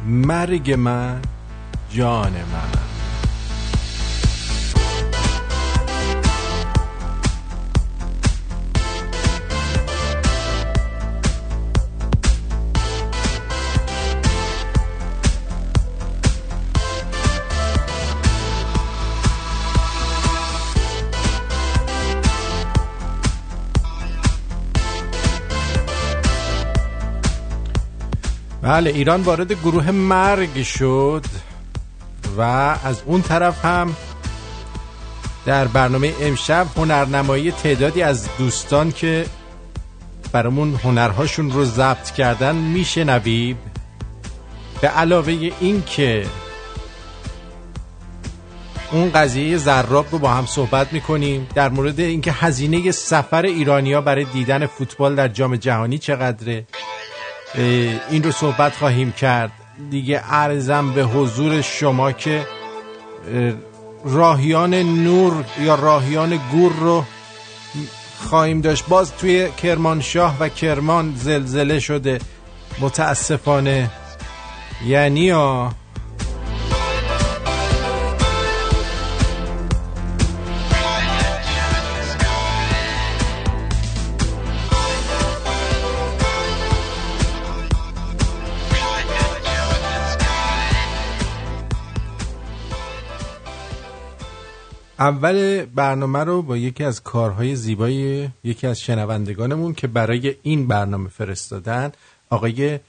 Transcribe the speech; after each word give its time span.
مرگ 0.07 0.73
من 0.73 1.21
جان 1.91 2.33
من. 2.33 2.82
بله 28.63 28.91
ایران 28.91 29.23
وارد 29.23 29.53
گروه 29.53 29.91
مرگ 29.91 30.63
شد 30.63 31.25
و 32.37 32.41
از 32.85 33.03
اون 33.07 33.23
طرف 33.23 33.65
هم 33.65 33.97
در 35.47 35.67
برنامه 35.67 36.13
امشب 36.21 36.67
هنرنمایی 36.77 37.53
تعدادی 37.53 38.03
از 38.03 38.29
دوستان 38.39 38.93
که 38.93 39.27
برامون 40.33 40.75
هنرهاشون 40.75 41.51
رو 41.51 41.65
ضبط 41.65 42.11
کردن 42.11 42.55
میشنویم. 42.55 43.59
به 44.81 44.89
علاوه 44.89 45.51
این 45.61 45.83
که 45.87 46.27
اون 48.93 49.13
قضیه 49.13 49.57
زراب 49.57 50.07
رو 50.11 50.19
با 50.19 50.31
هم 50.31 50.47
صحبت 50.47 50.93
می‌کنیم 50.93 51.47
در 51.55 51.69
مورد 51.69 52.01
اینکه 52.01 52.33
هزینه 52.33 52.91
سفر 52.91 53.43
ایرانیا 53.43 54.01
برای 54.01 54.25
دیدن 54.25 54.67
فوتبال 54.67 55.15
در 55.15 55.29
جام 55.29 55.57
جهانی 55.57 55.99
چقدره. 55.99 56.67
این 58.11 58.23
رو 58.23 58.33
صحبت 58.33 58.77
خواهیم 58.77 59.13
کرد. 59.13 59.53
دیگه 59.91 60.23
ارزم 60.25 60.93
به 60.93 61.03
حضور 61.03 61.61
شما 61.61 62.13
که 62.13 62.47
راهیان 64.05 64.75
نور 64.75 65.45
یا 65.61 65.75
راهیان 65.75 66.41
گور 66.53 66.73
رو 66.73 67.05
خواهیم 68.19 68.61
داشت. 68.61 68.87
باز 68.87 69.13
توی 69.13 69.49
کرمانشاه 69.63 70.37
و 70.41 70.49
کرمان 70.49 71.15
زلزله 71.17 71.79
شده. 71.79 72.19
متاسفانه. 72.81 73.91
یعنی 74.87 75.31
ها؟ 75.31 75.73
اول 95.03 95.65
برنامه 95.65 96.19
رو 96.19 96.43
با 96.43 96.57
یکی 96.57 96.85
از 96.85 97.03
کارهای 97.03 97.57
زیبای 97.57 98.29
یکی 98.45 98.67
از 98.67 98.81
شنوندگانمون 98.81 99.75
که 99.75 99.87
برای 99.87 100.35
این 100.43 100.67
برنامه 100.67 101.09
فرستادن 101.09 101.93
آقای 102.31 102.81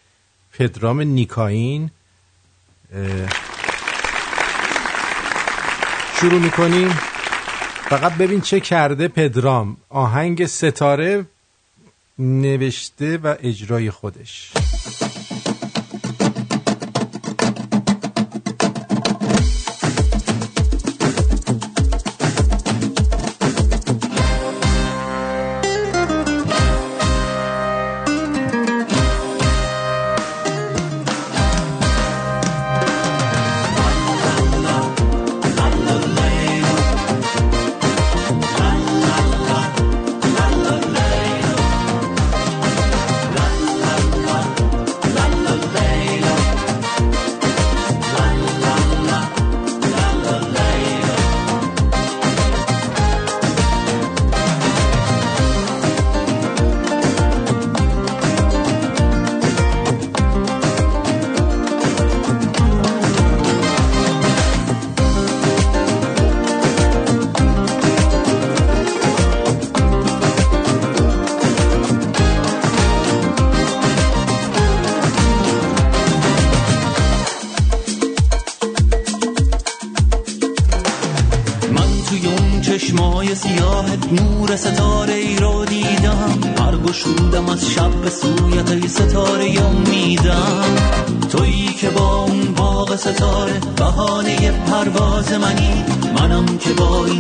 پدرام 0.54 1.02
نیکاین 1.02 1.90
شروع 6.16 6.40
می‌کنیم. 6.40 6.90
فقط 7.90 8.14
ببین 8.14 8.42
چه 8.42 8.60
کرده 8.60 9.08
پدرام. 9.08 9.78
آهنگ 9.90 10.46
ستاره 10.46 11.26
نوشته 12.20 13.18
و 13.18 13.36
اجرای 13.40 13.92
خودش. 13.92 14.54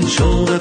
手 0.08 0.53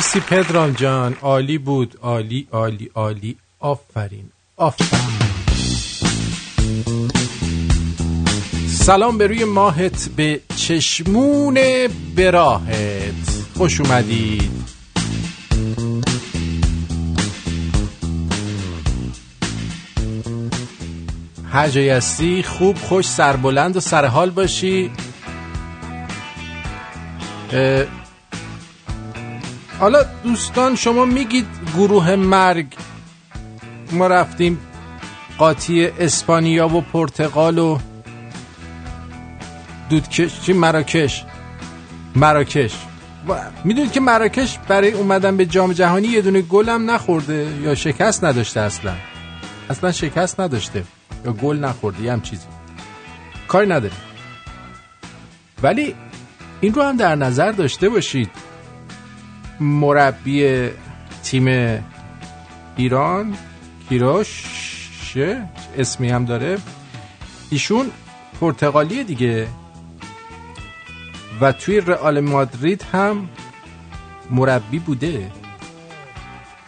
مرسی 0.00 0.20
پدرام 0.20 0.72
جان. 0.72 1.16
عالی 1.22 1.58
بود. 1.58 1.98
عالی 2.02 2.48
عالی 2.52 2.90
عالی. 2.94 3.36
آفرین. 3.58 4.30
آفرین. 4.56 5.00
سلام 8.68 9.18
به 9.18 9.26
روی 9.26 9.44
ماهت 9.44 10.08
به 10.16 10.40
چشمون 10.56 11.58
براهت. 12.16 13.44
خوش 13.56 13.80
اومدید. 13.80 14.50
هر 21.52 21.68
جایی 21.68 21.88
هستی 21.88 22.42
خوب 22.42 22.78
خوش 22.78 23.06
سربلند 23.06 23.76
و 23.76 23.80
سرحال 23.80 24.30
باشی. 24.30 24.90
حالا 29.80 30.04
دوستان 30.24 30.76
شما 30.76 31.04
میگید 31.04 31.46
گروه 31.76 32.16
مرگ 32.16 32.66
ما 33.92 34.06
رفتیم 34.06 34.58
قاطی 35.38 35.86
اسپانیا 35.86 36.68
و 36.68 36.80
پرتغال 36.80 37.58
و 37.58 37.78
دودکش 39.90 40.40
چی؟ 40.40 40.52
مراکش. 40.52 41.24
مراکش. 42.16 42.74
می‌دونید 43.64 43.92
که 43.92 44.00
مراکش 44.00 44.58
برای 44.68 44.92
اومدن 44.92 45.36
به 45.36 45.46
جام 45.46 45.72
جهانی 45.72 46.08
یه 46.08 46.22
دونه 46.22 46.42
گل 46.42 46.68
هم 46.68 46.90
نخورده 46.90 47.52
یا 47.62 47.74
شکست 47.74 48.24
نداشته 48.24 48.60
اصلا؟ 48.60 48.92
اصلا 49.70 49.92
شکست 49.92 50.40
نداشته 50.40 50.84
یا 51.24 51.32
گل 51.32 51.56
نخورده 51.56 52.02
یه 52.02 52.12
هم 52.12 52.20
چیزی. 52.20 52.46
کاری 53.48 53.66
نداره 53.68 53.94
ولی 55.62 55.94
این 56.60 56.74
رو 56.74 56.82
هم 56.82 56.96
در 56.96 57.14
نظر 57.14 57.52
داشته 57.52 57.88
باشید. 57.88 58.49
مربی 59.60 60.68
تیم 61.22 61.46
ایران 62.76 63.36
کیروش 63.88 64.44
اسمی 65.78 66.08
هم 66.10 66.24
داره. 66.24 66.58
ایشون 67.50 67.90
پرتغالیه 68.40 69.04
دیگه. 69.04 69.48
و 71.40 71.52
توی 71.52 71.80
رئال 71.80 72.20
مادرید 72.20 72.84
هم 72.92 73.28
مربی 74.30 74.78
بوده. 74.78 75.30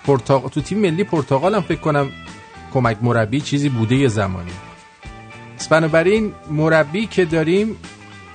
پرتغال 0.07 0.49
تو 0.49 0.61
تیم 0.61 0.79
ملی 0.79 1.05
پرتغال 1.05 1.55
هم 1.55 1.61
فکر 1.61 1.81
کنم 1.81 2.09
کمک 2.75 2.99
مربی 3.03 3.41
چیزی 3.41 3.69
بوده 3.69 3.95
یه 3.95 4.09
زمانی. 4.09 4.53
بنابراین 5.71 6.33
مربی 6.51 7.07
که 7.07 7.25
داریم 7.25 7.77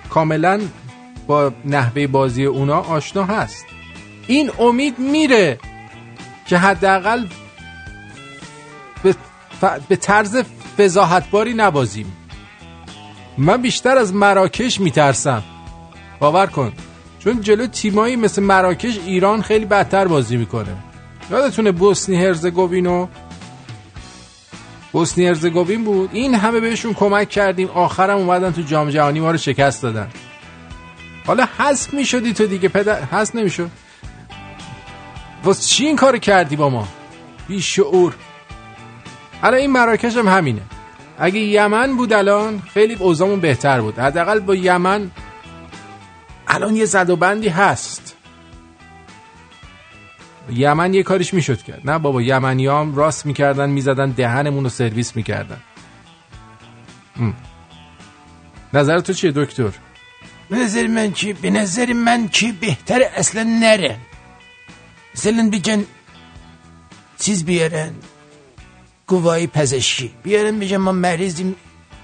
کاملا 0.10 0.62
با 1.28 1.52
نحوه 1.66 2.08
بازی 2.08 2.46
اونا 2.46 2.80
آشنا 2.80 3.24
هست. 3.24 3.66
این 4.27 4.51
امید 4.60 5.00
میره 5.00 5.60
که 6.46 6.57
حداقل 6.57 7.25
به, 9.03 9.15
ف... 9.62 9.65
به 9.88 9.96
طرز 9.96 10.43
فضاحتباری 10.77 11.53
نبازیم. 11.53 12.13
من 13.38 13.62
بیشتر 13.62 13.98
از 13.98 14.13
مراکش 14.13 14.79
میترسم. 14.79 15.43
باور 16.19 16.48
کن. 16.48 16.74
چون 17.19 17.41
جلو 17.41 17.67
تیمایی 17.67 18.15
مثل 18.15 18.43
مراکش 18.43 18.98
ایران 19.05 19.41
خیلی 19.41 19.65
بدتر 19.65 20.07
بازی 20.07 20.38
می‌کنه. 20.38 20.75
یادتونه 21.31 21.72
بوسنی 21.72 22.25
هرزگوینو 22.25 23.07
بوسنی 24.91 25.27
هرزگوین 25.27 25.84
بود؟ 25.84 26.10
این 26.13 26.36
همه 26.36 26.60
بهشون 26.60 26.93
کمک 26.93 27.29
کردیم. 27.29 27.67
آخرم 27.67 28.17
اومدن 28.17 28.51
تو 28.51 28.62
جام 28.62 28.89
جهانی 28.89 29.19
ما 29.19 29.31
رو 29.31 29.38
شکست 29.38 29.81
دادن. 29.81 30.07
حالا 31.25 31.48
حذف 31.57 31.93
می‌شدی 31.93 32.34
تو 32.34 32.48
دیگه 32.48 32.69
پدر 32.69 33.03
حذف 33.03 33.36
نمی‌شد. 33.36 33.69
واسه 35.44 35.62
چی 35.62 35.86
این 35.86 35.96
کار 35.96 36.17
کردی 36.17 36.56
با 36.56 36.70
ما؟ 36.70 36.88
بی 37.48 37.62
شعور. 37.62 38.15
حالا 39.41 39.58
این 39.58 39.72
مراکش 39.72 40.17
هم 40.17 40.27
همینه. 40.27 40.62
اگه 41.20 41.39
یمن 41.39 41.98
بود 41.98 42.13
الان 42.13 42.62
خیلی 42.74 42.94
اوضاعمون 42.94 43.39
بهتر 43.39 43.82
بود. 43.82 44.00
حداقل 44.00 44.39
با 44.39 44.56
یمن 44.56 45.12
الان 46.48 46.75
یه 46.75 46.86
زد 46.86 47.10
و 47.10 47.15
بندی 47.15 47.50
هست. 47.50 48.15
یمن 50.50 50.94
یه 50.94 51.03
کاریش 51.03 51.34
می‌شد 51.34 51.62
کرد. 51.62 51.82
نه 51.89 52.00
بابا 52.00 52.22
یمنی 52.22 52.67
هم 52.67 52.96
راست 52.96 53.25
می‌کردن 53.25 53.70
می‌زدن 53.70 54.10
دهنمون 54.10 54.63
رو 54.63 54.70
سرویس 54.70 55.15
می‌کردن. 55.15 55.58
نظر 58.74 59.00
تو 59.00 59.13
چیه 59.13 59.32
دکتر؟ 59.32 59.70
به 60.50 60.58
نظر 60.58 60.88
من 60.88 61.12
چی؟ 61.12 61.34
به 61.34 61.50
نظر 61.50 61.94
من 61.94 62.27
چی 62.27 62.51
بهتر 62.51 63.01
اصلا 63.15 63.44
نره. 63.44 63.98
مثلا 65.18 65.50
بگن 65.50 65.86
چیز 67.20 67.46
بیارن 67.46 67.94
گواهی 69.08 69.48
پزشکی 69.48 70.12
بیارن 70.24 70.60
بگن 70.60 70.78
ما 70.78 70.92
مریضیم 70.92 71.56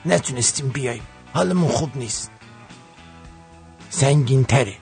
نتونستیم 0.05 0.67
بیایم 0.69 1.01
حالمون 1.33 1.69
خوب 1.71 1.97
نیست 1.97 2.31
سنگین 3.89 4.43
تره 4.43 4.75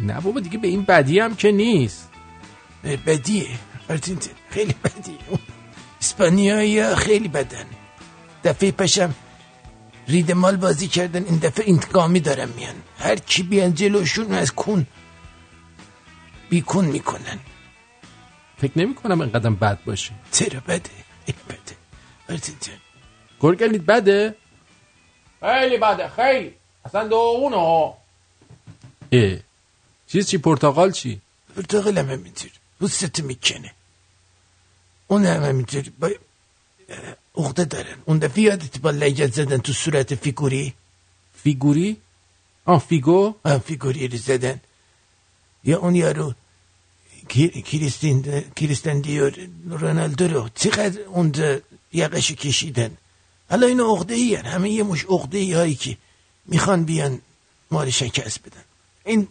نه 0.00 0.20
بابا 0.20 0.40
دیگه 0.40 0.58
به 0.58 0.68
این 0.68 0.82
بدی 0.82 1.18
هم 1.20 1.36
که 1.36 1.52
نیست 1.52 2.08
بدیه 3.06 3.46
خیلی 4.50 4.74
بدیه 4.84 5.18
اسپانیایی 6.00 6.94
خیلی 6.94 7.28
بدن 7.28 7.64
دفعه 8.44 8.72
پشم 8.72 9.14
ریدمال 10.08 10.56
بازی 10.56 10.88
کردن 10.88 11.24
این 11.24 11.38
دفعه 11.38 11.64
انتقامی 11.68 12.20
دارن 12.20 12.48
میان 12.56 12.74
هر 12.98 13.16
کی 13.16 13.42
بیان 13.42 13.74
جلوشون 13.74 14.32
از 14.32 14.54
کون 14.54 14.86
بیکون 16.50 16.84
می‌کنن. 16.84 17.38
فکر 18.58 18.72
نمی 18.76 18.94
کنم 18.94 19.20
اینقدر 19.20 19.50
بد 19.50 19.84
باشه. 19.84 20.12
چرا 20.32 20.60
بده؟ 20.60 20.90
ای 21.26 21.34
بده. 21.48 21.76
آرتین 22.30 22.56
جان. 22.60 22.76
گرگلید 23.40 23.86
بده؟ 23.86 24.34
خیلی 25.40 25.78
بده 25.78 26.08
خیلی. 26.08 26.54
اصلا 26.84 27.08
داغونه 27.08 27.56
ها 27.56 27.98
اه. 29.12 29.36
چیز 30.06 30.28
چی؟ 30.28 30.38
پرتغال 30.38 30.92
چی؟ 30.92 31.20
پرتغال 31.56 31.98
هم 31.98 32.10
همینطور. 32.10 32.50
پوستتو 32.80 33.22
می‌کنه. 33.24 33.72
اون 35.06 35.26
هم 35.26 35.42
همینطور. 35.44 35.84
با 35.98 36.10
اخده 37.36 37.64
دارن. 37.64 37.96
اون 38.04 38.18
دفعه 38.18 38.42
یادت 38.42 38.78
با 38.78 38.90
لگت 38.90 39.32
زدن 39.32 39.58
تو 39.58 39.72
صورت 39.72 40.14
فیگوری؟ 40.14 40.74
فیگوری؟ 41.42 41.96
آه 42.64 42.80
فیگو؟ 42.80 43.34
آه 43.44 43.58
فیگوری 43.58 44.08
رو 44.08 44.18
زدن. 44.18 44.60
یا 45.64 45.78
اون 45.78 45.94
یارو 45.94 46.34
کریستین 47.64 48.44
کریستین 48.56 49.00
دیور 49.00 49.34
رونالدو 49.68 50.28
رو 50.28 50.48
چقدر 50.54 51.00
اون 51.00 51.32
یقش 51.92 52.32
کشیدن 52.32 52.90
حالا 53.50 53.66
این 53.66 53.80
عقده 53.80 54.14
ای 54.14 54.34
همه 54.34 54.70
یه 54.70 54.82
مش 54.82 55.04
عقده 55.04 55.38
ای 55.38 55.52
هایی 55.52 55.74
که 55.74 55.96
می‌خوان 56.46 56.84
بیان 56.84 57.20
مال 57.70 57.90
شکست 57.90 58.40
بدن 58.42 58.64
این 59.04 59.28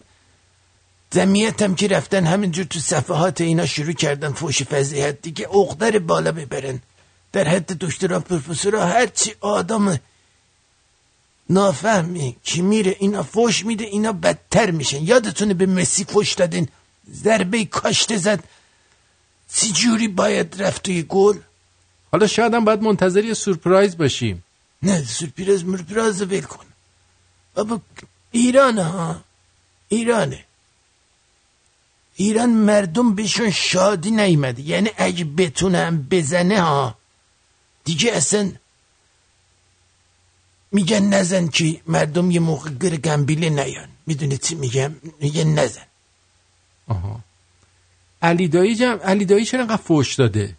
جمعیت 1.11 1.61
هم 1.61 1.75
که 1.75 1.87
رفتن 1.87 2.25
همینجور 2.25 2.65
تو 2.65 2.79
صفحات 2.79 3.41
اینا 3.41 3.65
شروع 3.65 3.93
کردن 3.93 4.31
فوش 4.33 4.63
فضیحت 4.63 5.21
دیگه 5.21 5.47
عقده 5.47 5.99
بالا 5.99 6.31
ببرن 6.31 6.79
در 7.31 7.47
حد 7.47 7.77
دکترا 7.77 8.19
پروفسورا 8.19 8.85
هرچی 8.85 9.33
آدم 9.41 9.99
نافهمی 11.49 12.35
که 12.43 12.61
میره 12.61 12.95
اینا 12.99 13.23
فوش 13.23 13.65
میده 13.65 13.85
اینا 13.85 14.11
بدتر 14.13 14.71
میشن 14.71 15.03
یادتونه 15.03 15.53
به 15.53 15.65
مسی 15.65 16.05
فوش 16.05 16.33
دادین 16.33 16.67
ضربه 17.13 17.65
کاشته 17.65 18.17
زد. 18.17 18.43
سی 19.47 19.71
جوری 19.71 20.07
باید 20.07 20.61
رفت 20.61 20.83
توی 20.83 21.03
گل؟ 21.03 21.37
حالا 22.11 22.27
شاید 22.27 22.53
هم 22.53 22.65
باید 22.65 22.81
منتظر 22.81 23.23
یه 23.23 23.33
سورپرایز 23.33 23.97
باشیم. 23.97 24.43
نه 24.83 25.03
سورپرایز 25.03 25.65
مرپرایز 25.65 26.21
ول 26.21 26.41
کن. 26.41 26.65
بابا 27.55 27.81
ایرانه 28.31 28.83
ها. 28.83 29.21
ایرانه. 29.89 30.45
ایران 32.15 32.49
مردم 32.49 33.15
بهشون 33.15 33.51
شادی 33.51 34.11
نیمده 34.11 34.61
یعنی 34.61 34.89
اگه 34.97 35.25
بتونم 35.25 36.07
بزنه 36.11 36.61
ها 36.61 36.95
دیگه 37.83 38.11
اصلا 38.11 38.51
میگن 40.71 41.03
نزن 41.13 41.47
که 41.47 41.81
مردم 41.87 42.31
یه 42.31 42.39
موقع 42.39 42.69
گر 42.69 42.95
گنبیله 42.95 43.49
نیان. 43.49 43.89
می‌دونی 44.07 44.37
چی 44.37 44.55
میگم؟ 44.55 44.95
میگن 45.19 45.47
نزن. 45.59 45.88
آها. 46.89 47.19
علی 48.21 48.47
دایی 48.47 48.75
جم 48.75 48.99
علی 49.03 49.25
دایی 49.25 49.45
چرا 49.45 49.61
انقدر 49.61 49.81
فوش 49.81 50.15
داده؟ 50.15 50.55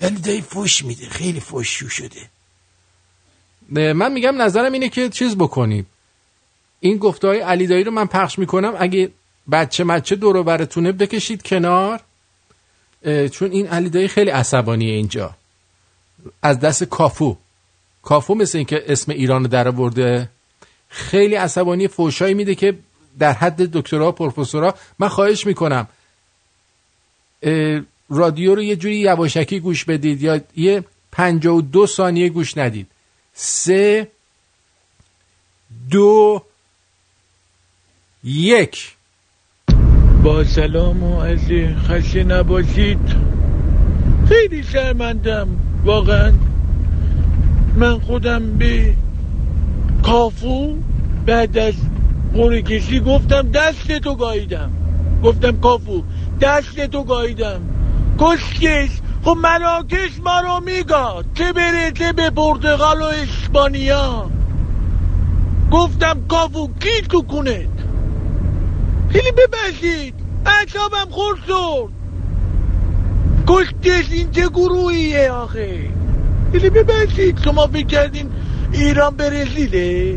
علی 0.00 0.18
دایی 0.18 0.40
فوش 0.40 0.84
میده 0.84 1.08
خیلی 1.08 1.40
فوشیو 1.40 1.88
شده. 1.88 2.28
من 3.70 4.12
میگم 4.12 4.42
نظرم 4.42 4.72
اینه 4.72 4.88
که 4.88 5.08
چیز 5.08 5.36
بکنیم. 5.36 5.86
این 6.80 6.98
گفته 6.98 7.28
های 7.28 7.40
علی 7.40 7.66
دایی 7.66 7.84
رو 7.84 7.90
من 7.90 8.06
پخش 8.06 8.38
می‌کنم. 8.38 8.74
اگه 8.78 9.10
بچه 9.52 9.84
مچه 9.84 10.16
دورو 10.16 10.42
براتونه 10.42 10.92
بکشید 10.92 11.42
کنار. 11.42 12.00
چون 13.32 13.50
این 13.50 13.66
علی 13.66 13.90
دایی 13.90 14.08
خیلی 14.08 14.30
عصبانیه 14.30 14.94
اینجا. 14.94 15.36
از 16.42 16.60
دست 16.60 16.84
کافو. 16.84 17.36
کافو 18.02 18.34
مثل 18.34 18.58
اینکه 18.58 18.84
اسم 18.86 19.12
ایران 19.12 19.42
رو 19.42 19.48
در 19.48 19.70
برده 19.70 20.28
خیلی 20.88 21.34
عصبانی 21.34 21.88
فوشایی 21.88 22.34
میده 22.34 22.54
که 22.54 22.78
در 23.18 23.32
حد 23.32 23.56
دکترا 23.56 24.12
پروفسورا 24.12 24.74
من 24.98 25.08
خواهش 25.08 25.46
می‌کنم. 25.46 25.88
رادیو 28.10 28.54
رو 28.54 28.62
یه 28.62 28.76
جوری 28.76 28.96
یواشکی 28.96 29.60
گوش 29.60 29.84
بدید 29.84 30.22
یا 30.22 30.40
یه 30.56 30.84
پنجا 31.12 31.54
و 31.54 31.62
دو 31.62 31.86
ثانیه 31.86 32.28
گوش 32.28 32.58
ندید. 32.58 32.86
سه 33.34 34.08
دو 35.90 36.42
یک. 38.24 38.96
با 40.22 40.44
سلام 40.44 41.02
و 41.02 41.18
از 41.18 41.38
خسته 41.88 42.24
نباشید. 42.24 43.16
خیلی 44.28 44.62
شرمندم 44.62 45.48
واقعا. 45.84 46.32
من 47.76 47.98
خودم 47.98 48.58
به 48.58 48.94
کافو 50.02 50.76
بعد 51.26 51.58
از 51.58 51.74
قره 52.34 52.62
کشی 52.62 53.00
گفتم 53.00 53.50
دست 53.50 53.92
تو 53.98 54.14
گاییدم. 54.14 54.70
گفتم 55.24 55.60
کافو 55.60 56.02
دست 56.40 56.86
تو 56.86 57.04
گاییدم. 57.04 57.60
کشکش 58.18 58.90
خب 59.24 59.36
مراکش 59.42 60.20
ما 60.24 60.40
رو 60.40 60.64
میگاد. 60.64 61.26
چه 61.34 61.52
برسه 61.52 62.12
به 62.12 62.30
پرتغال 62.30 63.02
و 63.02 63.04
اسپانیا. 63.04 64.30
گفتم 65.70 66.26
کافو 66.28 66.68
کی 66.80 67.02
تو 67.08 67.22
کنت 67.22 67.68
خیلی 69.10 69.32
ببخشید 69.32 70.14
اعصابم 70.46 71.10
خورد 71.10 71.38
شد 71.46 71.88
کشکش 73.46 74.12
این 74.12 74.30
چه 74.30 74.48
گروهیه 74.48 75.30
آخه؟ 75.30 75.88
خیلی 76.52 76.70
ببخشید 76.70 77.38
شما 77.44 77.66
فکر 77.66 77.86
کردین 77.86 78.30
ایران 78.72 79.16
برزیله؟ 79.16 80.16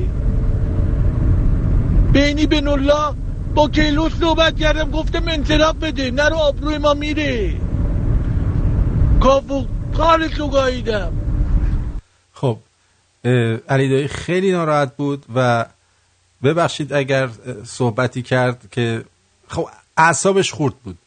بینی 2.14 2.46
به 2.46 2.72
الله 2.72 3.16
با 3.56 3.68
کیلو 3.68 4.10
صحبت 4.10 4.60
کردم 4.60 4.92
گفتم 4.92 5.28
انصراف 5.28 5.76
بده 5.76 6.12
نرو 6.12 6.36
آبروی 6.36 6.78
ما 6.78 6.94
میره. 6.94 7.54
کافو 9.22 9.66
کارشو 9.98 10.48
گاهیدم 10.48 11.14
خب 12.34 12.58
علی 13.70 13.90
دایی 13.90 14.08
خیلی 14.08 14.52
ناراحت 14.52 14.96
بود 14.96 15.26
و 15.36 15.66
ببخشید 16.44 16.94
اگر 16.94 17.30
صحبتی 17.66 18.22
کرد 18.22 18.68
که 18.72 19.06
خب 19.48 19.70
اعصابش 19.98 20.52
خورد 20.52 20.74
بود. 20.84 20.98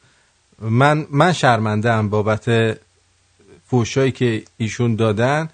من 0.60 1.06
من 1.10 1.32
شرمنده 1.32 1.90
ام 1.90 2.08
بابت 2.08 2.78
فوشایی 3.66 4.12
که 4.12 4.42
ایشون 4.56 4.96
دادن. 4.96 5.48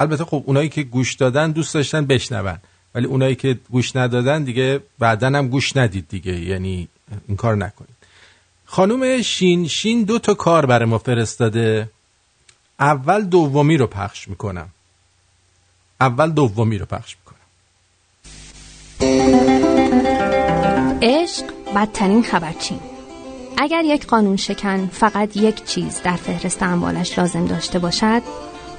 البته 0.00 0.24
خب 0.24 0.42
اونایی 0.46 0.68
که 0.68 0.82
گوش 0.82 1.14
دادن 1.14 1.50
دوست 1.50 1.74
داشتن 1.74 2.06
بشنون. 2.06 2.58
ولی 2.94 3.06
اونایی 3.06 3.34
که 3.34 3.58
گوش 3.70 3.96
ندادن 3.96 4.44
دیگه 4.44 4.80
بعدا 4.98 5.26
هم 5.26 5.48
گوش 5.48 5.76
ندید 5.76 6.08
دیگه. 6.08 6.40
یعنی 6.40 6.88
این 7.28 7.36
کار 7.36 7.56
نکنید. 7.56 7.94
خانوم 8.66 9.22
شین 9.22 9.68
شین 9.68 10.04
دو 10.04 10.18
تا 10.18 10.34
کار 10.34 10.66
برای 10.66 10.88
ما 10.88 10.98
فرستاده. 10.98 11.90
اول 12.80 13.24
دومی 13.24 13.76
رو 13.76 13.86
پخش 13.86 14.28
می‌کنم. 14.28 14.68
اول 16.00 16.30
دومی 16.30 16.78
رو 16.78 16.86
پخش 16.86 17.16
می‌کنم. 17.16 17.34
عشق 21.02 21.44
بدترین 21.76 22.22
خبرچین. 22.22 22.80
اگر 23.56 23.82
یک 23.84 24.06
قانون 24.06 24.36
شکن 24.36 24.86
فقط 24.86 25.36
یک 25.36 25.64
چیز 25.64 26.00
در 26.02 26.16
فهرست 26.16 26.62
اموالش 26.62 27.18
لازم 27.18 27.46
داشته 27.46 27.78
باشد 27.78 28.22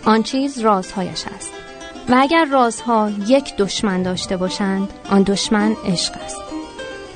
آن 0.04 0.24
چیز 0.24 0.60
رازهایش 0.60 1.24
است. 1.28 1.65
و 2.10 2.16
اگر 2.20 2.46
رازها 2.46 3.12
یک 3.28 3.56
دشمن 3.58 4.04
داشته 4.04 4.38
باشند 4.38 4.90
آن 5.10 5.24
دشمن 5.24 5.76
عشق 5.86 6.14
است. 6.24 6.42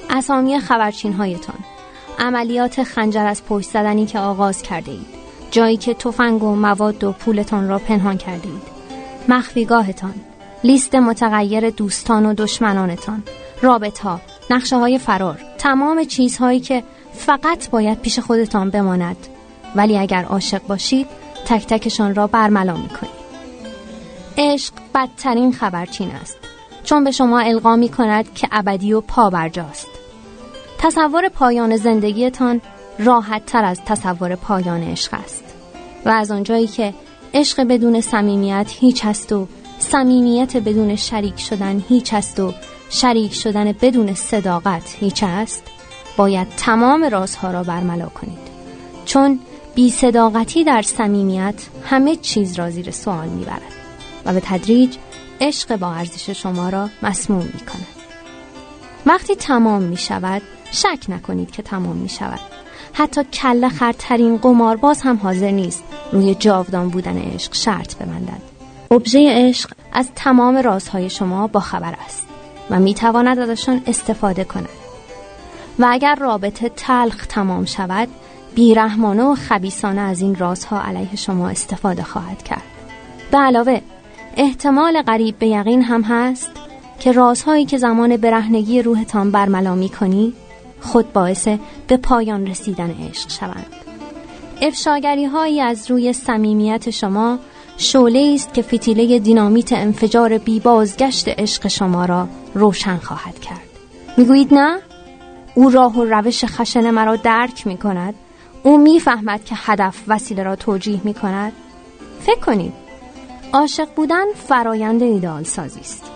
اسامی 0.10 0.60
خبرچین 0.60 1.14
هایتان 1.14 1.60
عملیات 2.20 2.84
خنجر 2.84 3.26
از 3.26 3.46
پشت 3.46 3.70
زدنی 3.70 4.06
که 4.06 4.20
آغاز 4.20 4.62
کرده 4.62 4.92
اید 4.92 5.06
جایی 5.52 5.78
که 5.78 5.94
تفنگ 5.94 6.44
و 6.44 6.56
مواد 6.56 7.04
و 7.04 7.12
پولتان 7.12 7.68
را 7.68 7.80
پنهان 7.80 8.18
کرده 8.18 8.48
اید 8.48 8.80
مخفیگاهتان. 9.28 10.14
لیست 10.64 10.96
متغیر 10.96 11.70
دوستان 11.70 12.26
و 12.26 12.34
دشمنانتان. 12.34 13.24
رابط 13.62 14.00
ها 14.00 14.22
نقشه 14.50 14.78
های 14.78 15.00
فرار. 15.00 15.40
تمام 15.58 16.04
چیزهایی 16.04 16.60
که 16.60 16.84
فقط 17.14 17.70
باید 17.70 18.00
پیش 18.00 18.20
خودتان 18.20 18.70
بماند. 18.70 19.18
ولی 19.76 19.98
اگر 19.98 20.24
عاشق 20.24 20.62
باشید 20.68 21.08
تک 21.46 21.68
تکشان 21.68 22.16
را 22.16 22.28
برملا 22.28 22.76
می‌کنید. 22.76 23.09
عشق 24.42 24.74
بدترین 24.96 25.54
خبرچین 25.54 26.12
است 26.12 26.38
چون 26.84 27.04
به 27.04 27.12
شما 27.12 27.40
القا 27.40 27.76
می 27.76 27.90
کند 27.90 28.34
که 28.34 28.48
ابدی 28.52 28.94
و 28.94 29.02
پا 29.02 29.30
برجاست 29.30 29.88
تصور 30.78 31.30
پایان 31.30 31.78
زندگیتان 31.78 32.62
راحت 33.00 33.46
تر 33.46 33.64
از 33.64 33.82
تصور 33.86 34.36
پایان 34.36 34.84
عشق 34.84 35.14
است 35.14 35.44
و 36.06 36.10
از 36.10 36.32
آنجایی 36.32 36.68
که 36.68 36.94
عشق 37.34 37.64
بدون 37.64 38.02
صمیمیت 38.02 38.72
هیچ 38.80 39.06
است 39.06 39.32
و 39.32 39.48
صمیمیت 39.80 40.58
بدون 40.58 40.96
شریک 40.96 41.40
شدن 41.40 41.84
هیچ 41.90 42.14
است 42.14 42.40
و 42.40 42.54
شریک 42.90 43.34
شدن 43.34 43.72
بدون 43.72 44.14
صداقت 44.14 44.96
هیچ 45.00 45.24
است 45.24 45.64
باید 46.18 46.48
تمام 46.58 47.04
رازها 47.04 47.52
را 47.52 47.64
برملا 47.64 48.10
کنید. 48.10 48.50
چون 49.06 49.40
بی 49.76 49.90
صداقتی 49.90 50.64
در 50.64 50.82
صمیمیت 50.82 51.56
همه 51.86 52.16
چیز 52.16 52.60
را 52.60 52.70
زیر 52.70 52.92
سوال 52.92 53.28
می‌برد. 53.28 53.79
و 54.26 54.34
به 54.34 54.40
تدریج 54.40 54.98
عشق 55.42 55.76
با 55.76 55.94
ارزش 55.94 56.30
شما 56.30 56.70
را 56.70 56.90
مسموم 57.04 57.46
می 57.46 57.60
کند. 57.60 57.88
وقتی 59.06 59.36
تمام 59.36 59.82
می 59.82 59.98
شود 59.98 60.42
شک 60.72 61.06
نکنید 61.10 61.52
که 61.52 61.62
تمام 61.62 61.96
می 61.96 62.10
شود. 62.10 62.40
حتی 62.94 63.24
کله 63.24 63.70
خرترین 63.70 64.38
قمارباز 64.38 65.02
هم 65.02 65.18
حاضر 65.18 65.52
نیست 65.52 65.84
روی 66.12 66.36
جاودان 66.36 66.90
بودن 66.90 67.18
عشق 67.18 67.54
شرط 67.54 67.96
ببندد 67.96 68.42
ابژه 68.92 69.30
عشق 69.32 69.72
از 69.94 70.10
تمام 70.16 70.58
رازهای 70.58 71.10
شما 71.10 71.48
با 71.48 71.60
خبر 71.60 71.96
است 72.06 72.28
و 72.70 72.80
می 72.80 72.94
تواند 72.94 73.40
ازشان 73.40 73.82
استفاده 73.88 74.44
کند. 74.44 74.70
و 75.80 75.88
اگر 75.90 76.16
رابطه 76.16 76.70
تلخ 76.70 77.26
تمام 77.26 77.66
شود 77.66 78.08
بیرحمانه 78.56 79.24
و 79.24 79.36
خبیسانه 79.36 80.02
از 80.02 80.22
این 80.22 80.36
رازها 80.36 80.82
علیه 80.82 81.16
شما 81.16 81.50
استفاده 81.50 82.04
خواهد 82.04 82.44
کرد. 82.44 82.64
به 83.32 83.38
علاوه 83.38 83.82
احتمال 84.42 85.02
قریب 85.02 85.40
به 85.40 85.48
یقین 85.48 85.84
هم 85.84 86.02
هست 86.02 86.52
که 87.00 87.12
رازهایی 87.12 87.66
که 87.66 87.78
زمان 87.78 88.18
برهنگی 88.18 88.82
روحتان 88.82 89.32
برملا 89.32 89.76
می 89.76 89.90
کنی 89.90 90.34
خود 90.82 91.14
باعث 91.14 91.48
به 91.88 91.98
پایان 91.98 92.48
رسیدن 92.48 92.96
عشق 93.10 93.30
شوند. 93.30 93.66
افشاگری 94.62 95.26
هایی 95.26 95.62
از 95.62 95.92
روی 95.92 96.14
صمیمیت 96.14 96.90
شما 96.90 97.40
شعله 97.78 98.32
است 98.36 98.54
که 98.54 98.62
فتیله 98.62 99.20
دینامیت 99.20 99.74
انفجار 99.74 100.38
بی 100.38 100.60
بازگشت 100.60 101.28
عشق 101.28 101.68
شما 101.68 102.06
را 102.06 102.28
روشن 102.54 102.98
خواهد 102.98 103.40
کرد. 103.40 103.70
می‌گویید 104.18 104.54
نه؟ 104.54 104.80
او 105.56 105.70
راه 105.70 105.98
و 105.98 106.04
روش 106.04 106.46
خشن 106.46 106.90
مرا 106.90 107.16
درک 107.16 107.68
می 107.68 107.78
کند 107.78 108.14
او 108.64 108.78
می‌فهمد 108.78 109.46
که 109.46 109.56
هدف 109.58 110.04
وسیله 110.08 110.44
را 110.44 110.56
توجیه 110.56 111.02
می 111.04 111.14
کند 111.14 111.54
فکر 112.20 112.40
کنید. 112.40 112.89
عاشق 113.54 113.88
بودن 113.96 114.26
فرایند 114.36 115.04
ایدال 115.04 115.44
سازی 115.44 115.80
است. 115.80 116.12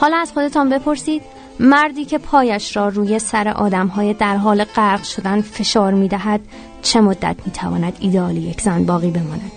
حالا 0.00 0.16
از 0.16 0.32
خودتان 0.32 0.68
بپرسید 0.68 1.22
مردی 1.60 2.04
که 2.04 2.18
پایش 2.18 2.76
را 2.76 2.88
روی 2.88 3.18
سر 3.18 3.48
آدمهای 3.48 4.14
در 4.14 4.36
حال 4.36 4.64
غرق 4.64 5.02
شدن 5.02 5.40
فشار 5.40 5.94
می 5.94 6.08
دهد 6.08 6.40
چه 6.82 7.00
مدت 7.00 7.36
می 7.46 7.52
تواند 7.52 7.96
ایدال 8.00 8.36
یک 8.36 8.60
زن 8.60 8.84
باقی 8.84 9.10
بماند؟ 9.10 9.52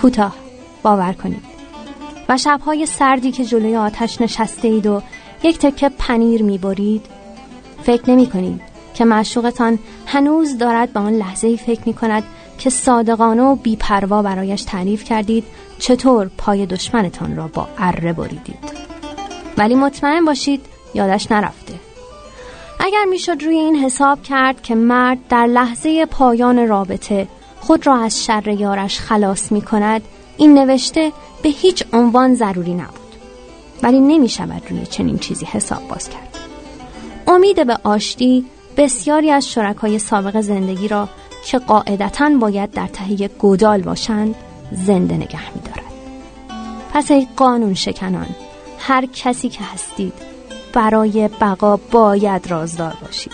کوتاه 0.00 0.34
باور 0.82 1.12
کنید. 1.12 1.42
و 2.28 2.38
شبهای 2.38 2.86
سردی 2.86 3.32
که 3.32 3.44
جلوی 3.44 3.76
آتش 3.76 4.20
نشسته 4.20 4.68
اید 4.68 4.86
و 4.86 5.02
یک 5.42 5.58
تکه 5.58 5.88
پنیر 5.88 6.42
می 6.42 6.58
برید 6.58 7.06
فکر 7.82 8.10
نمی 8.10 8.26
کنید 8.26 8.60
که 8.94 9.04
معشوقتان 9.04 9.78
هنوز 10.06 10.58
دارد 10.58 10.92
به 10.92 11.00
آن 11.00 11.12
لحظه 11.12 11.56
فکر 11.56 11.80
می 11.86 11.94
کند 11.94 12.22
که 12.58 12.70
صادقانه 12.70 13.42
و 13.42 13.54
بیپروا 13.54 14.22
برایش 14.22 14.62
تعریف 14.62 15.04
کردید 15.04 15.44
چطور 15.78 16.30
پای 16.38 16.66
دشمنتان 16.66 17.36
را 17.36 17.48
با 17.48 17.68
اره 17.78 18.12
بریدید. 18.12 18.86
ولی 19.56 19.74
مطمئن 19.74 20.24
باشید 20.24 20.66
یادش 20.94 21.30
نرفته. 21.30 21.74
اگر 22.80 23.04
می‌شد 23.10 23.42
روی 23.42 23.56
این 23.56 23.76
حساب 23.76 24.22
کرد 24.22 24.62
که 24.62 24.74
مرد 24.74 25.18
در 25.28 25.46
لحظه 25.46 26.06
پایان 26.06 26.68
رابطه 26.68 27.28
خود 27.60 27.86
را 27.86 27.96
از 27.96 28.24
شر 28.24 28.48
یارش 28.48 29.00
خلاص 29.00 29.52
می 29.52 29.62
کند 29.62 30.02
این 30.36 30.58
نوشته 30.58 31.12
به 31.42 31.48
هیچ 31.48 31.84
عنوان 31.92 32.34
ضروری 32.34 32.74
نبود. 32.74 33.16
ولی 33.82 34.00
نمی 34.00 34.28
شود 34.28 34.62
روی 34.70 34.86
چنین 34.86 35.18
چیزی 35.18 35.46
حساب 35.46 35.88
باز 35.88 36.08
کرد. 36.08 36.38
امید 37.26 37.66
به 37.66 37.78
آشتی 37.84 38.44
بسیاری 38.76 39.30
از 39.30 39.48
شرکای 39.48 39.98
سابق 39.98 40.40
زندگی 40.40 40.88
را 40.88 41.08
که 41.46 41.58
قاعدتا 41.58 42.30
باید 42.40 42.70
در 42.70 42.86
تهیه 42.86 43.28
گودال 43.28 43.82
باشند 43.82 44.34
زنده 44.72 45.14
نگه 45.14 45.54
می 45.54 45.60
دارد. 45.60 45.92
پس 46.92 47.10
ای 47.10 47.28
قانون 47.36 47.74
شکنان 47.74 48.26
هر 48.78 49.06
کسی 49.06 49.48
که 49.48 49.64
هستید 49.64 50.12
برای 50.72 51.28
بقا 51.40 51.76
باید 51.76 52.50
رازدار 52.50 52.96
باشید. 53.02 53.32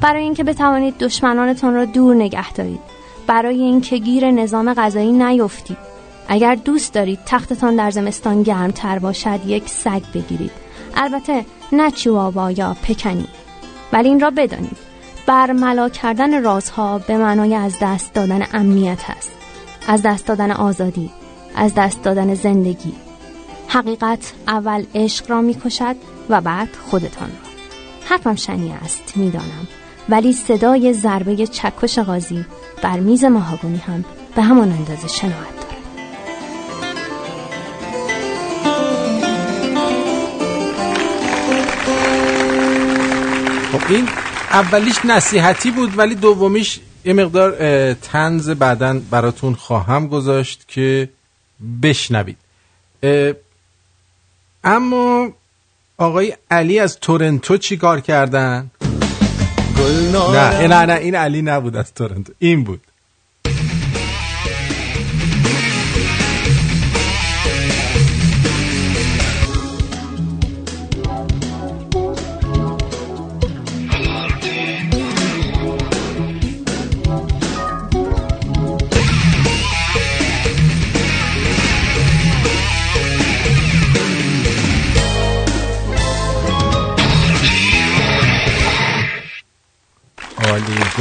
برای 0.00 0.22
اینکه 0.22 0.44
بتوانید 0.44 0.98
دشمنانتان 0.98 1.74
را 1.74 1.84
دور 1.84 2.14
نگه 2.14 2.52
دارید. 2.52 2.80
برای 3.26 3.60
اینکه 3.60 3.98
گیر 3.98 4.30
نظام 4.30 4.74
غذایی 4.74 5.12
نیفتید. 5.12 5.78
اگر 6.28 6.54
دوست 6.54 6.94
دارید 6.94 7.18
تختتان 7.26 7.76
در 7.76 7.90
زمستان 7.90 8.42
گرمتر 8.42 8.98
باشد 8.98 9.40
یک 9.46 9.68
سگ 9.68 10.02
بگیرید. 10.14 10.52
البته 10.96 11.44
نه 11.72 11.90
چیوابا 11.90 12.50
یا 12.50 12.76
پکنی 12.82 13.26
ولی 13.92 14.08
این 14.08 14.20
را 14.20 14.30
بدانید. 14.30 14.91
برملا 15.26 15.88
کردن 15.88 16.42
رازها 16.42 16.98
به 16.98 17.16
معنای 17.16 17.54
از 17.54 17.74
دست 17.80 18.14
دادن 18.14 18.46
امنیت 18.52 19.10
است. 19.10 19.32
از 19.88 20.02
دست 20.02 20.26
دادن 20.26 20.50
آزادی 20.50 21.10
از 21.54 21.74
دست 21.74 22.02
دادن 22.02 22.34
زندگی. 22.34 22.92
حقیقت 23.68 24.32
اول 24.48 24.84
عشق 24.94 25.30
را 25.30 25.40
می‌کشد 25.40 25.96
و 26.28 26.40
بعد 26.40 26.68
خودتان 26.90 27.28
را. 27.28 27.50
حرفم 28.04 28.34
شنی 28.34 28.72
است 28.84 29.12
می‌دانم. 29.16 29.68
ولی 30.08 30.32
صدای 30.32 30.92
ضربه 30.92 31.46
چکش 31.46 31.98
قاضی 31.98 32.44
بر 32.82 33.00
میز 33.00 33.24
مهاگونی 33.24 33.78
هم 33.78 34.04
به 34.34 34.42
همان 34.42 34.72
اندازه 34.72 35.08
شناعت 35.08 35.34
دارد. 35.34 35.72
خب 43.72 43.92
این 43.92 44.08
اولیش 44.52 45.04
نصیحتی 45.04 45.70
بود 45.70 45.98
ولی 45.98 46.14
دومیش 46.14 46.80
یه 47.04 47.12
مقدار 47.12 47.52
تنز 47.94 48.50
بعدا 48.50 49.00
براتون 49.10 49.54
خواهم 49.54 50.06
گذاشت 50.08 50.64
که 50.68 51.08
بشنوید. 51.82 52.36
اما 54.64 55.28
آقای 55.98 56.36
علی 56.50 56.78
از 56.78 56.98
تورنتو 57.00 57.56
چی 57.56 57.76
کار 57.76 58.00
کردن؟ 58.00 58.70
نه 60.12 60.66
نه 60.66 60.86
نه 60.86 60.92
این 60.92 61.14
علی 61.14 61.42
نبود 61.42 61.76
از 61.76 61.94
تورنتو 61.94 62.32
این 62.38 62.64
بود. 62.64 62.80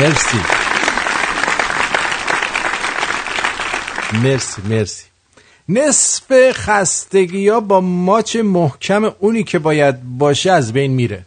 مرسی. 0.02 0.38
مرسی 4.14 4.62
مرسی. 4.62 5.06
نصف 5.70 6.52
خستگی 6.52 7.48
ها 7.48 7.60
با 7.60 7.82
ماچ 7.82 8.36
محکم 8.36 9.04
اونی 9.20 9.44
که 9.44 9.60
باید 9.60 10.18
باشه 10.18 10.52
از 10.52 10.74
بین 10.74 10.92
میره. 10.92 11.26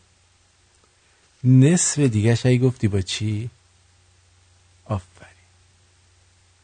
نصف 1.45 1.99
دیگه 1.99 2.35
شایی 2.35 2.59
گفتی 2.59 2.89
با 2.89 3.01
چی؟ 3.01 3.51
آفرین. 4.85 5.45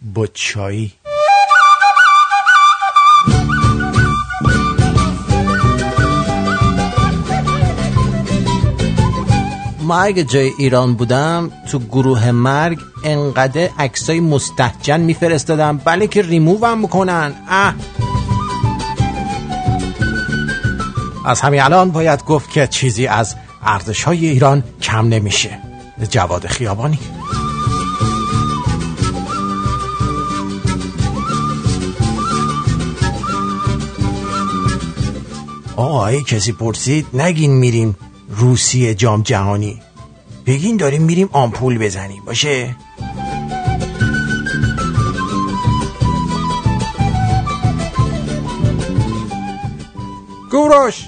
با 0.00 0.26
چایی. 0.26 0.92
ما 9.90 9.96
اگه 9.96 10.24
جای 10.24 10.52
ایران 10.58 10.94
بودم 10.94 11.50
تو 11.70 11.78
گروه 11.78 12.30
مرگ 12.30 12.78
انقدر 13.04 13.68
عکسای 13.78 14.20
مستحجن 14.20 15.00
میفرستادم. 15.00 15.80
بله 15.84 16.06
که 16.06 16.22
ریمووم 16.22 16.78
می‌کنن. 16.78 17.32
اه. 17.48 17.74
از 21.26 21.40
همین 21.40 21.60
الان 21.60 21.90
باید 21.90 22.24
گفت 22.24 22.50
که 22.50 22.66
چیزی 22.66 23.06
از 23.06 23.36
ارزش 23.62 24.04
های 24.04 24.26
ایران 24.26 24.64
کم 24.82 25.08
نمیشه. 25.08 25.58
جواد 26.10 26.46
خیابانی. 26.46 26.98
آقا 35.76 36.12
کسی 36.12 36.52
پرسید 36.52 37.06
نگین 37.14 37.52
میریم. 37.52 37.96
روسیه 38.30 38.94
جام 38.94 39.22
جهانی. 39.22 39.82
بگین 40.46 40.76
داریم 40.76 41.02
میریم 41.02 41.28
آمپول 41.32 41.78
بزنیم. 41.78 42.22
باشه؟ 42.24 42.76
گوروش! 50.50 51.04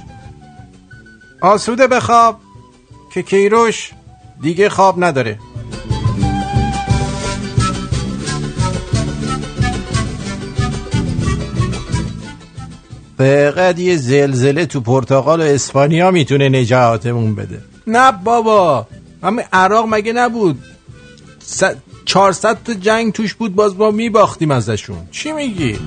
آسوده 1.40 1.87
بخواب 1.87 2.40
که 3.11 3.22
کیروش 3.22 3.92
دیگه 4.42 4.68
خواب 4.68 5.04
نداره. 5.04 5.38
فقط 13.22 13.78
یه 13.78 13.96
زلزله 13.96 14.66
تو 14.66 14.80
پرتغال 14.80 15.40
و 15.40 15.44
اسپانیا 15.44 16.11
می‌تونه 16.11 16.48
نجاتمون 16.48 17.35
بده. 17.35 17.61
نه 17.87 18.12
بابا 18.12 18.87
همه 19.22 19.44
عراق 19.52 19.87
مگه 19.88 20.12
نبود؟ 20.12 20.58
400 22.04 22.58
تا 22.64 22.74
جنگ 22.74 23.12
توش 23.12 23.35
بود 23.35 23.54
باز 23.54 23.76
ما 23.76 23.90
میباختیم 23.90 24.50
ازشون. 24.50 24.96
چی 25.11 25.32
میگی؟ 25.32 25.78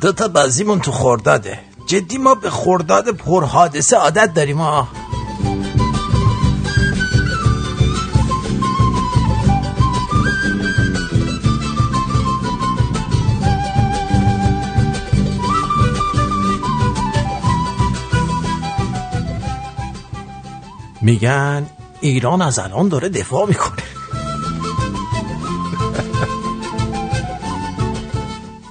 دو 0.00 0.12
تا 0.12 0.28
بازیمون 0.28 0.80
تو 0.80 0.92
خورداده. 0.92 1.58
جدی 1.86 2.18
ما 2.18 2.34
به 2.34 2.50
خورداد 2.50 3.08
پرحادثه 3.08 3.96
عادت 3.96 4.34
داریم 4.34 4.58
ها 4.58 4.88
میگن 21.04 21.66
ایران 22.00 22.42
از 22.42 22.58
الان 22.58 22.88
داره 22.88 23.08
دفاع 23.08 23.48
می‌کنه. 23.48 23.82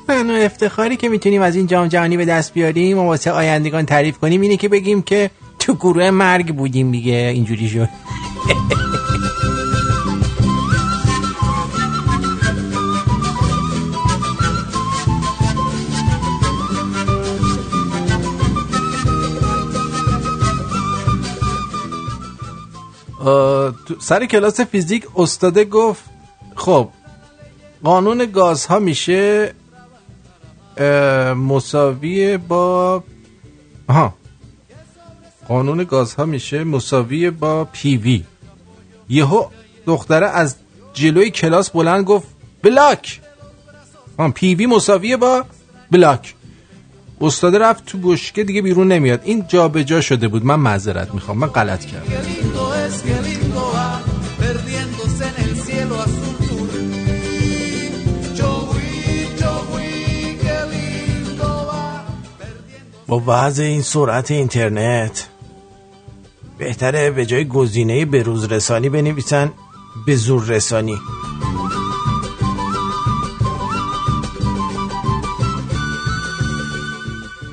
تنها 0.07 0.35
افتخاری 0.37 0.97
که 0.97 1.09
می‌تونیم 1.09 1.41
از 1.41 1.55
این 1.55 1.67
جام 1.67 1.87
جهانی 1.87 2.17
به 2.17 2.25
دست 2.25 2.53
بیاریم 2.53 2.97
و 2.97 3.01
واسه 3.01 3.31
آیندگان 3.31 3.85
تعریف 3.85 4.17
کنیم 4.17 4.41
اینه 4.41 4.57
که 4.57 4.69
بگیم 4.69 5.01
که 5.01 5.29
تو 5.59 5.73
گروه 5.73 6.11
مرگ 6.11 6.55
بودیم 6.55 6.87
میگه 6.87 7.31
اینجوری 7.33 7.69
شد. 7.69 7.89
سر 23.99 24.25
کلاس 24.25 24.61
فیزیک 24.61 25.05
استاده 25.15 25.65
گفت 25.65 26.03
خب 26.55 26.89
قانون 27.83 28.25
گازها 28.25 28.79
میشه 28.79 29.53
مساوی 31.35 32.37
با 32.37 33.03
آها 33.87 34.13
قانون 35.47 35.83
گازها 35.83 36.25
میشه 36.25 36.63
مساوی 36.63 37.31
با 37.31 37.65
PV 37.65 38.23
یهو 39.09 39.45
دختره 39.85 40.27
از 40.27 40.55
جلوی 40.93 41.29
کلاس 41.29 41.69
بلند 41.69 42.05
گفت 42.05 42.27
block! 42.61 43.21
آه 44.17 44.31
PV 44.31 44.65
مساویه 44.65 45.17
با 45.17 45.45
block. 45.91 46.33
استاده 47.21 47.59
رفت 47.59 47.85
تو 47.85 47.97
بشکه 47.97 48.43
دیگه 48.43 48.61
بیرون 48.61 48.87
نمیاد. 48.87 49.21
این 49.23 49.45
جابجا 49.47 50.01
شده 50.01 50.27
بود. 50.27 50.45
من 50.45 50.55
معذرت 50.55 51.13
می‌خوام. 51.13 51.37
من 51.37 51.47
غلط 51.47 51.85
کردم. 51.85 52.52
Qué 52.83 52.89
lindo 52.89 52.95
es, 52.95 53.01
qué 53.01 53.17
lindo 53.29 53.71
va, 53.73 54.01
perdiéndose 54.39 55.25
en 55.27 55.35
el 55.45 55.53
cielo 55.65 55.95
azul. 56.01 56.33
با 63.07 63.21
وضع 63.27 63.63
این 63.63 63.81
سرعت 63.81 64.31
اینترنت. 64.31 65.27
بهتره 66.57 67.11
به 67.11 67.25
جای 67.25 67.47
گزینه 67.47 68.05
به 68.05 68.23
روز 68.23 68.51
رسانی 68.51 68.89
بنویسن 68.89 69.51
به 70.05 70.15
زور 70.15 70.43
رسانی. 70.43 70.97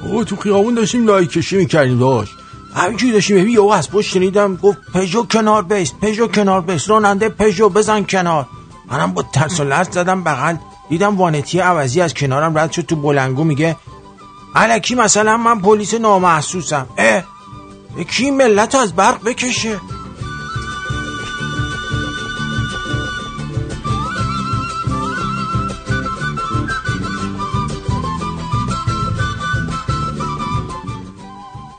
او 0.03 0.25
تو 0.25 0.37
خیابون 0.37 0.75
داشتیم 0.75 1.07
لای 1.07 1.27
کشی 1.27 1.57
می‌کردیم 1.57 1.99
داشت. 1.99 2.40
همینجوری 2.75 3.13
داشتیم 3.13 3.37
ببین 3.37 3.51
یهو 3.51 3.69
از 3.69 3.91
پشت 3.91 4.11
شنیدم 4.11 4.57
گفت 4.57 4.79
پژو 4.95 5.27
کنار 5.27 5.63
بیس 5.63 5.93
پژو 6.03 6.27
کنار 6.27 6.61
بیس 6.61 6.91
راننده 6.91 7.29
پژو 7.29 7.69
بزن 7.69 8.05
کنار. 8.05 8.47
منم 8.91 9.13
با 9.13 9.23
ترس 9.23 9.61
و 9.61 9.65
لرز 9.65 9.89
زدم 9.91 10.25
بغل 10.25 10.57
دیدم 10.89 11.17
وانتی 11.17 11.61
عوضی 11.61 12.01
از 12.01 12.15
کنارم 12.15 12.59
رد 12.59 12.73
شد 12.73 12.83
تو 12.83 12.97
بلنگو 12.97 13.45
میگه 13.45 13.77
الکی 14.55 14.95
مثلا 14.95 15.37
من 15.37 15.61
پلیس 15.61 15.95
نامحسوسم. 15.95 16.87
اه 16.99 17.23
کی 18.11 18.31
ملت 18.31 18.75
از 18.75 18.93
برق 18.93 19.25
بکشه. 19.25 19.81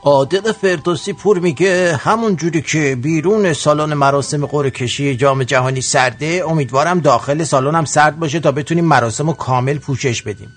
عادل 0.04 0.52
فردوسی 0.52 1.12
پور 1.12 1.38
میگه 1.38 1.96
همون 1.96 2.36
جوری 2.36 2.62
که 2.62 2.96
بیرون 3.02 3.52
سالن 3.52 3.94
مراسم 3.94 4.46
قرعه 4.46 4.70
کشی 4.70 5.16
جام 5.16 5.44
جهانی 5.44 5.80
سرده 5.80 6.44
امیدوارم 6.48 7.00
داخل 7.00 7.44
سالن 7.44 7.74
هم 7.74 7.84
سرد 7.84 8.18
باشه 8.18 8.40
تا 8.40 8.52
بتونیم 8.52 8.84
مراسم 8.84 9.26
رو 9.26 9.32
کامل 9.32 9.78
پوشش 9.78 10.22
بدیم. 10.22 10.48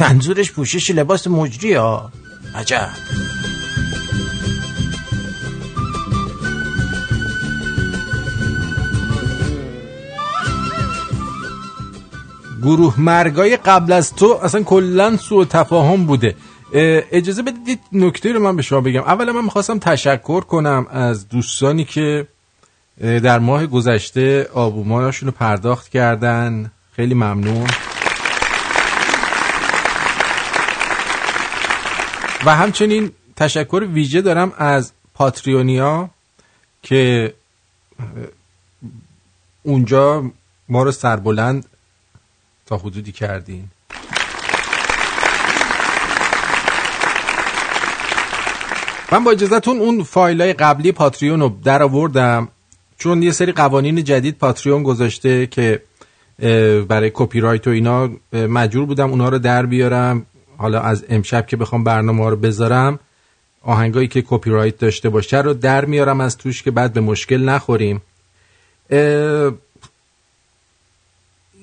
منظورش 0.00 0.52
پوشش 0.52 0.90
لباس 0.90 1.26
مجری 1.26 1.74
ها. 1.74 2.10
عجب. 2.54 2.88
گروه 12.62 13.00
مرگای 13.00 13.56
قبل 13.56 13.92
از 13.92 14.14
تو 14.14 14.38
اصلا 14.42 14.62
کلا 14.62 15.16
سوء 15.16 15.44
تفاهم 15.44 16.06
بوده. 16.06 16.36
اجازه 16.74 17.42
بدید 17.42 17.80
نکته 17.92 18.32
رو 18.32 18.40
من 18.40 18.56
به 18.56 18.62
شما 18.62 18.80
بگم. 18.80 19.00
اولا 19.00 19.32
من 19.32 19.44
می‌خواستم 19.44 19.78
تشکر 19.78 20.40
کنم 20.40 20.86
از 20.90 21.28
دوستانی 21.28 21.84
که 21.84 22.26
در 23.00 23.38
ماه 23.38 23.66
گذشته 23.66 24.48
آبومانشون 24.54 25.26
رو 25.26 25.32
پرداخت 25.32 25.88
کردن. 25.88 26.70
خیلی 26.96 27.14
ممنون. 27.14 27.66
و 32.46 32.56
همچنین 32.56 33.10
تشکر 33.36 33.86
ویژه 33.92 34.20
دارم 34.20 34.52
از 34.58 34.92
پاتریونیا 35.14 36.10
که 36.82 37.34
اونجا 39.62 40.30
ما 40.68 40.82
رو 40.82 40.92
سربلند 40.92 41.66
تا 42.66 42.76
حدودی 42.76 43.12
کردین. 43.12 43.68
من 49.14 49.24
با 49.24 49.30
اجازهتون 49.30 49.78
اون 49.78 50.02
فایل 50.02 50.40
های 50.40 50.52
قبلی 50.52 50.92
Patreon 50.92 51.40
رو 51.40 51.56
در 51.64 51.82
آوردم 51.82 52.48
چون 52.98 53.22
یه 53.22 53.32
سری 53.32 53.52
قوانین 53.52 54.04
جدید 54.04 54.38
Patreon 54.38 54.82
گذاشته 54.82 55.46
که 55.46 55.82
برای 56.88 57.10
کپی 57.14 57.40
رایت 57.40 57.66
و 57.66 57.70
اینا 57.70 58.10
مجبور 58.32 58.86
بودم 58.86 59.10
اونا 59.10 59.28
رو 59.28 59.38
در 59.38 59.66
بیارم. 59.66 60.26
حالا 60.56 60.80
از 60.80 61.04
امشب 61.08 61.46
که 61.46 61.56
بخوام 61.56 61.84
برنامه 61.84 62.30
رو 62.30 62.36
بذارم 62.36 62.98
آهنگایی 63.62 64.08
که 64.08 64.22
کپی 64.22 64.50
رایت 64.50 64.78
داشته 64.78 65.08
باشه 65.08 65.40
رو 65.40 65.54
در 65.54 65.84
میارم 65.84 66.20
از 66.20 66.38
توش 66.38 66.62
که 66.62 66.70
بعد 66.70 66.92
به 66.92 67.00
مشکل 67.00 67.44
نخوریم. 67.44 68.02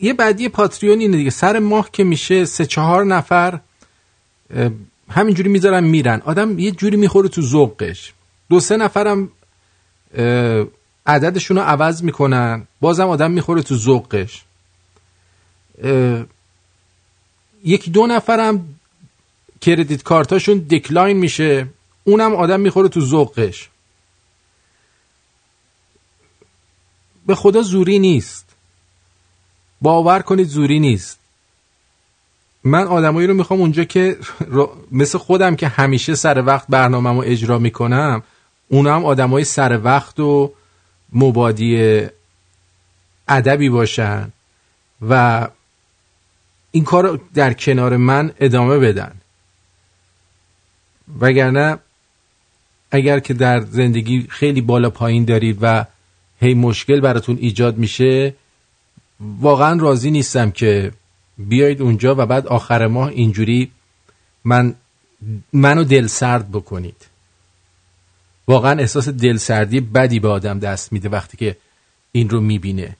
یه 0.02 0.14
بعدی 0.18 0.50
پاتریون 0.50 1.00
اینه 1.00 1.18
دیگه. 1.18 1.30
سر 1.30 1.60
ماه 1.60 1.90
که 1.92 2.04
میشه 2.04 2.46
سه 2.46 2.66
چهار 2.66 3.06
نفر 3.06 3.60
همینجوری 5.12 5.50
می‌ذارن 5.50 5.84
میرن. 5.84 6.21
آدم 6.26 6.60
یه 6.60 6.71
جوری 6.71 6.97
می‌خوره 6.97 7.30
تو 7.30 7.41
ذوقش. 7.41 8.13
دو 8.50 8.60
سه 8.60 8.78
نفرم 8.78 9.30
عددشون 11.06 11.58
رو 11.58 11.63
عوض 11.63 12.04
می‌کنن. 12.04 12.67
بازم 12.82 13.08
آدم 13.08 13.32
می‌خوره 13.32 13.62
تو 13.62 13.76
ذوقش. 13.76 14.43
یکی 17.63 17.91
دو 17.91 18.08
نفرم 18.08 18.80
کردیت 19.62 20.04
کارتاشون 20.04 20.58
دکلاین 20.58 21.17
میشه. 21.17 21.67
اونم 22.04 22.36
آدم 22.36 22.60
می‌خوره 22.60 22.89
تو 22.89 23.02
ذوقش. 23.02 23.69
به 27.26 27.36
خدا 27.36 27.62
زوری 27.62 28.00
نیست. 28.00 28.45
باور 29.82 30.21
کنید 30.21 30.47
زوری 30.47 30.80
نیست. 30.80 31.21
من 32.63 32.88
آدمایی 32.88 33.28
رو 33.28 33.34
می‌خوام 33.34 33.62
اونجا 33.62 33.84
که 33.84 34.17
مثل 34.91 35.17
خودم 35.17 35.56
که 35.56 35.67
همیشه 35.67 36.15
سر 36.15 36.43
وقت 36.45 36.67
برنامه 36.69 37.10
رو 37.10 37.24
اجرا 37.26 37.60
می‌کنم 37.60 38.24
اونا 38.67 38.95
هم 38.95 39.06
آدمای 39.06 39.43
سر 39.43 39.80
وقت 39.84 40.19
و 40.19 40.54
مبادی 41.13 42.02
ادبی 43.28 43.69
باشن 43.69 44.32
و 45.10 45.47
این 46.71 46.84
کار 46.84 47.19
در 47.34 47.54
کنار 47.54 47.97
من 47.97 48.32
ادامه 48.39 48.78
بدن. 48.78 49.12
وگرنه 51.19 51.78
اگر 52.91 53.19
که 53.19 53.34
در 53.34 53.60
زندگی 53.60 54.28
خیلی 54.30 54.62
بالا 54.62 54.89
پایین 54.89 55.26
دارید 55.26 55.58
و 55.62 55.86
هی 56.39 56.54
مشکل 56.54 57.00
براتون 57.00 57.38
ایجاد 57.41 57.78
میشه 57.78 58.34
واقعا 59.19 59.80
راضی 59.80 60.12
نیستم 60.12 60.52
که 60.52 60.91
بیایید 61.49 61.82
اونجا 61.82 62.15
و 62.17 62.25
بعد 62.25 62.47
آخر 62.47 62.88
ماه 62.88 63.10
اینجوری 63.10 63.71
من 64.43 64.75
منو 65.54 65.84
دل 65.84 66.08
سرد 66.08 66.51
بکنید. 66.51 67.08
واقعا 68.47 68.80
احساس 68.80 69.10
دل 69.10 69.38
سردی 69.38 69.80
بدی 69.80 70.19
به 70.19 70.27
آدم 70.27 70.60
دست 70.60 70.93
میده 70.93 71.10
وقتی 71.10 71.38
که 71.38 71.58
این 72.12 72.30
رو 72.30 72.41
می‌بینه. 72.41 72.95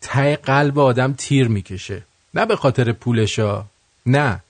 ته 0.00 0.36
قلب 0.36 0.78
آدم 0.78 1.12
تیر 1.12 1.48
می‌کشه. 1.48 2.02
نه 2.34 2.46
به 2.46 2.56
خاطر 2.56 2.92
پولشا 2.92 3.64
نه. 4.06 4.42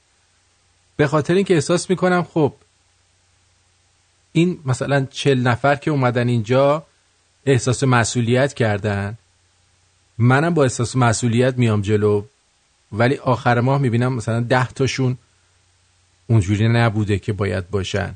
به 0.97 1.07
خاطر 1.07 1.35
اینکه 1.35 1.55
احساس 1.55 1.91
می‌کنم 1.91 2.23
خب 2.23 2.55
این 4.33 4.59
مثلا 4.65 5.07
چل 5.11 5.39
نفر 5.39 5.77
که 5.77 5.91
اومدن 5.91 6.29
اینجا 6.29 6.87
احساس 7.47 7.85
مسئولیت 7.85 8.55
کردن. 8.55 9.19
منم 10.19 10.55
با 10.55 10.63
احساس 10.63 10.97
مسئولیت 10.97 11.59
میام 11.59 11.83
جلو 11.83 12.25
ولی 12.93 13.17
آخر 13.17 13.61
ماه 13.61 13.81
می‌بینم 13.81 14.13
مثلا 14.13 14.41
ده 14.41 14.67
تاشون 14.67 15.19
اونجوری 16.27 16.69
نبوده 16.69 17.19
که 17.19 17.33
باید 17.33 17.71
باشن 17.71 18.15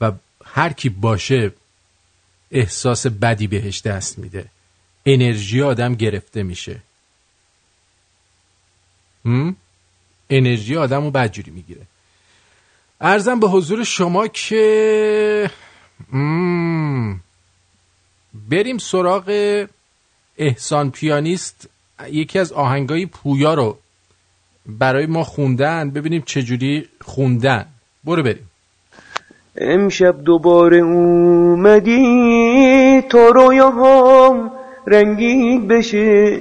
و 0.00 0.12
هر 0.44 0.72
کی 0.72 0.88
باشه 0.88 1.52
احساس 2.50 3.06
بدی 3.06 3.46
بهش 3.46 3.82
دست 3.82 4.18
میده 4.18 4.44
انرژی 5.06 5.62
آدم 5.62 5.94
گرفته 5.94 6.42
میشه؟ 6.42 6.82
انرژی 10.30 10.76
آدم 10.76 11.04
رو 11.04 11.10
بدجوری 11.10 11.50
می‌گیره 11.50 11.80
ارزم 13.00 13.40
به 13.40 13.48
حضور 13.48 13.84
شما 13.84 14.28
که 14.28 15.50
مم. 16.12 17.20
بریم 18.34 18.78
سراغ 18.78 19.66
احسان 20.42 20.90
پیانیست 20.90 21.68
یکی 22.10 22.38
از 22.38 22.52
آهنگای 22.52 23.06
پویا 23.06 23.54
رو 23.54 23.76
برای 24.66 25.06
ما 25.06 25.24
خوندن. 25.24 25.90
ببینیم 25.90 26.22
چجوری 26.26 26.88
خوندن. 27.00 27.64
برو 28.04 28.22
بریم. 28.22 28.50
امشب 29.56 30.24
دوباره 30.24 30.76
اومدی 30.78 32.02
تا 33.08 33.28
رویاهام 33.28 34.50
رنگین 34.86 35.68
بشه. 35.68 36.40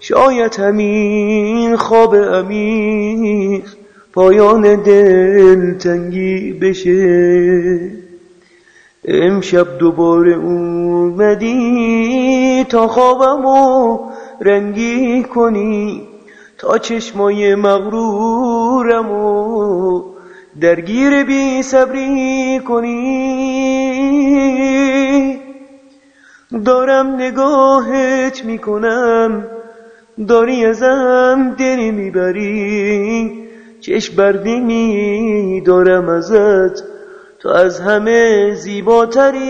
شاید 0.00 0.54
همین 0.54 1.76
خواب 1.76 2.16
عمیق 2.16 3.64
پایان 4.12 4.82
دلتنگی 4.82 6.52
بشه. 6.52 8.11
امشب 9.04 9.78
دوباره 9.78 10.34
اومدی 10.34 11.56
تا 12.68 12.88
خوابمو 12.88 13.98
رنگی 14.40 15.22
کنی 15.22 16.08
تا 16.58 16.78
چشمای 16.78 17.54
مغرورمو 17.54 19.22
درگیر 20.60 21.24
بی 21.24 21.62
صبری 21.62 22.60
کنی. 22.68 23.02
دارم 26.64 27.14
نگاهت 27.14 28.44
می‌کنم 28.44 29.46
داری 30.28 30.64
ازم 30.64 31.54
دلی 31.58 31.90
می‌بری 31.90 33.32
چشم 33.80 34.16
بردی 34.16 34.60
میدارم 34.60 36.08
ازت. 36.08 37.01
تو 37.42 37.48
از 37.48 37.80
همه 37.80 38.54
زیباتری. 38.54 39.42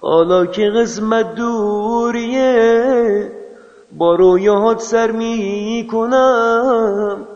حالا 0.00 0.46
که 0.46 0.70
قسمت 0.70 1.34
دوریه 1.34 3.32
با 3.92 4.14
رویاهات 4.14 4.80
سر 4.80 5.10
می‌کنم. 5.10 7.26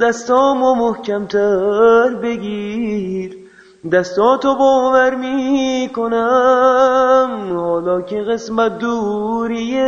دستامو 0.00 0.74
محکمتر 0.74 2.14
بگیر. 2.14 3.36
دستاتو 3.92 4.54
باور 4.54 5.14
می‌کنم. 5.14 6.50
حالا 7.56 8.02
که 8.02 8.22
قسمت 8.22 8.78
دوریه 8.78 9.82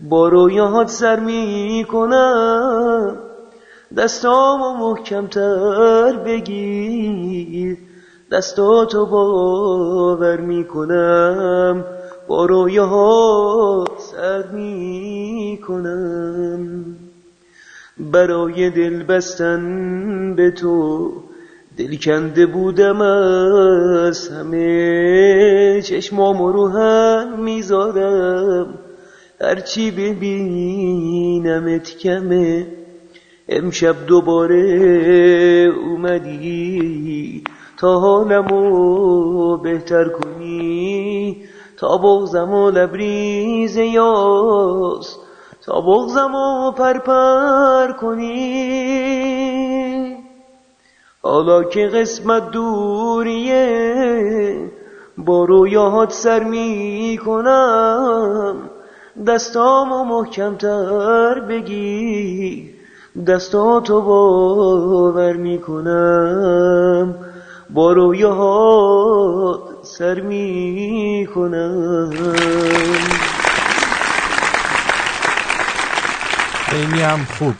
با 0.00 0.28
رویاهات 0.28 0.88
سر 0.88 1.20
می‌کنم. 1.20 3.23
دستامو 3.96 4.74
محکمتر 4.74 6.12
بگیر. 6.26 7.78
دستاتو 8.32 9.06
باور 9.06 10.40
می‌کنم 10.40 11.84
با 12.28 12.46
رویاهات 12.46 13.90
سر 13.98 14.44
می‌کنم. 14.52 16.14
برای 17.98 18.70
دل 18.70 19.02
بستن 19.02 20.34
به 20.34 20.50
تو 20.50 21.12
دل 21.78 21.96
کنده 21.96 22.46
بودم 22.46 23.00
از 23.00 24.28
همه 24.28 25.82
چشمام 25.82 26.42
رو 26.42 26.68
هم 26.68 27.40
می‌ذارم. 27.40 28.78
هرچی 29.40 29.90
ببینمت 29.90 31.98
کمه 31.98 32.66
امشب 33.48 34.06
دوباره 34.06 34.62
اومدی 35.84 37.44
تا 37.76 37.98
حالمو 37.98 39.56
بهتر 39.56 40.08
کنی؟ 40.08 41.44
تا 41.76 41.98
بغزم 41.98 42.54
و 42.54 42.70
لبریز 42.70 43.76
یاس 43.76 45.18
تا 45.66 45.80
بغزم 45.80 46.34
و 46.34 46.72
پرپر 46.72 47.92
کنی؟ 47.92 49.36
حالا 51.22 51.64
که 51.64 51.86
قسمت 51.86 52.50
دوریه 52.50 53.64
با 55.18 55.44
رویاهات 55.44 56.12
سر 56.12 56.44
می 56.44 57.18
کنم 57.24 58.70
دستامو 59.26 60.04
محکمتر 60.04 61.40
بگیر. 61.40 62.73
دستاتو 63.14 64.00
باور 64.00 65.32
می 65.32 65.58
کنم 65.60 67.14
با 67.70 67.92
رویاهات 67.92 69.60
سر 69.82 70.20
می 70.20 71.28
کنم 71.34 72.10
خیلی 76.66 77.00
هم 77.02 77.24
خوب. 77.24 77.54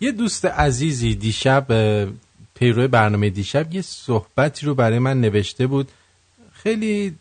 یه 0.00 0.12
دوست 0.12 0.44
عزیزی 0.44 1.14
دیشب 1.14 1.66
پیرو 2.54 2.88
برنامه 2.88 3.30
دیشب 3.30 3.74
یه 3.74 3.82
صحبتی 3.82 4.66
رو 4.66 4.74
برای 4.74 4.98
من 4.98 5.20
نوشته 5.20 5.66
بود. 5.66 5.88
خیلی 6.52 7.14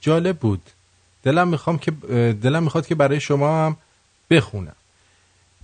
جالب 0.00 0.36
بود. 0.36 0.62
دلم 1.22 1.48
می‌خوام 1.48 1.78
که 1.78 1.90
دلم 2.42 2.62
می‌خواد 2.62 2.86
که 2.86 2.94
برای 2.94 3.20
شما 3.20 3.66
هم 3.66 3.76
بخونم. 4.30 4.76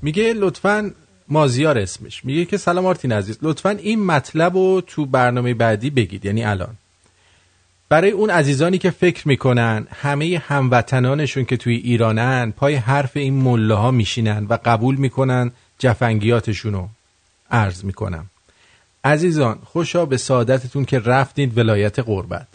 میگه 0.03 0.33
لطفا 0.33 0.91
مازیار 1.29 1.79
اسمش. 1.79 2.25
میگه 2.25 2.45
که 2.45 2.57
سلام 2.57 2.87
آرتین 2.87 3.13
عزیز. 3.13 3.39
لطفا 3.43 3.71
این 3.71 4.05
مطلب 4.05 4.57
رو 4.57 4.81
تو 4.87 5.07
برنامه 5.07 5.55
بعدی 5.55 5.91
بگید. 5.91 6.25
یعنی 6.25 6.45
الان. 6.45 6.77
برای 7.89 8.11
اون 8.11 8.31
عزیزانی 8.31 8.79
که 8.79 8.91
فکر 8.91 9.29
می‌کنن 9.29 9.87
همه 9.91 10.43
هموطنانشون 10.47 11.45
که 11.45 11.57
توی 11.57 11.77
ایرانن 11.77 12.51
پای 12.51 12.75
حرف 12.75 13.17
این 13.17 13.35
مله 13.35 13.75
ها 13.75 13.91
میشینن 13.91 14.47
و 14.51 14.59
قبول 14.65 14.95
می‌کنن 14.95 15.53
جفنگیاتشونو 15.79 16.89
عرض 17.51 17.85
می‌کنم. 17.85 18.27
عزیزان 19.05 19.59
خوشا 19.65 20.07
به 20.07 20.17
سعادتتون 20.17 20.85
که 20.85 20.99
رفتید 20.99 21.59
ولایت 21.59 21.99
قربت 21.99 22.49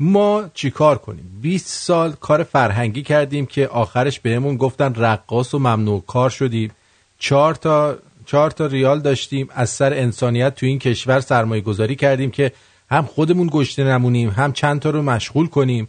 ما 0.00 0.50
چیکار 0.54 0.98
کنیم؟ 0.98 1.38
20 1.42 1.66
سال 1.66 2.12
کار 2.12 2.42
فرهنگی 2.42 3.02
کردیم 3.02 3.46
که 3.46 3.68
آخرش 3.68 4.20
بهمون 4.20 4.56
گفتن 4.56 4.94
رقاص 4.94 5.54
و 5.54 5.58
ممنوع 5.58 6.04
کار 6.06 6.30
شدیم. 6.30 6.70
چهار 7.18 7.54
تا 7.54 7.98
چهار 8.26 8.50
تا 8.50 8.66
ریال 8.66 9.00
داشتیم. 9.00 9.48
از 9.54 9.70
سر 9.70 9.92
انسانیت 9.92 10.54
تو 10.54 10.66
این 10.66 10.78
کشور 10.78 11.20
سرمایه 11.20 11.62
گذاری 11.62 11.96
کردیم 11.96 12.30
که 12.30 12.52
هم 12.90 13.06
خودمون 13.06 13.48
گشته 13.52 13.84
نمونیم 13.84 14.30
هم 14.30 14.52
چند 14.52 14.80
تا 14.80 14.90
رو 14.90 15.02
مشغول 15.02 15.46
کنیم. 15.46 15.88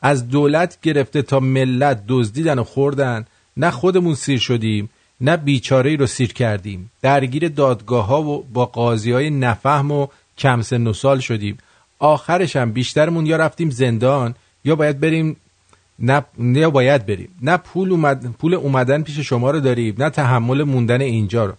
از 0.00 0.28
دولت 0.28 0.78
گرفته 0.82 1.22
تا 1.22 1.40
ملت 1.40 2.04
دزدیدن 2.08 2.58
و 2.58 2.64
خوردن 2.64 3.26
نه 3.56 3.70
خودمون 3.70 4.14
سیر 4.14 4.38
شدیم 4.38 4.90
نه 5.20 5.36
بیچاره 5.36 5.96
رو 5.96 6.06
سیر 6.06 6.32
کردیم. 6.32 6.90
درگیر 7.02 7.48
دادگاه 7.48 8.06
ها 8.06 8.22
و 8.22 8.46
با 8.52 8.66
قاضی 8.66 9.12
های 9.12 9.30
نفهم 9.30 9.90
و 9.90 10.06
کم 10.38 10.62
سن 10.62 10.86
و 10.86 10.92
سال 10.92 11.18
شدیم. 11.18 11.58
آخرش 11.98 12.56
هم 12.56 12.72
بیشترمون 12.72 13.26
یا 13.26 13.36
رفتیم 13.36 13.70
زندان 13.70 14.34
یا 14.64 14.76
باید 14.76 15.00
بریم 15.00 15.36
نه 16.02 16.24
یا 16.38 16.70
باید 16.70 17.06
بریم. 17.06 17.28
نه 17.42 17.56
پول, 17.56 17.90
اومد... 17.90 18.32
پول 18.32 18.54
اومدن 18.54 19.02
پیش 19.02 19.18
شما 19.18 19.50
رو 19.50 19.60
داریم 19.60 19.94
نه 19.98 20.10
تحمل 20.10 20.62
موندن 20.62 21.00
اینجا 21.00 21.44
رو. 21.44 21.54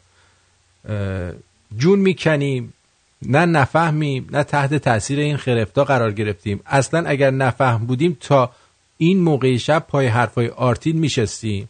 جون 1.78 2.00
می‌کنیم 2.00 2.74
نه 3.22 3.46
نفهمیم 3.46 4.30
نه 4.32 4.44
تحت 4.44 4.74
تاثیر 4.74 5.20
این 5.20 5.38
خرفتا 5.38 5.84
قرار 5.84 6.12
گرفتیم. 6.12 6.60
اصلا 6.66 7.04
اگر 7.08 7.32
نفهم 7.32 7.86
بودیم 7.86 8.18
تا 8.20 8.52
این 8.98 9.20
موقع 9.20 9.58
شب 9.58 9.86
پای 9.88 10.08
حرفای 10.08 10.48
آرتین 10.48 10.98
میشستیم. 11.00 11.70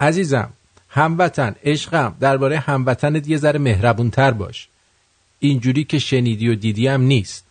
عزیزم 0.00 0.50
هموطن 0.88 1.54
عشقم 1.64 2.14
درباره 2.20 2.58
هموطنت 2.58 3.28
یه 3.28 3.36
ذره 3.36 3.58
مهربونتر 3.58 4.30
باش. 4.30 4.68
اینجوری 5.38 5.84
که 5.84 5.98
شنیدی 5.98 6.48
و 6.48 6.54
دیدی 6.54 6.86
هم 6.86 7.02
نیست. 7.02 7.44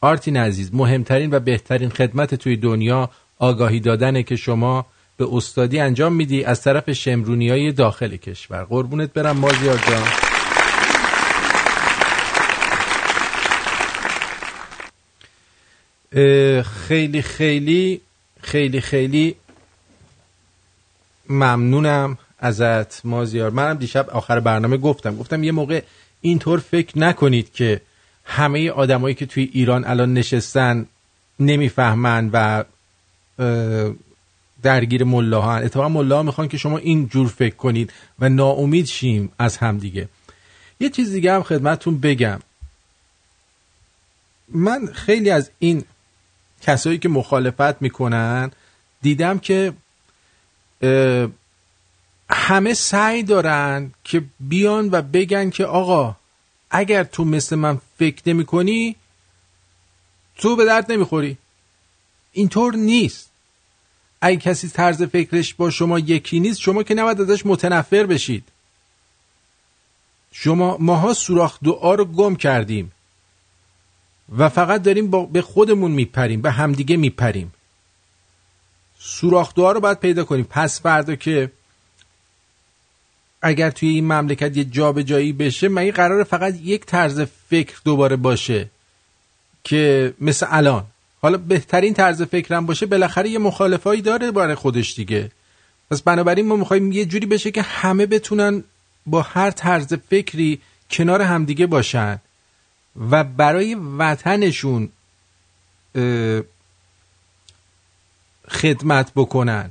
آرتین 0.00 0.36
عزیز 0.36 0.74
مهمترین 0.74 1.34
و 1.34 1.40
بهترین 1.40 1.88
خدمت 1.88 2.34
توی 2.34 2.56
دنیا 2.56 3.10
آگاهی 3.38 3.80
دادنه 3.80 4.22
که 4.22 4.36
شما 4.36 4.86
به 5.16 5.26
استادی 5.32 5.80
انجام 5.80 6.12
میدی 6.12 6.44
از 6.44 6.62
طرف 6.62 6.92
شمرونی 6.92 7.48
های 7.50 7.72
داخل 7.72 8.16
کشور. 8.16 8.64
قربونت 8.64 9.12
برم 9.12 9.36
مازیار 9.36 9.78
جان. 9.88 10.02
خیلی 16.62 17.22
خیلی 17.22 18.00
خیلی 18.42 18.80
خیلی 18.80 19.34
ممنونم 21.28 22.18
ازت 22.38 23.06
مازیار. 23.06 23.50
منم 23.50 23.74
دیشب 23.74 24.10
آخر 24.10 24.40
برنامه 24.40 24.76
گفتم. 24.76 25.16
گفتم 25.16 25.44
یه 25.44 25.52
موقع 25.52 25.82
اینطور 26.20 26.58
فکر 26.58 26.98
نکنید 26.98 27.52
که 27.52 27.80
همه 28.24 28.70
آدمایی 28.70 29.14
که 29.14 29.26
توی 29.26 29.50
ایران 29.52 29.84
الان 29.84 30.14
نشستن 30.14 30.86
نمی‌فهمن 31.40 32.30
و 32.32 32.64
درگیر 34.62 35.04
ملاها 35.04 35.56
اتفاقا 35.56 35.88
ملاها 35.88 36.22
می‌خوان 36.22 36.48
که 36.48 36.56
شما 36.56 36.78
این 36.78 37.08
جور 37.08 37.28
فکر 37.28 37.54
کنید 37.54 37.92
و 38.18 38.28
ناامید 38.28 38.86
شیم 38.86 39.32
از 39.38 39.56
همدیگه 39.56 40.08
یه 40.80 40.90
چیز 40.90 41.12
دیگه 41.12 41.32
هم 41.32 41.42
خدمتتون 41.42 41.98
بگم. 41.98 42.40
من 44.48 44.86
خیلی 44.86 45.30
از 45.30 45.50
این 45.58 45.84
کسایی 46.62 46.98
که 46.98 47.08
مخالفت 47.08 47.82
می‌کنن 47.82 48.50
دیدم 49.02 49.38
که 49.38 49.72
همه 52.30 52.74
سعی 52.74 53.22
دارن 53.22 53.90
که 54.04 54.24
بیان 54.40 54.88
و 54.92 55.02
بگن 55.02 55.50
که 55.50 55.64
آقا 55.64 56.16
اگر 56.70 57.04
تو 57.04 57.24
مثل 57.24 57.56
من 57.56 57.80
فکر 57.98 58.22
نمی 58.26 58.44
کنی 58.44 58.96
تو 60.38 60.56
به 60.56 60.64
درد 60.64 60.92
نمی‌خوری. 60.92 61.38
اینطور 62.32 62.74
نیست. 62.74 63.27
اگه 64.20 64.36
کسی 64.36 64.68
طرز 64.68 65.02
فکرش 65.02 65.54
با 65.54 65.70
شما 65.70 65.98
یکی 65.98 66.40
نیست 66.40 66.60
شما 66.60 66.82
که 66.82 66.94
نباید 66.94 67.20
ازش 67.20 67.46
متنفر 67.46 68.06
بشید. 68.06 68.44
شما 70.32 70.76
ماها 70.80 71.12
سوراخ 71.12 71.58
دعا 71.60 71.94
رو 71.94 72.04
گم 72.04 72.36
کردیم 72.36 72.92
و 74.36 74.48
فقط 74.48 74.82
داریم 74.82 75.10
با 75.10 75.26
به 75.26 75.42
خودمون 75.42 75.90
میپریم 75.90 76.40
به 76.40 76.50
همدیگه 76.50 76.96
میپریم. 76.96 77.52
سوراخ 78.98 79.54
دعا 79.54 79.72
رو 79.72 79.80
باید 79.80 80.00
پیدا 80.00 80.24
کنیم. 80.24 80.46
پس 80.50 80.80
فردا 80.80 81.16
که 81.16 81.50
اگر 83.42 83.70
توی 83.70 83.88
این 83.88 84.04
مملکت 84.04 84.56
یه 84.56 84.64
جابجایی 84.64 85.32
بشه 85.32 85.68
مگه 85.68 85.92
قرار 85.92 86.24
فقط 86.24 86.54
یک 86.54 86.86
طرز 86.86 87.20
فکر 87.20 87.76
دوباره 87.84 88.16
باشه 88.16 88.70
که 89.64 90.14
مثل 90.20 90.46
الان. 90.50 90.86
حالا 91.22 91.38
بهترین 91.38 91.94
طرز 91.94 92.22
فکرم 92.22 92.66
باشه 92.66 92.86
بالاخره 92.86 93.28
یه 93.30 93.38
مخالفایی 93.38 94.02
داره 94.02 94.30
برای 94.30 94.54
خودش 94.54 94.94
دیگه. 94.94 95.30
پس 95.90 96.02
بنابراین 96.02 96.46
ما 96.46 96.56
می‌خوایم 96.56 96.92
یه 96.92 97.04
جوری 97.04 97.26
بشه 97.26 97.50
که 97.50 97.62
همه 97.62 98.06
بتونن 98.06 98.64
با 99.06 99.22
هر 99.22 99.50
طرز 99.50 99.94
فکری 99.94 100.60
کنار 100.90 101.22
همدیگه 101.22 101.66
باشن 101.66 102.18
و 103.10 103.24
برای 103.24 103.74
وطنشون 103.98 104.88
خدمت 108.48 109.12
بکنن. 109.16 109.70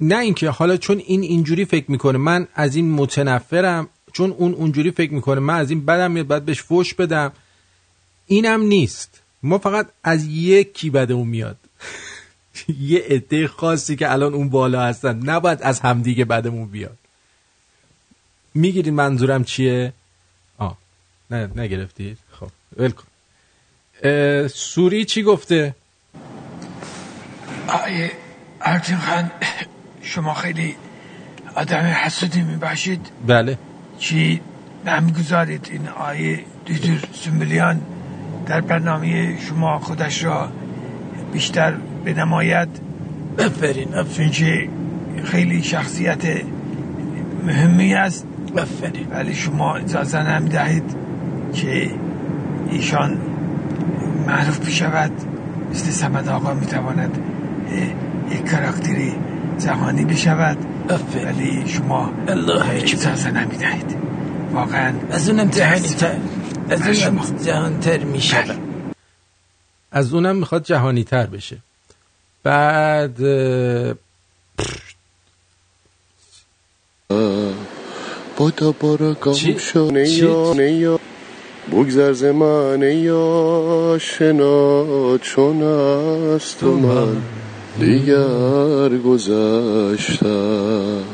نه 0.00 0.18
اینکه 0.18 0.50
حالا 0.50 0.76
چون 0.76 0.98
این 0.98 1.22
اینجوری 1.22 1.64
فکر 1.64 1.90
می‌کنه 1.90 2.18
من 2.18 2.48
از 2.54 2.76
این 2.76 2.90
متنفرم 2.92 3.88
چون 4.12 4.30
اون 4.30 4.54
اونجوری 4.54 4.90
فکر 4.90 5.12
می‌کنه 5.12 5.40
من 5.40 5.54
از 5.54 5.70
این 5.70 5.84
بدم 5.84 6.10
میاد 6.10 6.26
باید 6.26 6.44
بهش 6.44 6.62
فوش 6.62 6.94
بدم. 6.94 7.32
اینم 8.26 8.62
نیست. 8.62 9.20
ما 9.42 9.58
فقط 9.58 9.86
از 10.04 10.24
یکی 10.26 10.90
بدمون 10.90 11.28
میاد. 11.28 11.56
یه 12.80 13.04
عده 13.08 13.48
خاصی 13.48 13.96
که 13.96 14.12
الان 14.12 14.34
اون 14.34 14.48
بالا 14.48 14.82
هستن. 14.82 15.16
نباید 15.16 15.62
از 15.62 15.80
همدیگه 15.80 16.24
بدمون 16.24 16.68
بیاد. 16.68 16.98
می‌گیرید 18.54 18.92
منظورم 18.92 19.44
چیه؟ 19.44 19.92
آه 20.58 20.78
نه 21.30 21.50
نگرفتید. 21.56 22.18
خب 22.40 22.50
ول 22.76 22.90
کن. 22.90 23.04
اه، 24.02 24.48
سوری 24.48 25.04
چی 25.04 25.22
گفته؟ 25.22 25.74
آیه 27.68 28.12
ارجین 28.60 28.98
خان 28.98 29.30
شما 30.02 30.34
خیلی 30.34 30.76
آدم 31.54 31.76
حسودی 31.76 32.42
می‌باشید. 32.42 33.06
بله. 33.26 33.58
چی 33.98 34.40
نمی‌گذارید 34.86 35.68
این 35.70 35.88
آیه 35.88 36.44
دیدر 36.66 37.08
سنبلیان 37.12 37.82
در 38.46 38.60
برنامه 38.60 39.38
شما 39.40 39.78
خودش 39.78 40.24
را 40.24 40.48
بیشتر 41.32 41.74
بنماید 42.04 42.68
آفرین 43.38 43.94
آفرین 43.94 44.30
چون 44.30 44.30
که 44.30 44.68
خیلی 45.24 45.62
شخصیت 45.62 46.22
مهمی 47.46 47.94
است. 47.94 48.26
آفرین 48.56 49.06
ولی 49.10 49.34
شما 49.34 49.74
اجازه 49.74 50.30
نمی‌دهید 50.30 50.84
که 51.54 51.90
ایشان 52.70 53.18
معروف 54.26 54.58
بشود. 54.58 55.12
مثل 55.70 55.90
سمد 55.90 56.28
آقا 56.28 56.54
می‌تواند 56.54 57.18
یک 58.30 58.50
کاراکتری 58.50 59.12
جهانی 59.58 60.04
بشود. 60.04 60.56
ولی 61.24 61.62
شما 61.66 62.10
الله. 62.28 62.70
اجازه 62.70 63.30
نمی‌دهید. 63.30 63.96
واقعا 64.52 64.92
از 65.10 65.30
اونم 65.30 65.48
جهانی 65.50 65.88
تر. 65.88 66.14
از 66.68 66.82
بله 66.82 66.92
شما. 66.92 67.22
اونم 67.22 67.44
جهان 67.44 67.80
تر 67.80 68.04
می 68.04 68.20
شود 68.20 68.58
از 69.92 70.14
اونم 70.14 70.36
می‌خواد 70.36 70.64
جهانی 70.64 71.04
تر 71.04 71.26
بشه 71.26 71.56
بعد 72.42 73.16
بودا 78.36 78.72
برو 78.72 79.14
چی؟ 79.34 79.52
گم 79.52 79.58
شو 79.58 80.06
چی؟ 80.06 80.58
نیا 80.58 81.00
بگذر 81.72 82.12
ز 82.12 82.24
من 82.24 82.82
یا 82.82 83.98
شنا 84.00 85.18
چون 85.18 85.62
از 85.62 86.58
تو 86.58 86.74
من 86.74 87.22
دیگر 87.80 88.98
گذشتم 88.98 91.04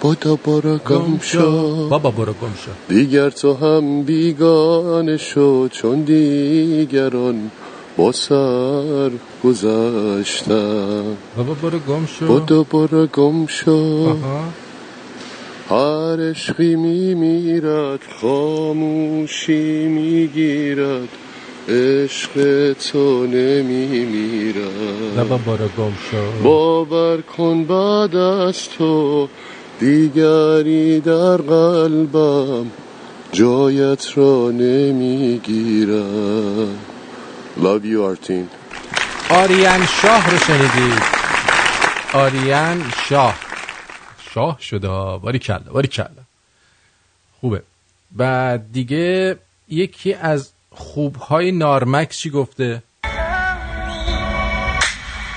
بودا 0.00 0.36
برو 0.36 0.78
گم 0.78 1.18
شو. 1.22 1.88
بابا 1.88 2.10
برو 2.10 2.32
گم 2.32 2.54
شو. 2.64 2.70
دیگر 2.88 3.30
تو 3.30 3.54
هم 3.54 4.02
بیگانه 4.02 5.16
شو 5.16 5.68
چون 5.68 6.02
دیگران 6.02 7.50
با 7.96 8.12
سر 8.12 9.10
گذشتم 9.44 11.04
بابا 11.36 11.54
برو 11.54 11.78
گم 11.78 12.06
شو. 12.06 12.26
بودا 12.26 12.62
برو 12.62 13.06
گم 13.06 13.46
شو. 13.46 14.16
هر 15.70 16.30
عشقی 16.30 16.76
می 16.76 17.14
میرد 17.14 18.00
خاموشی 18.20 19.88
می‌گیرد 19.88 21.08
عشق 21.68 22.72
تو 22.72 23.26
نمی 23.26 24.04
میرد 24.04 25.16
بابا 25.16 25.36
برو 25.36 25.68
گم 25.78 25.92
شو. 26.10 26.42
باور 26.42 27.20
کن 27.20 27.64
بعد 27.64 28.16
از 28.16 28.68
تو 28.78 29.28
دیگری 29.80 31.00
در 31.00 31.36
قلبم 31.36 32.70
جایت 33.32 34.18
را 34.18 34.50
نمی‌گیرد 34.50 35.98
Love 37.56 37.84
you 37.84 37.96
آرتین 38.00 38.48
آریان 39.30 39.86
شاه 39.86 40.30
رو 40.30 40.38
شنیدید 40.38 41.02
آریان 42.12 42.92
شاه. 43.08 43.34
شاه 44.34 44.58
شده. 44.60 44.88
باری 44.88 45.38
کلا 45.38 45.58
باری 45.58 45.88
کلا 45.88 46.08
خوبه. 47.40 47.62
بعد 48.12 48.72
دیگه 48.72 49.38
یکی 49.68 50.14
از 50.14 50.50
خوبهای 50.70 51.52
نارمکس 51.52 52.18
چی 52.18 52.30
گفته؟ 52.30 52.82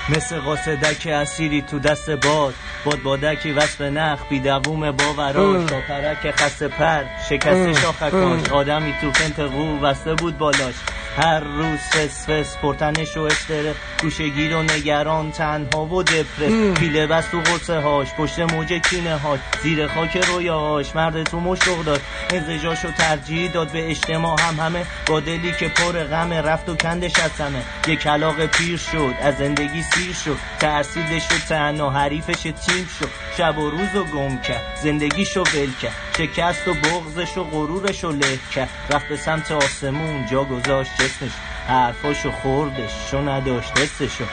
مثل 0.08 0.38
قاصدک 0.40 1.06
اسیری 1.06 1.62
تو 1.62 1.78
دست 1.78 2.10
باد. 2.10 2.54
باد 2.84 3.02
بادکی 3.02 3.52
وصف 3.52 3.80
نخ 3.80 4.18
بی 4.30 4.40
دووم 4.40 4.90
باوراش 4.90 5.70
شاپرک 5.70 6.30
خسته 6.30 6.68
پر 6.68 7.04
شکست 7.28 7.80
شاخکاش. 7.80 8.50
آدمی 8.50 8.94
تو 9.00 9.12
فنت 9.12 9.40
قو 9.40 9.78
وسته 9.78 10.14
بود 10.14 10.38
بالاش. 10.38 10.74
هر 11.16 11.40
روز 11.40 11.78
فس 11.78 12.30
فس 12.30 12.56
پرتنش 12.56 13.16
و 13.16 13.20
استره 13.20 13.74
گوشگیر 14.02 14.56
و 14.56 14.62
نگران 14.62 15.30
تنها 15.32 15.84
و 15.84 16.02
دپرس. 16.02 16.78
پیله 16.78 17.06
بست 17.06 17.30
تو 17.30 17.40
قرصه 17.40 17.80
هاش 17.80 18.14
پشت 18.14 18.40
موج 18.40 18.72
کینه 18.72 19.16
هاش. 19.16 19.40
زیر 19.62 19.86
خاک 19.86 20.16
رویاهاش 20.16 20.96
مرد 20.96 21.22
تو 21.22 21.40
مشتق 21.40 21.82
داد 21.82 22.00
ازدجاش 22.34 22.84
و 22.84 22.90
ترجیح 22.90 23.52
داد 23.52 23.72
به 23.72 23.90
اجتماع 23.90 24.40
هم 24.40 24.60
همه. 24.60 24.86
با 25.06 25.20
دلی 25.20 25.52
که 25.52 25.68
پر 25.68 25.92
غم 25.92 26.32
رفت 26.32 26.68
و 26.68 26.76
کندش 26.76 27.18
از 27.18 27.30
همه 27.40 27.62
یه 27.86 27.96
کلاق 27.96 28.46
پیر 28.46 28.76
شد 28.76 29.14
از 29.22 29.36
زندگی 29.36 29.82
سیر 29.82 30.14
شد. 30.14 30.36
ترسیدش 30.60 31.26
و 31.32 31.38
تنها 31.48 31.90
حریفش 31.90 32.42
تیم 32.42 32.88
شد. 32.98 33.08
شب 33.36 33.58
و 33.58 33.70
روز 33.70 33.96
و 33.96 34.04
گم 34.04 34.38
کرد 34.38 34.62
زندگیشو 34.82 35.40
ول 35.40 35.70
کرد. 35.82 35.92
شکست 36.18 36.68
و 36.68 36.74
بغضش 36.74 37.38
و 37.38 37.44
غرورش 37.44 38.04
و 38.04 38.12
له 38.12 38.38
کرد. 38.54 38.68
رفت 38.90 39.08
به 39.08 39.16
سمت 39.16 39.52
آسمون 39.52 40.26
جا 40.26 40.44
گذاشت. 40.44 41.01
جسمش 41.02 41.30
حرفاشو 41.68 42.30
خوردش 42.30 43.14
نداشت 43.14 43.78
حسشو. 43.78 44.24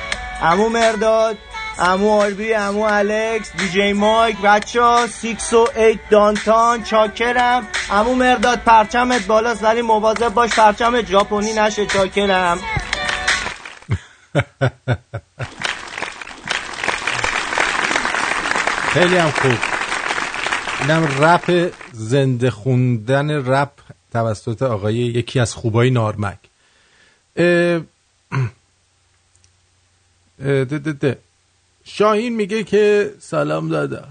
عمو 0.42 0.70
مرداد 0.70 1.38
عمو 1.80 2.12
آربی 2.12 2.54
عمو 2.54 2.82
الکس 2.82 3.52
دیجی 3.58 3.94
مایک 3.94 4.38
بچه 4.44 4.82
ها 4.82 5.08
six 5.08 5.54
و 5.54 5.68
eight 5.76 6.00
downtown 6.10 6.84
چاکرم. 6.84 7.68
عمو 7.92 8.16
مرداد 8.16 8.60
پرچمت 8.60 9.28
بالاست 9.28 9.64
ولی 9.64 9.82
مواظب 9.82 10.30
باش 10.30 10.50
پرچمت 10.50 11.08
ژاپنی 11.08 11.54
نشه 11.54 11.86
چاکرم. 11.86 12.60
خیلی 18.94 19.18
هم 19.18 19.32
خوب. 19.32 19.58
اینم 20.82 21.08
رپ 21.24 21.72
زنده 21.92 22.52
خوندن 22.52 23.46
رپ 23.46 23.72
توسط 24.14 24.64
آقای 24.64 24.96
یکی 24.96 25.40
از 25.40 25.54
خوبای 25.56 25.90
نارمک. 25.90 26.49
اه، 27.40 27.46
اه، 30.42 30.66
ده 30.66 30.78
ده 30.80 30.94
ده. 30.94 31.18
شاهین 31.84 32.36
میگه 32.36 32.64
که 32.64 33.14
سلام 33.20 33.70
دادا. 33.70 34.08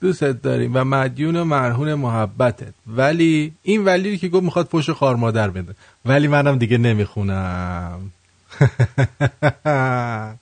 دوست 0.00 0.24
داریم 0.24 0.72
و 0.74 0.84
مدیون 0.84 1.36
و 1.36 1.44
مرهون 1.44 1.94
محبتت. 1.94 2.74
ولی 2.86 3.52
این 3.62 3.84
ولی 3.84 4.18
که 4.18 4.28
گفت 4.28 4.44
می‌خواد 4.44 4.66
پشت 4.66 4.92
خار 4.92 5.16
مادر 5.16 5.50
بده. 5.50 5.74
ولی 6.04 6.28
منم 6.28 6.58
دیگه 6.58 6.78
نمی‌خونم. 6.78 8.12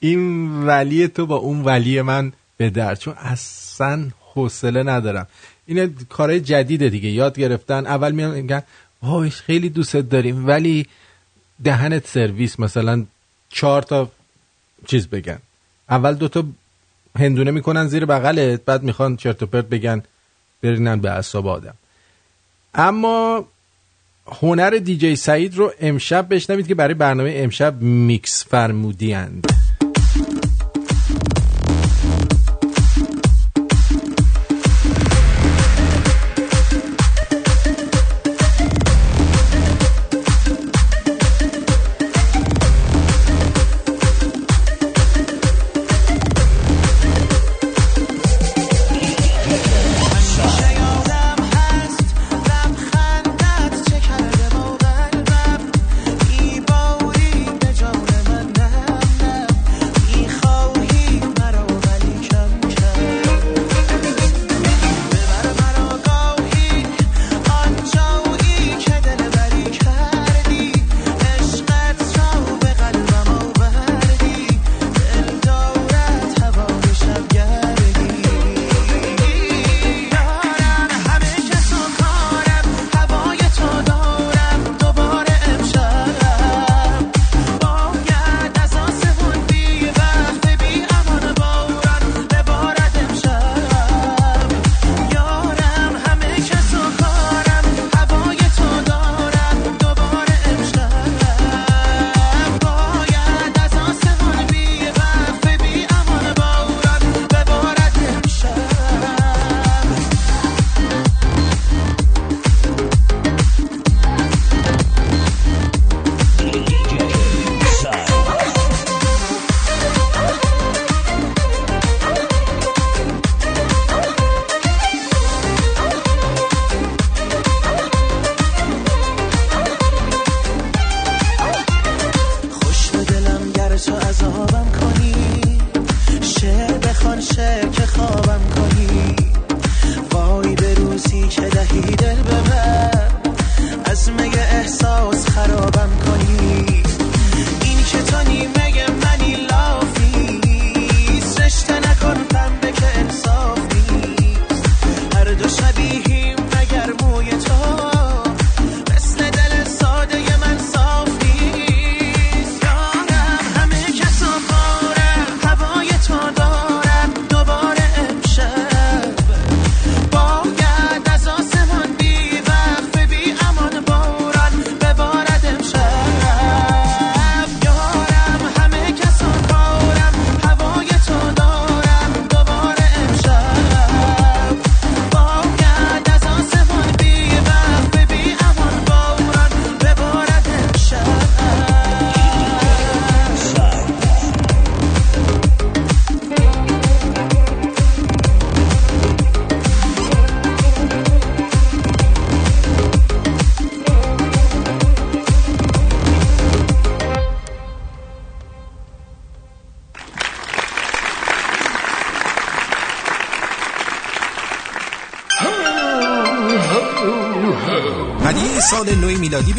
این 0.00 0.50
ولی 0.66 1.08
تو 1.08 1.26
با 1.26 1.36
اون 1.36 1.62
ولی 1.64 2.02
من 2.02 2.32
به 2.56 2.70
در 2.70 2.94
چون 2.94 3.14
اصلا 3.14 4.08
حوصله 4.34 4.82
ندارم. 4.82 5.26
این 5.66 5.96
کارهای 6.08 6.40
جدیده 6.40 6.88
دیگه. 6.88 7.08
یاد 7.08 7.38
گرفتن. 7.38 7.86
اول 7.86 8.12
میان 8.12 8.30
میگن 8.30 8.62
وای 9.02 9.30
خیلی 9.30 9.68
دوست 9.68 9.96
داریم. 9.96 10.46
ولی 10.46 10.86
دهنت 11.64 12.06
سرویس 12.06 12.60
مثلا 12.60 13.04
چهار 13.48 13.82
تا 13.82 14.10
چیز 14.86 15.08
بگن. 15.08 15.38
اول 15.90 16.14
دوتا 16.14 16.44
هندونه 17.18 17.50
می‌کنن 17.50 17.86
زیر 17.86 18.04
بغلت 18.06 18.64
بعد 18.64 18.82
می‌خوان 18.82 19.16
چرت 19.16 19.42
و 19.42 19.46
پرت 19.46 19.64
بگن 19.64 20.02
برینن 20.62 21.00
به 21.00 21.10
اعصاب 21.10 21.46
آدم. 21.46 21.74
اما 22.74 23.44
هنر 24.42 24.70
دیجی 24.70 25.16
سعید 25.16 25.56
رو 25.56 25.72
امشب 25.80 26.34
بشنوید 26.34 26.66
که 26.66 26.74
برای 26.74 26.94
برنامه 26.94 27.32
امشب 27.36 27.82
میکس 27.82 28.44
فرمودیند 28.44 29.46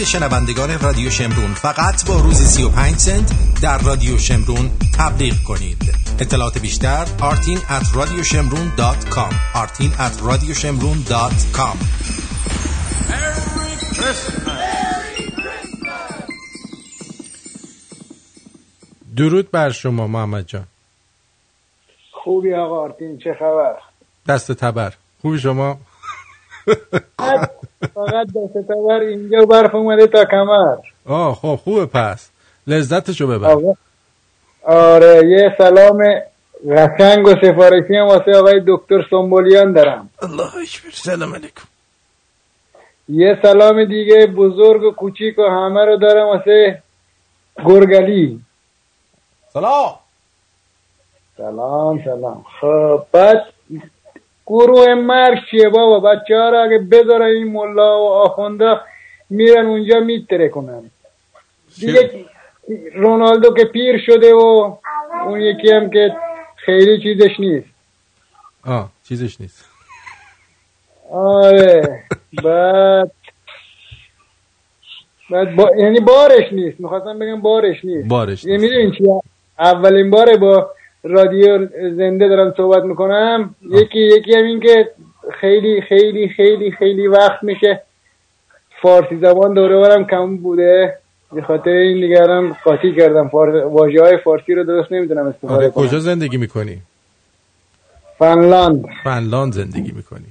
به 0.02 0.06
شنوندگان 0.06 0.80
رادیو 0.80 1.10
شمرون 1.10 1.54
فقط 1.54 2.06
با 2.08 2.20
روز 2.20 2.38
35 2.38 2.97
سنت 2.97 3.32
در 3.62 3.78
رادیو 3.78 4.18
شمرون 4.18 4.72
تبلیغ 4.97 5.34
کنید. 5.43 5.78
اطلاعات 6.20 6.58
بیشتر 6.58 7.06
آرتین 7.22 7.58
at 7.58 7.84
radioshemrun.com 7.84 9.34
آرتین 9.56 9.91
at 9.91 10.16
radioshemrun.com 10.32 11.78
درود 19.18 19.52
بر 19.52 19.70
شما 19.70 20.08
محمد 20.08 20.47
جان. 20.47 20.68
خوبی 22.12 22.54
آقا 22.54 22.82
آرتین 22.82 23.18
چه 23.18 23.34
خبر؟ 23.39 23.76
دست 24.28 24.52
تبر. 24.52 24.93
خوبی 25.22 25.39
شما؟ 25.39 25.78
فقط 27.93 28.28
دست 28.28 28.68
تبر 28.68 28.99
اینجا 28.99 29.45
برف 29.45 29.76
اومده 29.76 30.07
تا 30.07 30.26
کمر. 30.26 30.76
آه 31.05 31.36
خب 31.36 31.55
خوبه 31.55 31.86
پس. 31.86 32.30
لذتشو 32.68 33.28
ببر. 33.28 33.76
آره 34.64 35.22
یه 35.28 35.55
سلام 35.57 36.03
قشنگ 36.70 37.28
و 37.28 37.36
سفارشی 37.41 37.95
هم 37.95 38.05
واسه 38.07 38.32
آقای 38.38 38.62
دکتر 38.68 39.07
سنبولیان 39.09 39.74
دارم. 39.74 40.09
الله 40.22 40.45
اکبر 40.45 40.91
سلام 40.93 41.34
علیکم. 41.34 41.68
یه 43.09 43.39
سلام 43.41 43.86
دیگه 43.86 44.28
بزرگ 44.28 44.84
و 44.84 44.91
کوچیک 44.91 45.39
و 45.39 45.43
همه 45.43 45.86
رو 45.86 45.97
دارم 45.97 46.28
واسه 46.28 46.82
گرگلی. 47.66 48.41
سلام. 49.53 49.95
سلام 51.38 52.03
سلام. 52.03 52.45
خب 52.62 53.03
بعد 53.12 53.45
گروه 54.52 54.93
مرگ 54.93 55.39
چیه 55.52 55.70
بابا 55.70 55.99
بچه 55.99 56.36
ها 56.36 56.49
رو 56.49 56.64
اگه 56.64 56.78
بذارن 56.78 57.26
این 57.26 57.52
ملا 57.52 57.99
و 57.99 58.08
آخونده 58.08 58.80
میرن 59.30 59.66
اونجا 59.66 59.99
میتره 59.99 60.49
کنن. 60.49 60.91
دیگه 61.80 62.26
رونالدو 62.95 63.54
که 63.54 63.66
پیر 63.66 64.02
شده 64.06 64.34
و 64.34 64.78
اون 65.26 65.41
یکی 65.41 65.72
هم 65.72 65.89
که 65.89 66.16
خیلی 66.56 67.02
چیزش 67.04 67.39
نیست. 67.39 67.68
آه 68.66 68.89
چیزش 69.08 69.41
نیست. 69.41 69.66
آره 71.12 72.04
بعد 72.43 73.12
بعد 75.30 75.56
با... 75.56 75.72
یعنی 75.78 75.99
بارش 75.99 76.54
نیست. 76.54 76.80
می‌خواستم 76.80 77.20
بگم 77.20 77.41
بارش 77.41 77.86
نیست. 77.86 78.08
بارش 78.08 78.45
یه 78.45 78.58
می‌دونی 78.58 78.91
چی؟ 78.91 79.04
اولین 79.60 80.10
باره 80.10 80.38
با 80.38 80.72
رادیو 81.04 81.68
زنده 81.95 82.28
دارم 82.28 82.54
صحبت 82.58 82.84
می‌کنم. 82.84 83.56
یکی 83.70 83.99
یکی 83.99 84.36
هم 84.36 84.43
این 84.43 84.60
که 84.60 84.89
خیلی 85.41 85.82
خیلی 85.82 86.30
خیلی 86.30 86.72
خیلی 86.72 87.08
وقت 87.08 87.43
میشه. 87.43 87.82
فارسی 88.82 89.18
زبان 89.18 89.54
دوره 89.54 89.82
برم 89.82 90.06
کم 90.08 90.38
بوده. 90.38 90.97
به 91.34 91.41
خاطر 91.41 91.70
این 91.70 92.02
دیگران 92.02 92.56
قاطی 92.64 92.95
کردم. 92.95 93.28
فار... 93.28 93.66
واژه 93.66 94.02
های 94.02 94.18
فارسی 94.18 94.54
رو 94.54 94.64
درست 94.64 94.91
نمی‌دونم 94.91 95.28
استفاده 95.28 95.54
آره 95.54 95.70
کنم. 95.70 95.88
کجا 95.88 95.99
زندگی 95.99 96.38
می‌کنی؟ 96.38 96.82
فنلاند. 98.20 98.86
فنلاند 99.04 99.54
زندگی 99.54 99.91
می‌کنی. 99.91 100.26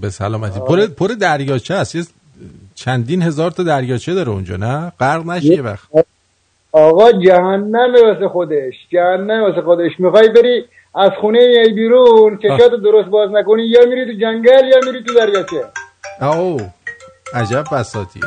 به 0.00 0.10
سلامتی. 0.10 0.60
پر 0.60 0.86
پر 0.86 1.08
دریاچه 1.08 1.74
هست. 1.74 2.14
چندین 2.74 3.22
هزار 3.22 3.50
تا 3.50 3.62
دریاچه 3.62 4.14
داره 4.14 4.28
اونجا 4.28 4.56
نه؟ 4.56 4.92
غرق 5.00 5.26
نشی 5.26 5.54
یه 5.54 5.62
وقت. 5.62 5.88
آقا 6.72 7.12
جهنم 7.12 7.94
واسه 7.94 8.28
خودش 8.28 8.74
جهنم 8.92 9.42
واسه 9.42 9.62
خودش. 9.62 9.90
می‌خوای 9.98 10.28
بری 10.28 10.64
از 10.94 11.10
خونه 11.20 11.38
میای 11.46 11.72
بیرون 11.72 12.38
چشاتو 12.38 12.76
درست 12.76 13.08
باز 13.08 13.30
نکنی 13.30 13.62
یا 13.62 13.80
میری 13.86 14.06
تو 14.06 14.12
جنگل 14.20 14.68
یا 14.68 14.80
میری 14.86 15.04
تو 15.04 15.14
دریاچه؟ 15.14 15.64
او 16.22 16.60
عجب 17.34 17.64
بساتیه. 17.72 18.22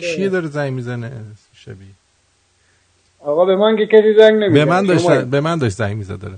کی 0.00 0.28
داره 0.28 0.46
زنگ 0.46 0.72
می‌زنه 0.72 1.10
شبیه؟ 1.54 1.76
آقا 3.24 3.44
به 3.44 3.56
من 3.56 3.76
که 3.76 3.86
کسی 3.86 4.14
زنگ 4.14 4.34
نمی‌زنه. 4.34 4.64
به 4.64 4.70
من 4.70 4.86
داشت 4.86 5.10
به 5.10 5.40
من 5.40 5.58
داشت 5.58 5.76
زنگ 5.76 5.96
می‌زد 5.96 6.20
داره. 6.20 6.34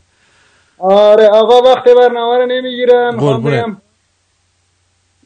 آره 0.79 1.27
آقا 1.27 1.63
وقت 1.63 1.85
برنامه 1.85 2.39
رو 2.39 2.47
نمی‌گیرم. 2.47 3.83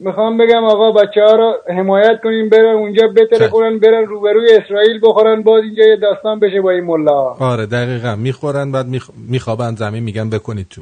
می‌خوام. 0.05 0.37
بگم 0.37 0.63
آقا 0.63 0.91
بچه 0.91 1.21
ها 1.21 1.35
رو 1.35 1.53
حمایت 1.77 2.19
کنیم 2.23 2.49
برن 2.49 2.75
اونجا 2.75 3.07
بتره 3.07 3.47
کنن 3.47 3.79
برن 3.79 4.05
روبروی 4.05 4.49
اسرائیل 4.51 4.99
بخورن 5.03 5.41
باز 5.41 5.63
اینجا 5.63 5.83
یه 5.83 5.95
داستان 5.95 6.39
بشه 6.39 6.61
با 6.61 6.71
این 6.71 6.83
ملا. 6.83 7.21
آره 7.21 7.65
دقیقا. 7.65 8.15
می‌خورن 8.15 8.71
بعد 8.71 8.85
میخ... 8.85 9.09
میخوابن 9.29 9.75
زمین 9.75 10.03
میگن 10.03 10.29
بکنید 10.29 10.67
تو. 10.69 10.81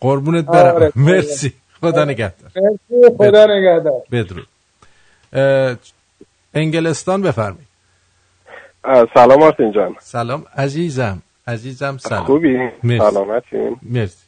قربونت 0.00 0.46
برم. 0.46 0.74
آره. 0.74 0.92
مرسی. 0.96 1.52
خدا 1.80 2.04
نگهدار. 2.04 2.50
مرسی، 2.56 3.16
خدا 3.18 3.46
نگهدار. 3.46 4.02
بدرود. 4.12 4.46
انگلستان 6.54 7.22
بفرمایید. 7.22 7.66
سلام 9.14 9.42
آرتین 9.42 9.72
جان. 9.72 9.94
سلام. 10.00 10.44
عزیزم. 10.56 11.22
عزیزم 11.46 11.96
سلام. 11.96 12.24
خوبی؟ 12.24 12.56
مرسی. 12.82 13.10
سلامتین 13.10 13.76
مرسی. 13.82 14.25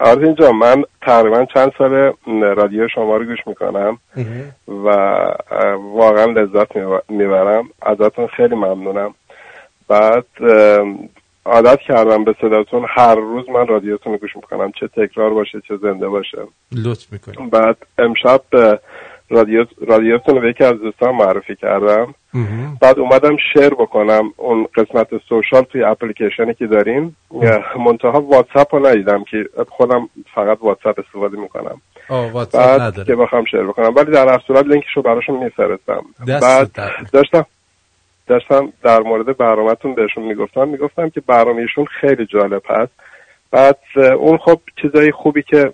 آرتین 0.00 0.34
جان 0.34 0.56
من 0.56 0.84
تقریبا 1.02 1.44
چند 1.54 1.72
سال 1.78 2.12
رادیو 2.40 2.88
شما 2.88 3.16
رو 3.16 3.24
گوش 3.24 3.38
می‌کنم 3.46 3.98
و 4.68 4.88
واقعا 5.94 6.24
لذت 6.24 6.76
میب- 6.76 7.02
می‌برم. 7.08 7.64
ازتون 7.82 8.26
خیلی 8.26 8.54
ممنونم. 8.54 9.14
بعد 9.88 10.26
عادت 11.44 11.78
کردم 11.80 12.24
به 12.24 12.34
صداتون 12.40 12.86
هر 12.88 13.14
روز 13.14 13.48
من 13.48 13.66
رادیوتون 13.66 14.12
رو 14.12 14.18
گوش 14.18 14.36
می‌کنم. 14.36 14.72
چه 14.80 14.88
تکرار 14.88 15.30
باشه 15.30 15.60
چه 15.68 15.76
زنده 15.76 16.08
باشه. 16.08 16.38
لطف 16.72 17.12
می‌کنی 17.12 17.50
بعد 17.50 17.76
امشب 17.98 18.40
رادیو 19.30 19.64
رادیوتون 19.86 20.34
رو 20.34 20.40
به 20.40 20.48
یکی 20.48 20.64
از 20.64 20.72
دوستان 20.72 21.14
معرفی 21.14 21.56
کردم 21.56 22.14
بعد 22.80 22.98
اومدم 22.98 23.36
شیر 23.52 23.68
بکنم 23.68 24.32
اون 24.36 24.66
قسمت 24.74 25.08
سوشال 25.28 25.62
توی 25.62 25.84
اپلیکیشنی 25.84 26.54
که 26.54 26.66
داریم 26.66 27.16
منتها 27.86 28.20
واتساپ 28.20 28.74
رو 28.74 28.86
ندیدم 28.86 29.24
که 29.24 29.44
خودم 29.68 30.08
فقط 30.34 30.58
واتساپ 30.60 30.98
استفاده 30.98 31.40
می‌کنم. 31.40 31.80
بعد 32.08 32.80
نداره. 32.80 33.06
که 33.06 33.16
بخوام 33.16 33.44
شیر 33.44 33.62
بکنم. 33.62 33.94
ولی 33.96 34.10
در 34.10 34.28
هر 34.28 34.38
صورت 34.46 34.66
لینکش 34.66 34.96
رو 34.96 35.02
براشون 35.02 35.44
میفرستم. 35.44 36.04
بعد 36.26 36.70
داشتم 37.12 37.46
داشتم 38.26 38.72
در 38.82 39.00
مورد 39.00 39.36
برنامهتون 39.36 39.94
بهشون 39.94 40.24
می‌گفتم. 40.24 40.68
می‌گفتم 40.68 41.08
که 41.08 41.20
برنامهشون 41.20 41.84
خیلی 42.00 42.26
جالب 42.26 42.62
هست. 42.68 42.92
بعد 43.50 43.78
اون 44.18 44.38
خب 44.38 44.60
چیزای 44.82 45.12
خوبی 45.12 45.42
که 45.42 45.72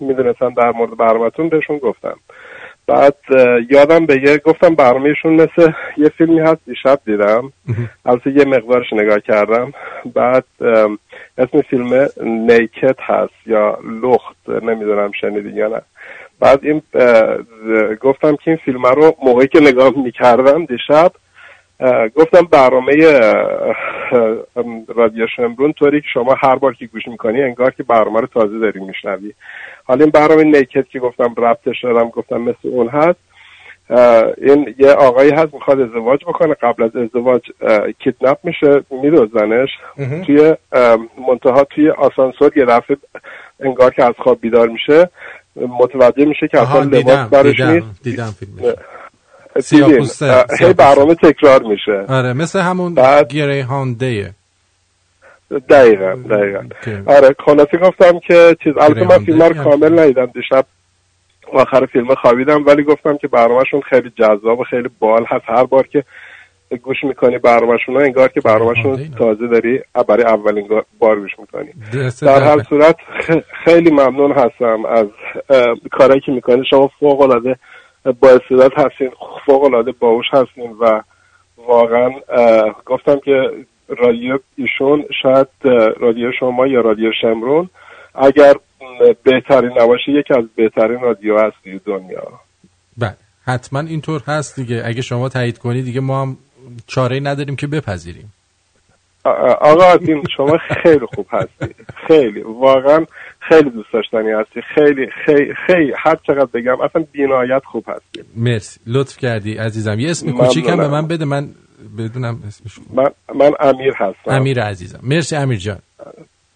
می‌دونستم 0.00 0.54
در 0.54 0.70
مورد 0.70 0.96
برنامهتون 0.96 1.48
بهشون 1.48 1.78
گفتم. 1.78 2.16
بعد 2.88 3.16
یادم 3.70 4.06
به 4.06 4.22
یه 4.22 4.38
گفتم 4.38 4.74
برنامهشون 4.74 5.32
مثل 5.32 5.72
یه 5.96 6.08
فیلمی 6.08 6.40
هست 6.40 6.60
دیشب 6.66 7.00
دیدم. 7.06 7.52
البته 8.06 8.30
یه 8.30 8.44
مقدارش 8.44 8.92
نگاه 8.92 9.20
کردم. 9.20 9.72
بعد 10.14 10.44
اسم 11.38 11.60
فیلم 11.70 12.08
نیکت 12.22 13.00
هست 13.00 13.46
یا 13.46 13.78
لخت 14.02 14.48
نمی‌دونم 14.48 15.12
شنیدی 15.20 15.50
یا 15.50 15.68
نه. 15.68 15.80
بعد 16.40 16.60
این 16.62 16.82
گفتم 18.00 18.36
که 18.36 18.50
این 18.50 18.56
فیلم 18.64 18.86
رو 18.86 19.16
موقعی 19.24 19.48
که 19.48 19.60
نگاه 19.60 19.92
می‌کردم 20.04 20.64
دیشب 20.64 21.12
گفتم 22.16 22.42
برنامه 22.50 22.94
رادیو 24.88 25.26
شمرون 25.36 25.72
طوری 25.72 26.00
که 26.00 26.06
شما 26.14 26.34
هر 26.38 26.56
بار 26.56 26.74
که 26.74 26.86
گوش 26.86 27.08
می‌کنی 27.08 27.42
انگار 27.42 27.70
که 27.70 27.82
برنامه 27.82 28.20
رو 28.20 28.26
تازه 28.26 28.58
داری 28.58 28.80
میشنوی. 28.80 29.32
حالا 29.84 30.04
این 30.04 30.10
برنامه 30.10 30.44
نیکت 30.44 30.88
که 30.88 30.98
گفتم 30.98 31.34
ربطش 31.38 31.84
دارم 31.84 32.08
گفتم 32.08 32.36
مثل 32.36 32.68
اون 32.68 32.88
هست. 32.88 33.18
این 34.38 34.74
یه 34.78 34.90
آقایی 34.90 35.30
هست 35.30 35.54
می‌خواد 35.54 35.80
ازدواج 35.80 36.24
بکنه. 36.24 36.54
قبل 36.54 36.82
از 36.82 36.96
ازدواج 36.96 37.42
کیدنپ 37.98 38.38
میشه 38.44 38.84
میدوزنش. 39.02 39.68
توی 40.26 40.54
منتها 41.28 41.64
توی 41.64 41.90
آسانسور 41.90 42.58
یه 42.58 42.64
دفعه 42.64 42.96
انگار 43.60 43.90
که 43.90 44.04
از 44.04 44.14
خواب 44.18 44.40
بیدار 44.40 44.68
میشه. 44.68 45.10
متوجه 45.56 46.24
میشه 46.24 46.48
که 46.48 46.60
اصلا 46.60 46.82
لباس 46.82 47.28
برش 47.28 47.60
نیست. 47.60 48.02
دیدم 48.02 48.30
فیلم 48.38 48.74
اه، 50.22 50.44
هی. 50.60 50.72
برنامه 50.72 51.14
تکرار 51.14 51.62
میشه. 51.62 52.04
آره 52.08 52.32
مثل 52.32 52.60
همون 52.60 52.94
گری 53.30 53.60
هاندیه 53.60 54.30
دقیقا 55.70 56.14
دقیقا. 56.30 56.62
که- 56.84 57.02
آره 57.06 57.34
خلاصی 57.46 57.76
گفتم 57.76 58.18
که 58.28 58.56
چیز 58.64 58.72
البته 58.80 59.04
من 59.04 59.24
فیلم 59.24 59.42
رو. 59.42 59.64
کامل 59.64 59.98
ندیدم. 59.98 60.26
دیشب 60.26 60.64
آخر 61.52 61.86
فیلم 61.86 62.14
خوابیدم 62.14 62.66
ولی 62.66 62.82
گفتم 62.82 63.16
که 63.16 63.28
برنامهشون 63.28 63.80
خیلی 63.80 64.10
جذاب 64.16 64.60
و 64.60 64.64
خیلی 64.64 64.88
بال 64.98 65.24
هست. 65.28 65.44
هر 65.48 65.64
بار 65.64 65.86
که 65.86 66.04
گوش 66.82 66.96
می‌کنی 67.04 67.38
برنامهشون 67.38 67.94
رو 67.94 68.00
انگار 68.00 68.28
که 68.28 68.40
برنامهشون 68.40 69.10
تازه 69.18 69.46
داری 69.46 69.80
برای 70.08 70.22
اولین 70.24 70.68
بار 70.98 71.20
گوش 71.20 71.30
می‌کنی. 71.38 71.68
در 72.22 72.42
هر 72.42 72.62
صورت 72.62 72.96
خیلی 73.64 73.90
ممنون 73.90 74.32
هستم 74.32 74.84
از 74.86 75.06
اه، 75.50 75.66
کارایی 75.92 76.20
که 76.20 76.32
می‌کنی. 76.32 76.62
شما 76.70 76.90
فوق 77.00 77.20
العاده 77.20 77.56
با 78.12 78.28
استعداد 78.28 78.72
هستین. 78.76 79.10
فوق 79.46 79.64
العاده 79.64 79.92
باهوش 79.92 80.26
هستین 80.32 80.72
و 80.80 81.02
واقعا 81.56 82.10
گفتم 82.86 83.20
که 83.24 83.50
رادیو 83.88 84.38
ایشون 84.56 85.04
شاید 85.22 85.46
رادیو 86.00 86.32
شما 86.40 86.66
یا 86.66 86.80
رادیو 86.80 87.12
شمرون 87.20 87.70
اگر 88.14 88.54
بهترین 89.22 89.70
نباشه 89.70 90.12
یکی 90.12 90.34
از 90.34 90.44
بهترین 90.56 91.00
رادیو 91.00 91.38
هست 91.38 91.56
دنیا. 91.86 92.22
بله. 92.98 93.16
حتما 93.44 93.80
اینطور 93.80 94.22
هست 94.26 94.56
دیگه. 94.56 94.82
اگه 94.84 95.02
شما 95.02 95.28
تایید 95.28 95.58
کنی 95.58 95.82
دیگه 95.82 96.00
ما 96.00 96.22
هم 96.22 96.36
چاره 96.86 97.20
نداریم 97.20 97.56
که 97.56 97.66
بپذیریم. 97.66 98.32
آقا 99.24 99.84
عظیم 99.84 100.22
شما 100.36 100.58
خیلی 100.82 101.06
خوب 101.14 101.26
هستی. 101.30 101.74
خیلی. 102.06 102.40
واقعا 102.42 103.06
خیلی 103.40 103.70
دوست 103.70 103.92
داشتنی 103.92 104.30
هستی. 104.30 104.60
خیلی 104.74 105.06
خیلی 105.26 105.54
خیلی. 105.66 105.92
هر 105.98 106.16
چقدر 106.26 106.44
بگم 106.54 106.80
اصلا 106.80 107.04
بینایت 107.12 107.62
خوب 107.64 107.84
هستی. 107.88 108.22
مرسی. 108.36 108.80
لطف 108.86 109.16
کردی 109.16 109.54
عزیزم. 109.56 109.98
یه 109.98 110.10
اسم. 110.10 110.32
کوچیکم 110.32 110.76
به 110.76 110.88
من 110.88 111.06
بده. 111.06 111.24
من 111.24 111.48
بدونم 111.98 112.42
اسمش 112.46 112.78
من, 112.94 113.04
من 113.34 113.50
امیر 113.60 113.92
هستم. 113.96 114.30
امیر 114.30 114.60
عزیزم. 114.62 115.00
مرسی 115.02 115.36
امیر 115.36 115.58
جان. 115.58 115.78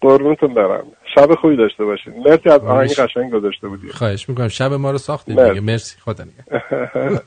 قربونتون 0.01 0.53
برم. 0.53 0.83
شب 1.15 1.35
خوبی 1.41 1.55
داشته 1.55 1.85
باشید 1.85 2.13
مرسی 2.17 2.49
از 2.49 2.59
آهنگ. 2.61 2.89
قشنگ 2.89 3.31
گذاشته 3.31 3.67
بودی. 3.67 3.87
خواهش 3.89 4.29
می‌کنم. 4.29 4.47
شب 4.47 4.73
ما 4.73 4.91
رو 4.91 4.97
ساختیم 4.97 5.35
مرسی. 5.35 5.49
دیگه. 5.49 5.61
مرسی. 5.61 5.97
خدا 6.05 6.23
نگهدار. 6.23 7.23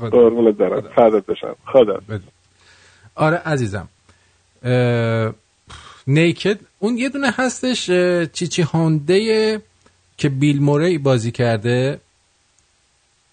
قربونت 0.10 0.54
برم. 0.56 0.80
فدات 0.96 1.26
بشم. 1.26 1.56
خدا. 1.66 2.00
آره 3.14 3.36
عزیزم. 3.36 3.88
نیکد 6.06 6.58
اون 6.78 6.98
یه 6.98 7.08
دونه 7.08 7.30
هستش 7.30 7.90
چیچی 8.32 8.62
هانده 8.62 9.62
که 10.16 10.28
بیل 10.28 10.62
موری 10.62 10.98
بازی 10.98 11.30
کرده. 11.30 12.00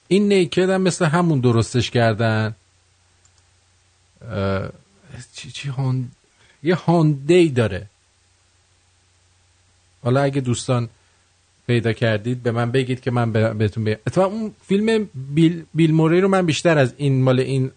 این 0.07 0.27
نیکد 0.27 0.69
هم 0.69 0.81
مثل 0.81 1.05
همون 1.05 1.39
درستش 1.39 1.91
کردن. 1.91 2.55
چی 5.35 5.51
چی 5.51 5.69
هون 5.69 6.11
یه 6.63 6.75
هاندی 6.75 7.49
داره. 7.49 7.85
حالا 10.03 10.21
اگه 10.21 10.41
دوستان 10.41 10.89
پیدا 11.67 11.93
کردید 11.93 12.43
به 12.43 12.51
من 12.51 12.71
بگید 12.71 13.01
که 13.01 13.11
من 13.11 13.31
به- 13.31 13.53
بهتون 13.53 13.83
بگم. 13.83 13.97
اتفاقا 14.07 14.35
اون 14.35 14.53
فیلم 14.67 15.09
بیل, 15.15 15.63
بیل 15.73 15.91
موری 15.91 16.21
رو 16.21 16.27
من 16.27 16.45
بیشتر 16.45 16.77
از 16.77 16.93
این 16.97 17.21
مال 17.21 17.39
این 17.39 17.71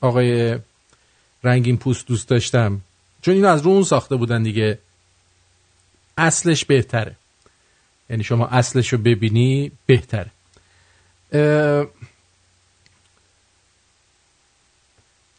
آقای 0.00 0.58
رنگین 1.44 1.76
پوست 1.76 2.06
دوست 2.06 2.28
داشتم. 2.28 2.80
چون 3.22 3.34
اینو 3.34 3.48
از 3.48 3.62
رو 3.62 3.70
اون 3.70 3.82
ساخته 3.82 4.16
بودن 4.16 4.42
دیگه. 4.42 4.78
اصلش 6.16 6.64
بهتره. 6.64 7.16
یعنی 8.10 8.24
شما 8.24 8.46
اصلش 8.46 8.92
رو 8.92 8.98
ببینی 8.98 9.72
بهتره. 9.86 10.30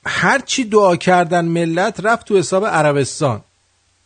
هرچی 0.05 0.63
دعا 0.63 0.95
کردن 0.95 1.45
ملت 1.45 1.99
رفت 1.99 2.27
تو 2.27 2.37
حساب 2.37 2.65
عربستان. 2.65 3.43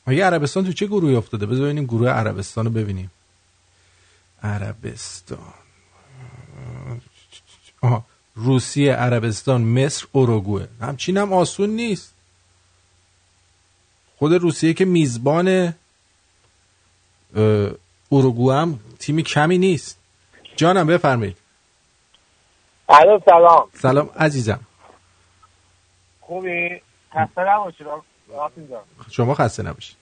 آیا 0.07 0.27
عربستان 0.27 0.65
تو 0.65 0.73
چه 0.73 0.85
گروهی 0.85 1.15
افتاده؟ 1.15 1.45
بذار 1.45 1.63
ببینیم 1.63 1.85
گروه 1.85 2.09
عربستان 2.09 2.65
رو 2.65 2.71
ببینیم. 2.71 3.11
عربستان. 4.43 5.53
آها. 7.81 8.05
روسیه 8.35 8.93
عربستان 8.93 9.61
مصر 9.61 10.07
اوروگوه 10.11 10.67
همچین 10.81 11.17
هم 11.17 11.33
آسون 11.33 11.69
نیست. 11.69 12.15
خود 14.17 14.33
روسیه 14.33 14.73
که 14.73 14.85
میزبان 14.85 15.73
اوروگوه 18.09 18.55
هم 18.55 18.79
تیمی 18.99 19.23
کمی 19.23 19.57
نیست. 19.57 19.99
جانم 20.55 20.87
بفرمایید. 20.87 21.37
الو 22.89 23.19
سلام. 23.25 23.69
سلام 23.73 24.09
عزیزم. 24.15 24.59
خوبی؟ 26.21 26.81
خسته 27.13 27.41
نباشید. 27.41 27.87
شما 29.11 29.33
خسته 29.33 29.63
نباشید. 29.63 29.97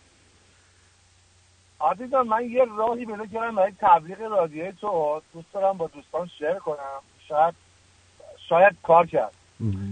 جان 2.11 2.27
من 2.27 2.49
یه 2.49 2.65
راهی 2.77 3.05
پیدا 3.05 3.25
کردم 3.25 3.55
برای 3.55 3.73
تبلیغ 3.79 4.21
رادیوی 4.21 4.71
تو. 4.71 5.21
دوست 5.33 5.53
دارم 5.53 5.77
با 5.77 5.87
دوستان 5.87 6.29
شیر 6.37 6.53
کنم. 6.53 7.01
شاید 7.27 7.55
شاید 8.51 8.75
کار 8.83 9.05
کرد. 9.05 9.33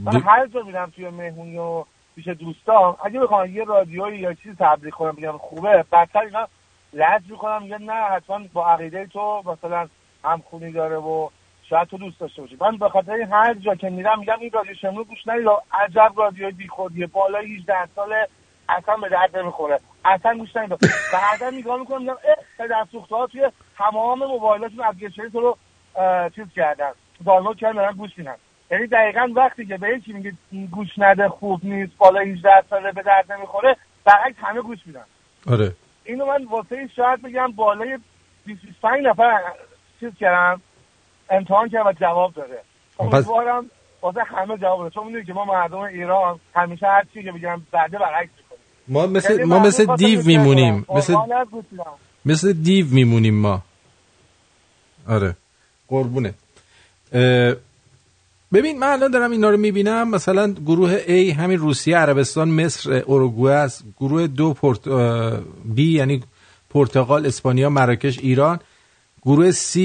من 0.06 0.22
هر 0.22 0.48
جا 0.48 0.62
میرم 0.62 0.90
توی 0.96 1.10
مهمونی 1.10 1.58
و 1.58 1.84
پیش 2.16 2.28
دوستان 2.28 2.96
اگه 3.04 3.20
بخوام 3.20 3.56
یه 3.56 3.64
رادیویی 3.64 4.20
یا 4.20 4.34
چیزی 4.34 4.56
تبلیغ 4.60 4.94
کنم 4.94 5.12
بگم 5.12 5.38
خوبه 5.38 5.86
بدتر 5.92 6.20
اینا 6.20 6.48
لج 6.94 7.22
می‌کنم 7.30 7.64
میگن 7.64 7.82
نه 7.82 7.94
حتما 7.94 8.40
با 8.54 8.68
عقیده 8.68 9.06
تو 9.06 9.44
مثلا 9.46 9.88
همخونی 10.24 10.72
داره 10.72 10.96
و 10.96 11.30
شاید 11.70 11.88
تو 11.88 11.98
دوست 11.98 12.20
داشته 12.20 12.42
باشی. 12.42 12.58
من 12.62 12.78
به 12.78 12.90
خاطر 12.90 13.12
این 13.12 13.28
هر 13.32 13.54
جا 13.54 13.76
که 13.76 13.90
میرم 13.90 14.20
میگم 14.20 14.40
این 14.40 14.52
رادیو 14.54 14.74
شمرو 14.74 15.04
گوش 15.04 15.28
ندید 15.28 15.48
عجب 15.72 16.14
رادیو 16.16 16.52
بی 16.52 16.68
خودیه 16.68 17.08
بالای 17.08 17.56
18 17.56 17.74
سال 17.96 18.14
اصلا 18.70 18.98
به 18.98 19.10
درد 19.10 19.38
نمی‌خوره. 19.38 19.80
اصلا 20.06 20.38
گوش 20.38 20.56
ندید 20.56 20.80
بعدا 21.12 21.50
نگاه 21.50 21.80
می‌کنم 21.80 22.02
میگم 22.02 22.18
اه 22.60 22.68
دستسوخته 22.68 23.16
ها 23.16 23.28
توی 23.28 23.52
تمام 23.78 24.20
موبایلاتون 24.20 24.84
اپلیکیشن 24.86 25.30
تو 25.30 25.40
رو 25.40 25.58
چیز 26.36 26.54
کردن. 26.56 26.92
دانلود 27.26 27.58
کردن 27.58 27.76
دارن 27.76 27.92
گوش 27.92 28.18
میدن. 28.18 28.36
یعنی 28.72 28.88
دقیقا 28.88 29.28
وقتی 29.36 29.66
که 29.66 29.78
به 29.78 29.88
یکی 29.98 30.14
میگه 30.14 30.34
گوش 30.72 30.88
نده 30.98 31.30
خوب 31.30 31.60
نیست 31.64 31.98
بالای 31.98 32.32
18 32.32 32.50
ساله 32.70 32.92
به 32.92 33.02
درد 33.04 33.32
نمی‌خوره 33.32 33.78
برعکس 34.06 34.38
همه 34.42 34.62
گوش 34.62 34.80
میدن. 34.86 35.06
آره. 35.48 35.76
اینو 36.06 36.26
من 36.26 36.46
واسه 36.46 36.90
شاید 36.96 37.22
بگم 37.22 37.52
بالای 37.52 37.98
25 38.46 39.06
نفر 39.06 39.40
چیز 40.00 40.10
کردم 40.20 40.62
امتحان 41.30 41.70
کردم 41.70 41.88
و 41.88 41.94
جواب 41.94 42.34
داده. 42.34 42.60
امیدوارم 43.00 43.70
واسه 44.02 44.20
همه 44.24 44.58
جواب 44.58 44.80
داده 44.80 44.96
چون 44.96 45.06
می‌دونی 45.06 45.26
که 45.26 45.34
ما 45.34 45.46
مردم 45.46 45.78
ایران 45.78 46.40
همیشه 46.56 46.88
هر 46.88 47.04
چی 47.14 47.24
که 47.24 47.32
بگم 47.32 47.62
بعده 47.72 47.98
برعکس 47.98 48.32
می‌کنیم. 48.38 48.62
ما 48.88 49.08
مثل 49.08 49.44
ما 49.44 49.60
مثل 49.60 49.96
دیو 49.96 50.22
میمونیم. 50.26 50.86
مثل 50.96 51.16
مثل 52.26 52.54
دیو 52.54 52.86
میمونیم 52.92 53.42
ما. 53.42 53.62
آره. 55.08 55.36
قربونه 55.88 56.34
ببین 58.54 58.80
من 58.80 58.88
الان 58.88 59.12
دارم 59.12 59.32
اینا 59.32 59.50
رو 59.50 59.58
می‌بینم 59.58 60.10
مثلا 60.10 60.54
گروه 60.66 61.00
A 61.00 61.34
همین 61.38 61.58
روسیه 61.60 61.98
عربستان 61.98 62.50
مصر 62.50 62.94
اوروگوئه 62.94 63.54
است. 63.54 63.84
گروه 64.00 64.28
دو 64.28 64.54
پورت 64.54 64.80
B 65.76 65.80
یعنی 65.80 66.24
پرتغال 66.70 67.26
اسپانیا 67.26 67.70
مراکش 67.70 68.20
ایران. 68.20 68.60
گروه 69.26 69.52
C 69.52 69.80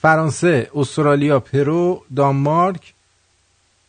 فرانسه 0.00 0.70
استرالیا 0.74 1.40
پرو 1.40 2.02
دانمارک 2.16 2.94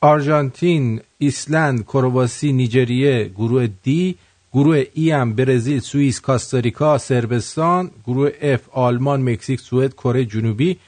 آرژانتین 0.02 1.02
ایسلند 1.18 1.84
کرواسی 1.86 2.52
نیجریه. 2.52 3.32
گروه 3.38 3.68
D 3.84 4.16
گروه 4.54 4.84
E 4.94 5.12
هم 5.12 5.34
برزیل 5.34 5.80
سوئیس 5.80 6.20
کاستاریکا 6.22 6.98
سربستان 6.98 7.92
گروه 8.08 8.32
F 8.42 8.62
آلمان 8.72 9.22
مکزیک 9.22 9.60
سوئد 9.60 9.94
کره 9.94 10.26
جنوبی. 10.26 10.80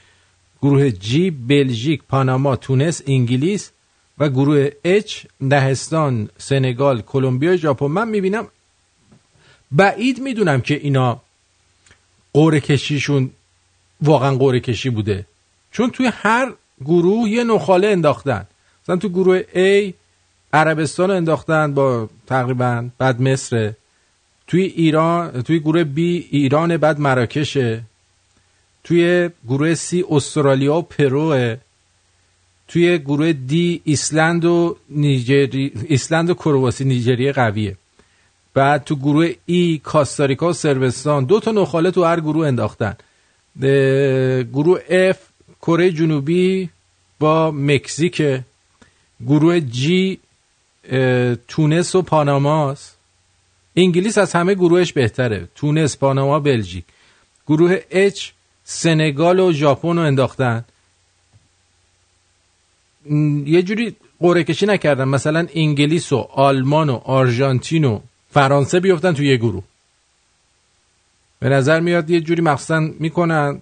گروه 0.62 0.90
G 0.90 1.30
بلژیک 1.30 2.02
پاناما 2.08 2.56
تونس 2.56 3.02
انگلیس 3.06 3.70
و 4.18 4.28
گروه 4.28 4.70
H 4.84 5.26
لهستان 5.50 6.28
سنگال 6.38 7.00
کلمبیا 7.00 7.56
ژاپن. 7.56 7.86
من 7.86 8.08
می‌بینم 8.08 8.46
بعید 9.72 10.20
می‌دونم 10.20 10.60
که 10.60 10.74
اینا 10.74 11.20
قوره 12.32 12.60
کشیشون 12.60 13.30
واقعا 14.02 14.36
قوره 14.36 14.60
کشی 14.60 14.90
بوده. 14.90 15.26
چون 15.72 15.90
توی 15.90 16.10
هر 16.12 16.52
گروه 16.84 17.28
یه 17.28 17.44
نخاله 17.44 17.88
انداختن. 17.88 18.46
مثلا 18.84 18.96
تو 18.96 19.08
گروه 19.08 19.42
A 19.42 19.92
عربستان 20.52 21.10
انداختن 21.10 21.74
با 21.74 22.08
تقریبا 22.26 22.88
بعد 22.98 23.20
مصر. 23.20 23.72
توی 24.46 24.62
ایران 24.62 25.42
توی 25.42 25.60
گروه 25.60 25.84
B 25.84 25.98
ایران 26.30 26.76
بعد 26.76 27.00
مراکشه 27.00 27.82
توی 28.84 29.30
گروه 29.48 29.74
سی 29.74 30.04
استرالیا 30.10 30.74
و 30.74 30.82
پروه 30.82 31.56
توی 32.68 32.98
گروه 32.98 33.32
دی 33.32 33.80
ایسلند 33.84 34.44
و 34.44 34.76
نیجری 34.90 35.72
ایسلند 35.88 36.30
و 36.30 36.34
کرواسی 36.34 36.84
نیجریه 36.84 37.32
قویه. 37.32 37.76
بعد 38.54 38.84
تو 38.84 38.96
گروه 38.96 39.32
ای 39.46 39.80
کاستاریکا 39.84 40.48
و 40.48 40.52
سربستان 40.52 41.24
دو 41.24 41.40
تا 41.40 41.50
نخاله 41.50 41.90
تو 41.90 42.04
هر 42.04 42.20
گروه 42.20 42.46
انداختن. 42.46 42.96
گروه 44.52 44.80
اف 44.88 45.18
کره 45.62 45.90
جنوبی 45.90 46.70
با 47.18 47.50
مکزیک. 47.50 48.22
گروه 49.26 49.60
جی 49.60 50.18
تونس 51.48 51.94
و 51.94 52.02
پاناماست 52.02 52.96
انگلیس 53.76 54.18
از 54.18 54.32
همه 54.32 54.54
گروهش 54.54 54.92
بهتره. 54.92 55.48
تونس 55.54 55.96
پاناما 55.96 56.40
بلژیک. 56.40 56.84
گروه 57.46 57.80
اچ 57.90 58.30
سنگال 58.64 59.40
و 59.40 59.52
ژاپن 59.52 59.96
رو 59.96 60.02
انداختن. 60.02 60.64
یه 63.46 63.62
جوری 63.62 63.96
قره 64.20 64.44
کشی 64.44 64.66
نکردن. 64.66 65.04
مثلا 65.04 65.46
انگلیس 65.54 66.12
و 66.12 66.16
آلمان 66.16 66.90
و 66.90 66.94
آرژانتین 67.04 67.84
و 67.84 68.00
فرانسه 68.30 68.80
بیفتن 68.80 69.12
تو 69.12 69.22
یه 69.22 69.36
گروه. 69.36 69.64
به 71.40 71.48
نظر 71.48 71.80
میاد 71.80 72.10
یه 72.10 72.20
جوری 72.20 72.42
مخصوصا 72.42 72.80
می‌کنن 72.80 73.60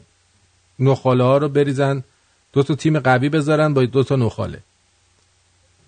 نخاله 0.79 1.25
ها 1.25 1.39
رو 1.39 1.49
بریزن 1.49 2.05
دو 2.53 2.63
تا 2.63 2.75
تیم 2.75 2.99
قوی 2.99 3.29
بذارن 3.29 3.75
با 3.75 3.85
دو 3.85 4.03
تا 4.05 4.17
نخاله. 4.17 4.61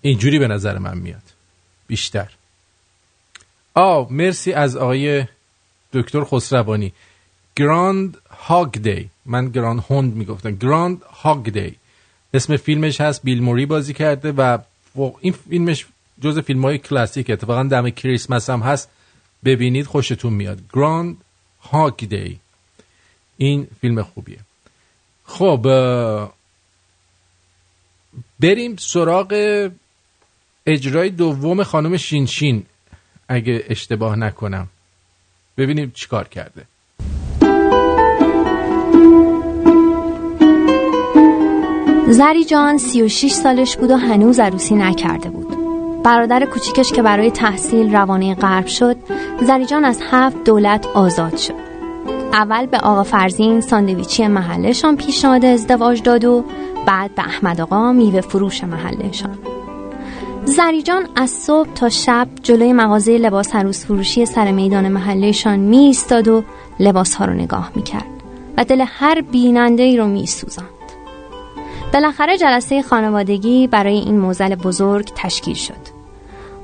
اینجوری 0.01 0.39
به 0.39 0.47
نظر 0.47 0.77
من 0.77 0.97
میاد. 0.97 1.23
بیشتر. 1.87 2.31
آ 3.73 4.03
مرسی 4.09 4.53
از 4.53 4.75
آقای 4.75 5.25
دکتر 5.93 6.23
خسروانی. 6.23 6.93
Groundhog 7.55 8.71
Day 8.71 9.09
من 9.25 9.49
Groundhound 9.49 10.15
می‌گفتم. 10.15 10.55
Groundhog 10.55 11.49
Day 11.49 11.75
اسم 12.33 12.57
فیلمش 12.57 13.01
هست. 13.01 13.23
بیل 13.23 13.41
موری 13.41 13.65
بازی 13.65 13.93
کرده 13.93 14.31
و 14.31 14.57
این 15.19 15.33
فیلمش 15.33 15.85
جز 16.21 16.39
فیلم 16.39 16.61
های 16.65 16.77
کلاسیک 16.77 17.29
اتفاقا 17.29 17.63
دم 17.63 17.89
کریسمس 17.89 18.49
هم 18.49 18.59
هست. 18.59 18.89
ببینید 19.45 19.85
خوشتون 19.85 20.33
میاد. 20.33 20.59
گراند 20.73 21.17
هاگ 21.61 21.95
دی 21.95 22.39
این 23.37 23.67
فیلم 23.81 24.01
خوبیه. 24.01 24.39
خب 25.25 25.61
بریم 28.39 28.75
سراغ 28.75 29.33
اجرای 30.65 31.09
دوم 31.09 31.63
خانم 31.63 31.97
شینشین 31.97 32.65
اگه 33.27 33.63
اشتباه 33.67 34.15
نکنم. 34.15 34.67
ببینیم 35.57 35.91
چیکار 35.95 36.27
کرده. 36.27 36.65
زری 42.07 42.45
جان 42.45 42.77
36 42.77 43.31
سالش 43.31 43.77
بود 43.77 43.91
و 43.91 43.97
هنوز 43.97 44.39
عروسی 44.39 44.75
نکرده 44.75 45.29
بود. 45.29 45.57
برادر 46.03 46.45
کوچیکش 46.45 46.91
که 46.91 47.01
برای 47.01 47.31
تحصیل 47.31 47.95
روانه 47.95 48.35
غرب 48.35 48.65
شد 48.65 48.95
زریجان 49.41 49.85
از 49.85 49.99
هفت 50.11 50.43
دولت 50.43 50.85
آزاد 50.85 51.37
شد. 51.37 51.53
اول 52.33 52.65
به 52.65 52.77
آقا 52.77 53.03
فرزین 53.03 53.61
ساندویچی 53.61 54.27
محلشان 54.27 54.97
پیشنهاد 54.97 55.45
ازدواج 55.45 56.01
داد 56.01 56.25
و 56.25 56.43
بعد 56.85 57.15
به 57.15 57.21
احمد 57.21 57.61
آقا 57.61 57.91
میوه 57.91 58.21
فروش 58.21 58.63
محلشان 58.63 59.37
زریجان 60.45 61.07
از 61.15 61.29
صبح 61.29 61.73
تا 61.73 61.89
شب 61.89 62.27
جلوی 62.43 62.73
مغازه 62.73 63.17
لباس 63.17 63.55
عروس 63.55 63.85
فروشی 63.85 64.25
سر 64.25 64.51
میدان 64.51 64.87
محلهشان 64.87 65.59
می 65.59 65.77
ایستاد 65.77 66.27
و 66.27 66.43
لباس 66.79 67.15
ها 67.15 67.25
رو 67.25 67.33
نگاه 67.33 67.71
می 67.75 67.83
کرد 67.83 68.05
و 68.57 68.63
دل 68.63 68.85
هر 68.87 69.21
بیننده 69.21 69.83
ای 69.83 69.97
رو 69.97 70.07
می. 70.07 70.25
بالاخره 71.93 72.37
جلسه 72.37 72.81
خانوادگی 72.81 73.67
برای 73.67 73.97
این 73.97 74.19
موزل 74.19 74.55
بزرگ 74.55 75.11
تشکیل 75.15 75.53
شد. 75.53 75.93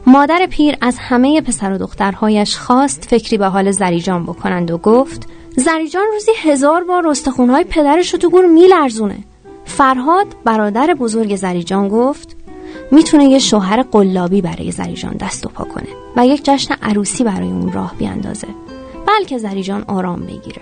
مادر 0.06 0.48
پیر 0.50 0.76
از 0.82 0.98
همه 1.00 1.42
پسر 1.42 1.74
و 1.74 1.78
دخترهایش 1.78 2.58
خواست 2.58 3.06
فکری 3.06 3.38
به 3.38 3.46
حال 3.46 3.72
زریجان 3.72 4.24
بکنند 4.24 4.72
و 4.72 4.78
گفت 4.78 5.28
زریجان 5.56 6.04
روزی 6.14 6.32
هزار 6.42 6.84
بار 6.84 7.10
رستخونهای 7.10 7.64
پدرش 7.64 8.14
رو 8.14 8.20
تو 8.20 8.30
گور 8.30 8.46
میلرزونه. 8.46 9.18
فرهاد 9.66 10.28
برادر 10.44 10.94
بزرگ 10.94 11.36
زریجان 11.36 11.90
گفت 11.90 12.36
می‌تونه 12.92 13.26
یه 13.26 13.40
شوهر 13.40 13.82
قلابی 13.82 14.42
برای 14.42 14.72
زریجان 14.72 15.14
دست 15.14 15.46
و 15.46 15.50
پا 15.50 15.64
کنه 15.64 15.90
و 16.16 16.26
یک 16.26 16.46
جشن 16.46 16.76
عروسی 16.82 17.24
برای 17.24 17.48
اون 17.48 17.72
راه 17.72 17.96
بیاندازه. 17.98 18.48
بلکه 19.08 19.38
زریجان 19.38 19.84
آرام 19.88 20.20
بگیره. 20.20 20.62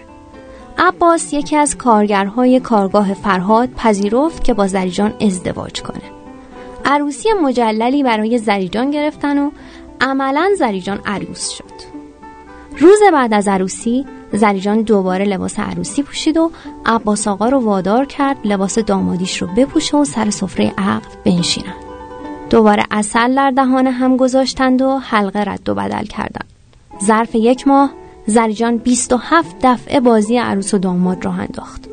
عباس 0.78 1.34
یکی 1.34 1.55
از 1.55 1.78
کارگرهای 1.78 2.59
کارگاه 2.59 3.13
فرهاد 3.13 3.69
پذیرفت 3.69 4.43
که 4.43 4.53
با 4.53 4.67
زریجان 4.67 5.13
ازدواج 5.21 5.82
کنه. 5.82 6.01
عروسی 6.86 7.30
مجللی 7.43 8.03
برای 8.03 8.38
زریجان 8.38 8.91
گرفتن 8.91 9.38
و 9.38 9.51
عملا 10.01 10.49
زریجان 10.57 10.99
عروس 11.05 11.49
شد. 11.49 11.97
روز 12.80 12.99
بعد 13.13 13.34
از 13.34 13.47
عروسی 13.47 14.05
زریجان 14.34 14.82
دوباره 14.82 15.25
لباس 15.25 15.59
عروسی 15.59 16.03
پوشید 16.03 16.38
و 16.38 16.51
عباس 16.86 17.28
آقا 17.28 17.49
رو 17.49 17.59
وادار 17.59 18.05
کرد 18.05 18.38
لباس 18.43 18.80
دامادیش 18.80 19.41
رو 19.41 19.47
بپوشه 19.57 19.97
و 19.97 20.05
سر 20.05 20.30
سفره 20.30 20.73
عقد 20.78 21.23
بنشینن 21.25 21.73
دوباره 22.49 22.84
اصل 22.91 23.36
در 23.36 23.51
دهان 23.51 23.88
هم 23.88 24.17
گذاشتند 24.17 24.82
و 24.82 24.97
حلقه 24.97 25.39
رد 25.39 25.69
و 25.69 25.75
بدل 25.75 26.05
کردند. 26.05 26.47
ظرف 27.03 27.36
یک 27.36 27.67
ماه 27.67 27.93
زریجان 28.28 28.78
27 28.78 29.55
دفعه 29.63 29.99
بازی 29.99 30.38
عروس 30.38 30.73
و 30.73 30.78
داماد 30.78 31.25
راه 31.25 31.39
انداخت. 31.39 31.89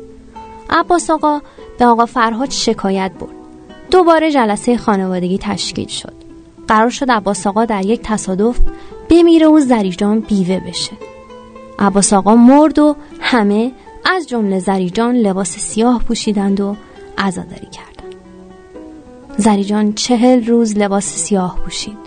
عباس 0.69 1.09
آقا 1.09 1.41
به 1.79 1.85
آقا 1.85 2.05
فرهاد 2.05 2.49
شکایت 2.51 3.11
برد. 3.19 3.35
دوباره 3.91 4.31
جلسه 4.31 4.77
خانوادگی 4.77 5.37
تشکیل 5.37 5.87
شد. 5.87 6.13
قرار 6.67 6.89
شد 6.89 7.11
عباس 7.11 7.47
آقا 7.47 7.65
در 7.65 7.85
یک 7.85 8.01
تصادف 8.03 8.59
بمیره 9.09 9.47
و 9.47 9.59
زریجان 9.59 10.19
بیوه 10.19 10.59
بشه. 10.59 10.91
عباس 11.79 12.13
آقا 12.13 12.35
مرد 12.35 12.79
و 12.79 12.95
همه 13.19 13.71
از 14.15 14.27
جمله 14.27 14.59
زریجان 14.59 15.15
لباس 15.15 15.57
سیاه 15.57 16.03
پوشیدند 16.03 16.61
و 16.61 16.75
عزاداری 17.17 17.67
کردند. 17.71 18.15
زریجان 19.37 19.93
چهل 19.93 20.45
روز 20.45 20.77
لباس 20.77 21.05
سیاه 21.05 21.59
پوشید. 21.65 21.97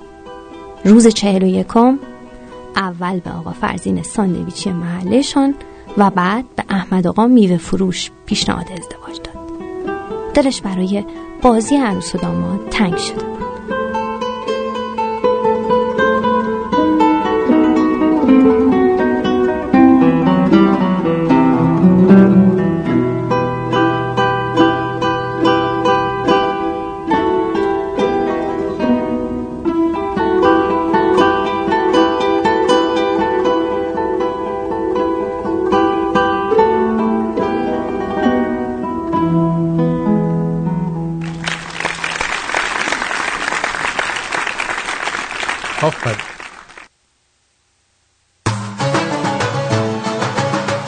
روز 0.85 1.07
چهل 1.07 1.43
و 1.43 1.47
یکم 1.47 1.99
اول 2.79 3.21
به 3.21 3.31
آقا 3.31 3.53
فرزین 3.53 4.03
ساندویچی 4.03 4.73
محلشان 4.73 5.55
و 5.99 6.11
بعد 6.11 6.45
به 6.57 6.65
احمد 6.69 7.07
آقا 7.07 7.27
میوه 7.27 7.57
فروش 7.57 8.11
پیشنهاد 8.27 8.67
ازدواج 8.73 9.21
داد. 9.25 9.39
دلش 10.35 10.61
برای 10.61 11.05
بازی 11.43 11.77
عروس 11.77 12.15
و 12.15 12.19
داماد 12.19 12.69
تنگ 12.69 12.97
شده 12.97 13.29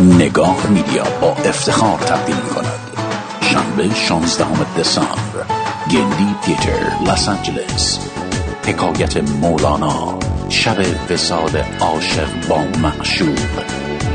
نگاه 0.01 0.67
میدیا 0.67 1.05
با 1.21 1.29
افتخار 1.29 1.99
تقدیم 1.99 2.41
کند 2.55 2.91
شنبه 3.41 3.95
16 3.95 4.45
دسامبر 4.79 5.45
گندی 5.91 6.35
تیتر 6.43 6.93
لس 7.07 7.29
آنجلس. 7.29 7.99
حکایت 8.67 9.17
مولانا 9.17 10.19
شب 10.49 10.77
وساد 11.11 11.57
عاشق 11.81 12.49
با 12.49 12.59
معشوق 12.59 13.65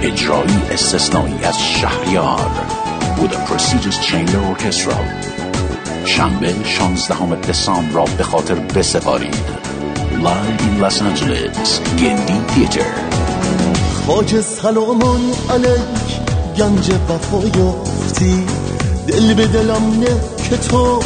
اجرایی 0.01 0.61
استثنایی 0.71 1.43
از 1.43 1.61
شهریار. 1.61 2.51
With 3.17 3.31
a 3.31 3.51
prestigious 3.51 3.97
chamber 4.07 4.39
orchestra. 4.51 4.95
شنبه 6.05 6.53
16 6.63 7.35
دسامبر 7.35 7.93
را 7.93 8.05
به 8.17 8.23
خاطر 8.23 8.55
بسپارید. 8.55 9.74
Live 10.23 10.61
in 10.67 10.79
Los 10.81 11.01
Angeles 11.01 11.81
گندی 11.99 12.41
تیتر 12.47 12.93
خاک 14.07 14.41
سلامون 14.41 15.21
علیک 15.49 16.09
گنج 16.57 16.91
وفا 17.09 17.59
یافتی 17.59 18.45
دل 19.07 19.33
به 19.33 19.47
دلم 19.47 19.99
نه 19.99 20.19
که 20.49 20.57
تو 20.57 20.99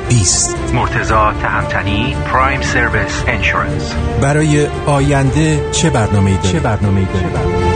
20 0.09 0.57
مرتزا 0.75 1.33
تهمتنی 1.33 2.17
پرایم 2.33 2.61
سرویس 2.61 3.25
انشورنس 3.27 3.95
برای 4.21 4.67
آینده 4.87 5.71
چه 5.73 5.91
برنامه 5.91 6.37
داری؟ 6.37 6.49
چه 6.49 6.61
برنامه 6.61 7.05
داری؟ 7.05 7.76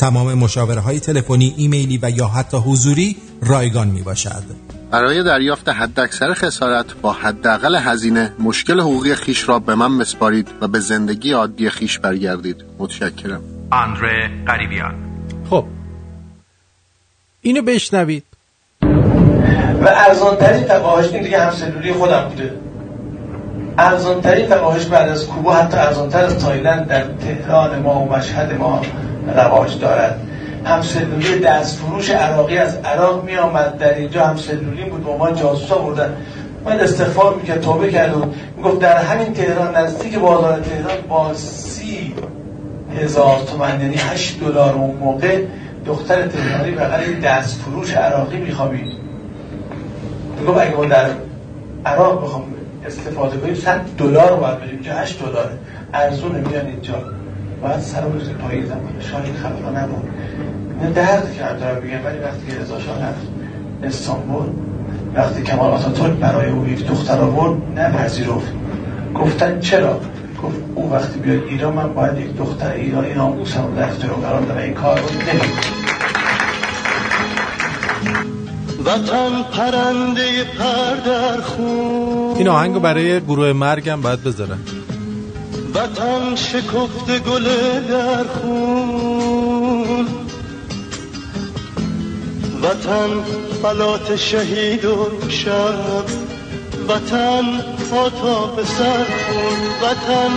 تمام 0.00 0.34
مشاوره 0.34 0.80
های 0.80 1.00
تلفنی، 1.00 1.54
ایمیلی 1.56 1.98
و 2.02 2.10
یا 2.10 2.26
حتی 2.26 2.56
حضوری 2.56 3.16
رایگان 3.42 3.88
می 3.88 4.02
باشد. 4.02 4.42
برای 4.90 5.22
دریافت 5.22 5.68
حداکثر 5.68 6.34
خسارت 6.34 6.94
با 7.02 7.12
حداقل 7.12 7.76
هزینه 7.76 8.32
مشکل 8.38 8.80
حقوقی 8.80 9.14
خیش 9.14 9.48
را 9.48 9.58
به 9.58 9.74
من 9.74 9.86
مسپارید 9.86 10.48
و 10.60 10.68
به 10.68 10.80
زندگی 10.80 11.32
عادی 11.32 11.70
خیش 11.70 11.98
برگردید. 11.98 12.64
متشکرم. 12.78 13.40
آندره 13.70 14.30
قریبیان. 14.46 14.94
خب. 15.50 15.64
اینو 17.42 17.62
بشنوید. 17.62 18.24
و 19.82 19.88
ارزانترین 19.88 20.64
فقاهش 20.64 21.12
این 21.12 21.22
دیگه 21.22 21.40
همسلولی 21.40 21.92
خودم 21.92 22.28
بوده. 22.28 22.54
ارزانترین 23.78 24.46
فقاهش 24.46 24.84
بعد 24.84 25.08
از 25.08 25.26
کوبا 25.26 25.54
حتی 25.54 25.76
ارزانتر 25.76 26.24
از 26.24 26.38
تایلند 26.38 26.86
در 26.86 27.04
تهران 27.04 27.82
ما 27.82 28.00
و 28.00 28.12
مشهد 28.12 28.52
ما. 28.52 28.82
رواج 29.36 29.78
دارد. 29.78 30.20
دست 31.44 31.78
فروش 31.78 32.10
عراقی 32.10 32.58
از 32.58 32.76
عراق 32.76 33.24
می 33.24 33.36
آمد 33.36 33.78
در 33.78 33.94
اینجا 33.94 34.26
همسلولی 34.26 34.84
بود 34.84 35.04
با 35.04 35.16
ما 35.16 35.30
جاسوس 35.32 35.72
آوردن. 35.72 36.16
من 36.64 36.80
استفاده 36.80 37.36
می‌کرد 37.36 37.60
توبه 37.60 37.90
کرد 37.90 38.16
و 38.16 38.24
می‌گفت 38.56 38.78
در 38.78 38.96
همین 38.96 39.32
تهران 39.32 39.76
نزدیک 39.76 40.18
بازار 40.18 40.60
تهران 40.60 40.96
با 41.08 41.34
سی 41.34 42.14
هزار 42.98 43.38
تومن 43.38 43.80
یعنی 43.80 43.96
هشت 43.96 44.40
دلار 44.40 44.74
اون 44.74 44.96
موقع 44.96 45.42
دختر 45.86 46.26
تهرانی 46.26 46.70
بغل 46.70 47.20
دست 47.24 47.60
فروش 47.60 47.94
عراقی 47.94 48.36
میخوابید. 48.36 48.92
می‌گفت 50.40 50.58
اگه 50.58 50.76
ما 50.76 50.84
در 50.84 51.06
عراق 51.86 52.24
بخوام 52.24 52.42
استفاده 52.86 53.38
کنیم 53.38 53.54
100 53.54 53.80
دلار 53.98 54.36
باید 54.36 54.58
بدیم 54.58 54.70
اینجا 54.70 54.92
8 54.92 55.22
دلاره. 55.22 55.50
ارزونه 55.94 56.38
میان 56.38 56.66
اینجا. 56.66 56.94
باید 57.62 57.80
سر 57.80 58.00
پاییز 58.42 58.68
زمان 58.68 59.00
شاید 59.00 59.36
خبرها 59.36 59.70
نبود. 59.70 60.04
این 60.80 60.92
درد 60.92 61.34
که 61.34 61.44
هم 61.44 61.56
دارم 61.56 61.80
بگم 61.80 62.04
ولی 62.04 62.18
وقتی 62.18 62.46
که 62.46 62.58
رضا 62.60 62.80
شاه 62.80 63.02
رفت 63.02 63.26
استانبول 63.82 64.46
وقتی 65.14 65.42
کمال 65.42 65.70
آتاتورک 65.70 66.12
برای 66.12 66.50
او 66.50 66.68
یک 66.68 66.86
دختر 66.86 67.18
آورد 67.18 67.78
نپذیرفت. 67.78 68.52
گفتن 69.14 69.60
چرا؟ 69.60 70.00
گفت 70.42 70.56
او 70.74 70.92
وقتی 70.92 71.18
بیاد 71.20 71.42
ایران 71.48 71.72
من 71.72 71.94
باید 71.94 72.18
یک 72.18 72.36
دختر 72.36 72.72
ایرانی 72.72 73.14
ناموسم 73.14 73.66
رو 73.66 73.76
در 73.76 73.84
اختیار 73.88 74.12
قرار 74.12 74.40
بدم 74.40 74.56
این 74.56 74.74
کار 74.74 74.98
رو 74.98 75.04
نمی‌کنم. 75.04 75.90
وطن 78.84 79.42
پرنده 79.52 80.44
پر 80.58 80.94
در 81.06 81.40
خون. 81.40 82.36
این 82.36 82.48
آهنگو 82.48 82.80
برای 82.80 83.20
گروه 83.20 83.52
مرگم 83.52 84.00
باید 84.00 84.24
بذارن 84.24 84.58
وطن 85.74 86.36
شکفت 86.36 87.18
گل 87.28 87.48
در 87.88 88.24
خون. 88.24 90.06
وطن 92.62 93.24
فلات 93.62 94.16
شهید 94.16 94.84
و 94.84 95.10
شب 95.28 96.04
وطن 96.88 97.44
آتاف 97.92 98.66
سر 98.78 99.04
خون. 99.04 99.58
وطن 99.82 100.30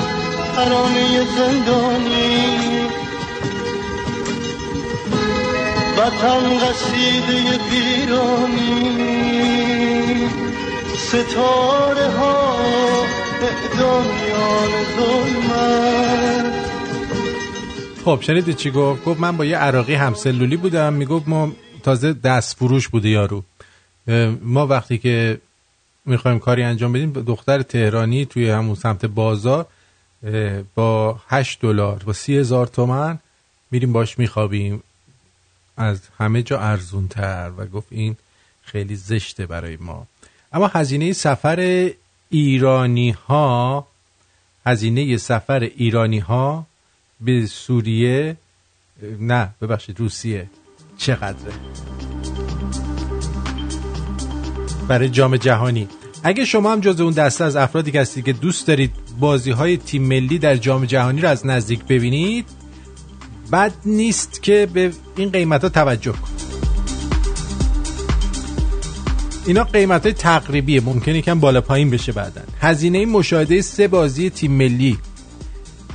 ترانه 0.56 1.26
زندانی. 1.38 2.44
وطن 5.98 6.58
قصیده 6.58 7.58
پیرانی. 7.70 9.14
ستاره 10.98 12.10
ها 12.10 12.44
خب 18.06 18.20
شنیدی 18.22 18.54
چی 18.54 18.72
گفت؟ 18.72 19.04
گفت 19.04 19.20
من 19.20 19.38
با 19.38 19.46
یه 19.46 19.58
عراقی 19.58 19.94
همسلولی 19.94 20.58
بودم. 20.58 20.94
می‌گفت 20.94 21.28
ما 21.28 21.52
تازه 21.84 22.14
دست 22.14 22.58
فروش 22.58 22.88
بوده 22.88 23.10
یارو. 23.10 23.44
ما 24.42 24.68
وقتی 24.68 24.98
که 24.98 25.38
می‌خوایم 26.06 26.40
کاری 26.40 26.64
انجام 26.64 26.94
بدیم 26.94 27.14
دختر 27.14 27.62
تهرانی 27.62 28.26
توی 28.26 28.50
همون 28.50 28.76
سمت 28.76 29.06
بازار 29.06 29.66
با 30.76 31.20
8 31.28 31.62
دلار 31.62 32.04
با 32.06 32.14
سی 32.14 32.44
تومن 32.74 33.20
میریم 33.72 33.94
باش 33.94 34.20
میخوابیم. 34.20 34.84
از 35.78 36.00
همه 36.20 36.44
جا 36.44 36.60
ارزون 36.60 37.08
تر 37.08 37.52
و 37.58 37.66
گفت 37.66 37.88
این 37.90 38.16
خیلی 38.62 38.96
زشته 38.96 39.46
برای 39.46 39.78
ما. 39.78 40.08
اما 40.54 40.68
هزینه 40.68 41.14
سفر 41.14 41.90
ایرانی 42.34 43.10
ها 43.10 43.88
هزینه 44.66 45.18
سفر 45.18 45.60
ایرانی 45.60 46.20
ها 46.20 46.66
به 47.22 47.46
سوریه 47.46 48.38
نه 49.20 49.50
ببخشید 49.62 50.00
روسیه. 50.00 50.50
چقدره؟ 50.98 51.54
برای 54.88 55.10
جام 55.10 55.38
جهانی. 55.38 55.88
اگه 56.24 56.46
شما 56.46 56.72
هم 56.72 56.80
جز 56.80 57.02
اون 57.02 57.14
دسته 57.14 57.44
از 57.44 57.56
افرادی 57.56 57.92
که 57.92 58.02
هستید 58.02 58.26
که 58.26 58.34
دوست 58.34 58.68
دارید 58.68 58.92
بازی 59.20 59.52
های 59.52 59.78
تیم 59.78 60.04
ملی 60.04 60.40
در 60.40 60.56
جام 60.56 60.86
جهانی 60.86 61.22
رو 61.22 61.30
از 61.30 61.46
نزدیک 61.46 61.86
ببینید 61.86 62.46
بد 63.52 63.74
نیست 63.86 64.44
که 64.44 64.68
به 64.74 64.92
این 65.16 65.30
قیمت 65.30 65.64
ها 65.64 65.70
توجه 65.70 66.12
کنید. 66.12 66.43
اینا 69.46 69.64
قیمت 69.64 70.04
های 70.04 70.14
تقریبیه. 70.14 70.82
ممکنه 70.82 71.22
کم 71.22 71.40
بالا 71.40 71.62
پایین 71.62 71.90
بشه 71.90 72.12
بعدا. 72.12 72.42
هزینه 72.62 73.06
مشاهده 73.06 73.62
سه 73.62 73.88
بازی 73.88 74.30
تیم 74.30 74.52
ملی 74.52 74.98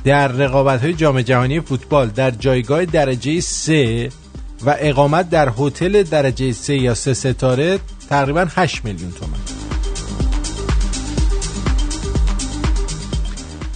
در 0.03 0.27
رقابت 0.27 0.81
های 0.81 0.93
جام 0.93 1.21
جهانی 1.21 1.59
فوتبال 1.59 2.07
در 2.07 2.31
جایگاه 2.31 2.85
درجه 2.85 3.39
سه 3.39 4.09
و 4.65 4.75
اقامت 4.79 5.29
در 5.29 5.51
هتل 5.57 6.03
درجه 6.03 6.51
سه 6.51 6.77
یا 6.77 6.93
سه 6.93 7.13
ستاره 7.13 7.79
تقریبا 8.09 8.47
8 8.55 8.85
میلیون 8.85 9.11
تومن. 9.11 9.39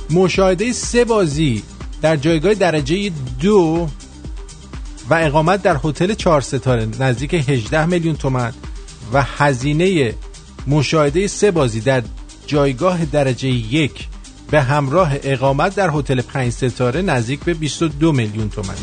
مشاهده 0.09 0.73
سه 0.73 1.05
بازی 1.05 1.63
در 2.01 2.15
جایگاه 2.15 2.53
درجه 2.53 3.11
دو 3.39 3.87
و 5.09 5.13
اقامت 5.13 5.61
در 5.61 5.77
هتل 5.83 6.13
چهار 6.13 6.41
ستاره 6.41 6.87
نزدیک 6.99 7.33
18 7.33 7.85
میلیون 7.85 8.15
تومن. 8.15 8.53
و 9.13 9.23
هزینه 9.37 10.13
مشاهده 10.67 11.27
سه 11.27 11.51
بازی 11.51 11.79
در 11.79 12.03
جایگاه 12.47 13.05
درجه 13.05 13.47
یک 13.49 14.07
به 14.51 14.61
همراه 14.61 15.11
اقامت 15.23 15.75
در 15.75 15.89
هتل 15.93 16.21
پنج 16.21 16.51
ستاره 16.51 17.01
نزدیک 17.01 17.39
به 17.39 17.53
22 17.53 18.11
میلیون 18.11 18.49
تومنه. 18.49 18.77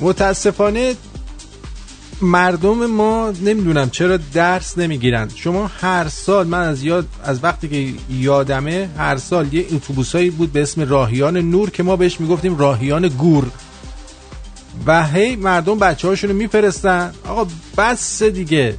متاسفانه 0.00 0.94
مردم 2.22 2.86
ما 2.86 3.32
نمی‌دونم 3.42 3.90
چرا 3.90 4.16
درس 4.16 4.78
نمی‌گیرن. 4.78 5.28
شما 5.34 5.70
هر 5.80 6.08
سال 6.08 6.46
من 6.46 6.68
از 6.68 6.82
یاد 6.82 7.08
از 7.24 7.44
وقتی 7.44 7.68
که 7.68 8.00
یادمه 8.10 8.88
هر 8.98 9.16
سال 9.16 9.54
یه 9.54 9.66
اتوبوسایی 9.72 10.30
بود 10.30 10.52
به 10.52 10.62
اسم 10.62 10.88
راهیان 10.88 11.36
نور 11.36 11.70
که 11.70 11.82
ما 11.82 11.96
بهش 11.96 12.20
می‌گفتیم 12.20 12.58
راهیان 12.58 13.08
گور. 13.08 13.50
و 14.86 15.06
هی 15.06 15.36
مردم 15.36 15.78
بچه 15.78 16.08
هاشون 16.08 16.30
رو 16.30 16.36
میفرستن. 16.36 17.12
آقا 17.28 17.46
بس 17.78 18.22
دیگه. 18.22 18.74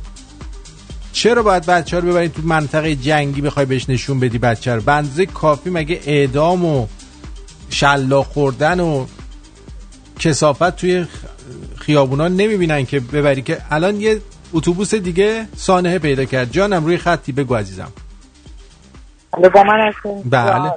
چرا 1.13 1.43
باید 1.43 1.65
بچه 1.65 1.99
رو 1.99 2.09
ببرید 2.09 2.33
تو 2.33 2.41
منطقه 2.41 2.95
جنگی 2.95 3.41
بخوای 3.41 3.65
بهش 3.65 3.89
نشون 3.89 4.19
بدی 4.19 4.37
بچه 4.37 4.75
رو؟ 4.75 4.81
بنزه 4.81 5.25
کافی 5.25 5.69
مگه 5.69 5.99
اعدام 6.05 6.65
و 6.65 6.87
شلا 7.69 8.23
خوردن 8.23 8.79
و 8.79 9.05
کسافت 10.19 10.75
توی 10.75 11.05
خیابونا 11.77 12.27
نمی‌بینن 12.27 12.85
که 12.85 12.99
ببری 12.99 13.41
که 13.41 13.57
الان 13.71 14.01
یه 14.01 14.21
اتوبوس 14.53 14.95
دیگه 14.95 15.45
سانحه 15.55 15.99
پیدا 15.99 16.25
کرد. 16.25 16.51
جانم 16.51 16.85
روی 16.85 16.97
خطی 16.97 17.31
بگو 17.31 17.55
عزیزم. 17.55 17.91
بله 19.31 19.49
با 19.49 19.63
من 19.63 19.87
هستیم 19.87 20.21
بله. 20.29 20.73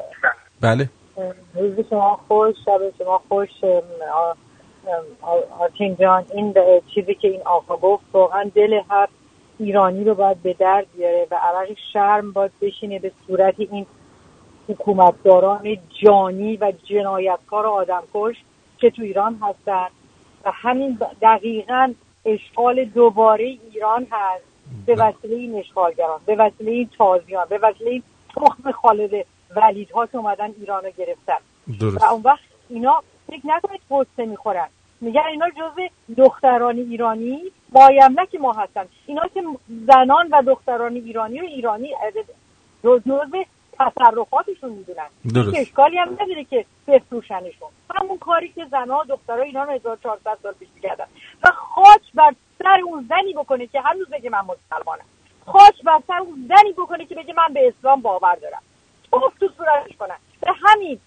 بله. 0.61 0.91
روز 1.55 1.87
شما 1.91 2.21
خوش 2.29 2.55
شب 2.65 2.81
شما 2.99 3.23
خوش. 3.29 3.49
آرتین 5.61 5.97
جان 6.01 6.25
این 6.35 6.55
چیزی 6.95 7.15
که 7.15 7.29
این 7.29 7.41
آقا 7.45 7.77
گفت 7.77 8.05
واقعا 8.13 8.51
دل 8.55 8.81
هر 8.91 9.09
ایرانی 9.59 10.05
رو 10.05 10.15
باید 10.15 10.43
به 10.43 10.53
درد 10.53 10.87
بیاره 10.97 11.27
و 11.31 11.35
عرق 11.35 11.69
شرم 11.93 12.33
باید 12.33 12.51
بشینه 12.61 12.99
به 12.99 13.13
صورت 13.27 13.55
این 13.59 13.87
حکومتداران 14.69 15.77
جانی 16.03 16.57
و 16.57 16.73
جنایتکار 16.85 17.67
آدمکش 17.67 18.37
که 18.79 18.91
تو 18.91 19.03
ایران 19.03 19.39
هستن. 19.43 19.87
و 20.47 20.51
همین 20.55 20.99
دقیقا 21.23 21.95
اشغال 22.25 22.85
دوباره 22.85 23.45
ایران 23.45 24.07
هست. 24.11 24.45
به 24.87 24.95
وسیله 24.95 25.37
این 25.37 25.59
اشغالگران 25.59 26.21
به 26.27 26.37
وسیله 26.37 26.71
این 26.71 26.91
تازیان 26.99 27.47
به 27.49 27.59
وسیله 27.59 27.91
این 27.91 28.03
تخم 28.37 28.73
خالد 28.73 29.27
ولیدها 29.57 30.07
که 30.07 30.19
اومدن 30.19 30.55
ایران 30.61 30.85
رو 30.85 30.91
گرفتن. 30.99 31.37
درست. 31.81 32.03
و 32.03 32.05
اون 32.05 32.23
وقت 32.25 32.41
اینا 32.69 33.03
فکر 33.27 33.47
نکنید 33.47 33.81
قصه 33.91 34.27
می‌خورن. 34.27 34.69
میگن 35.01 35.23
اینا 35.31 35.47
جزء 35.51 35.87
دختران 36.17 36.77
ایرانی 36.77 37.43
بایملک 37.73 38.35
ما 38.41 38.53
هستن. 38.53 38.85
اینا 39.07 39.23
که 39.35 39.43
زنان 39.87 40.29
و 40.33 40.43
دختران 40.43 40.95
ایرانی 40.95 41.41
و 41.41 41.45
ایرانی 41.45 41.95
جزء 42.85 43.25
تصرفاتشون 43.79 44.71
می‌دونن. 44.71 45.07
درست. 45.35 45.59
اشکالی 45.59 45.99
هم 45.99 46.13
نداره 46.13 46.45
که 46.45 46.65
بفروشنشون. 46.87 47.69
همون 47.95 48.19
کاری 48.19 48.49
که 48.49 48.67
زنها 48.71 49.01
و 49.01 49.05
دخترها 49.05 49.43
ایران 49.43 49.71
1400 49.71 50.39
سال 50.43 50.53
پیش 50.53 50.69
کردن 50.83 51.07
و 51.45 51.51
خاک 51.51 52.13
بر 52.15 52.35
سر 52.59 52.81
اون 52.85 53.07
زنی 53.09 53.33
بکنه 53.33 53.67
که 53.67 53.81
هنوز 53.81 54.09
بگه 54.09 54.31
من 54.31 54.41
مسلمانم. 54.41 55.05
خاک 55.47 55.83
بر 55.85 56.01
سر 56.07 56.19
اون 56.19 56.49
زنی 56.49 56.73
بکنه 56.73 57.07
که 57.07 57.15
بگه 57.15 57.35
من 57.35 57.55
به 57.55 57.69
اسلام 57.69 58.03
باور 58.03 58.35
دارم. 58.35 58.63
توف 59.11 59.39
تو 59.39 59.49
صورتش 59.57 59.97
کنن. 59.97 60.17
به 60.41 60.53
همین 60.65 61.01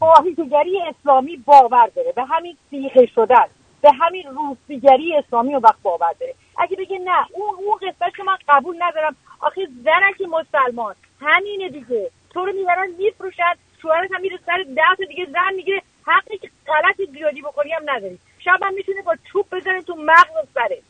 واحدگری 0.00 0.82
اسلامی 0.82 1.36
باور 1.36 1.86
داره. 1.86 2.12
به 2.12 2.24
همین 2.24 2.56
سیخه 2.70 3.06
شدن. 3.06 3.46
به 3.80 3.92
همین 3.92 4.24
روسیگری 4.26 5.16
اسلامی 5.16 5.54
و 5.54 5.60
وقت 5.60 5.82
باور 5.82 6.12
داره. 6.20 6.34
اگه 6.58 6.76
بگه 6.76 6.98
نه 6.98 7.26
اون 7.32 7.54
اون 7.54 7.76
قسمت 7.76 8.16
که 8.16 8.22
من 8.22 8.36
قبول 8.48 8.76
ندارم. 8.78 9.16
آخه 9.40 9.68
زنک 9.84 10.28
مسلمان. 10.28 10.94
همینه 11.20 11.68
دیگه. 11.68 12.10
تو 12.30 12.46
رو 12.46 12.52
می‌برن 12.52 12.90
میفروشن 12.98 13.52
شوهرت 13.82 14.12
هم 14.12 14.20
میره 14.20 14.38
سر 14.46 14.64
ده 14.76 14.82
تا 14.98 15.04
دیگه. 15.04 15.24
زن 15.24 15.54
می‌گیره 15.56 15.82
حقی 16.06 16.38
که 16.38 16.50
غلط 16.66 17.10
زیادی 17.12 17.42
بکنی 17.42 17.72
هم 17.72 17.82
نداری. 17.86 18.18
شب 18.38 18.58
هم 18.62 18.74
می‌تونه 18.74 19.02
با 19.02 19.16
چوب 19.32 19.46
بزنه 19.52 19.82
تو 19.82 19.94
مغز 19.94 20.30
و 20.44 20.46
سره. 20.54 20.82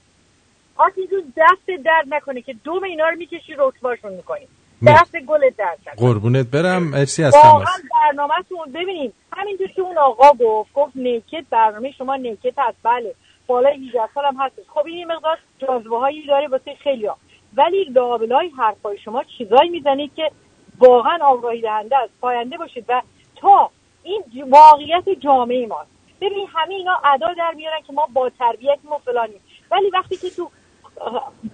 آخه 0.76 0.92
اینجور 0.96 1.22
دست 1.36 1.82
درد 1.84 2.04
نکنه 2.08 2.42
که 2.42 2.54
دوم 2.64 2.82
اینا 2.84 3.08
رو 3.08 3.16
می‌کشی 3.16 3.54
رکباشون 3.58 4.12
می‌کنی. 4.12 4.48
دست 4.86 5.16
گلت 5.16 5.56
درد 5.56 5.78
قربونت 5.96 6.46
برم. 6.46 6.82
مرسی 6.82 7.24
از 7.24 7.34
واقعا 7.34 7.74
برنامهتون 8.06 8.72
ببینیم 8.74 9.12
همینطور 9.32 9.66
که 9.66 9.82
اون 9.82 9.98
آقا 9.98 10.32
گفت 10.32 10.72
گفت 10.72 10.96
نیکت 10.96 11.44
برنامه 11.50 11.92
شما 11.92 12.16
نیکت 12.16 12.58
هست. 12.58 12.76
بله. 12.82 13.14
بالای 13.46 13.88
18 13.88 14.00
سال 14.14 14.24
هم 14.24 14.36
هستش. 14.40 14.64
خب 14.68 14.86
این 14.86 15.12
مقدار 15.12 15.38
جاذبه 15.58 15.98
هایی 15.98 16.26
داره 16.26 16.48
واسه 16.48 16.74
خیلی 16.74 17.06
ها. 17.06 17.16
ولی 17.56 17.84
لابلای 17.84 18.48
حرفای 18.58 18.98
شما 18.98 19.24
چیزایی 19.38 19.70
می‌زنید 19.70 20.10
که 20.16 20.30
واقعا 20.78 21.18
آگاهی 21.22 21.60
دهنده 21.60 21.96
است. 21.96 22.12
پاینده 22.20 22.56
باشید 22.56 22.84
و 22.88 23.02
تا 23.36 23.70
این 24.02 24.22
واقعیت 24.50 25.04
جامعه 25.20 25.66
ماست. 25.66 25.90
ببین 26.20 26.48
همه 26.54 26.74
اینا 26.74 26.96
ادا 27.14 27.34
در 27.38 27.52
میارن 27.56 27.80
که 27.86 27.92
ما 27.92 28.08
با 28.12 28.30
تربیتیم 28.38 28.92
و 28.92 28.98
فلانیم 29.04 29.40
ولی 29.70 29.90
وقتی 29.90 30.16
که 30.16 30.30
تو 30.30 30.50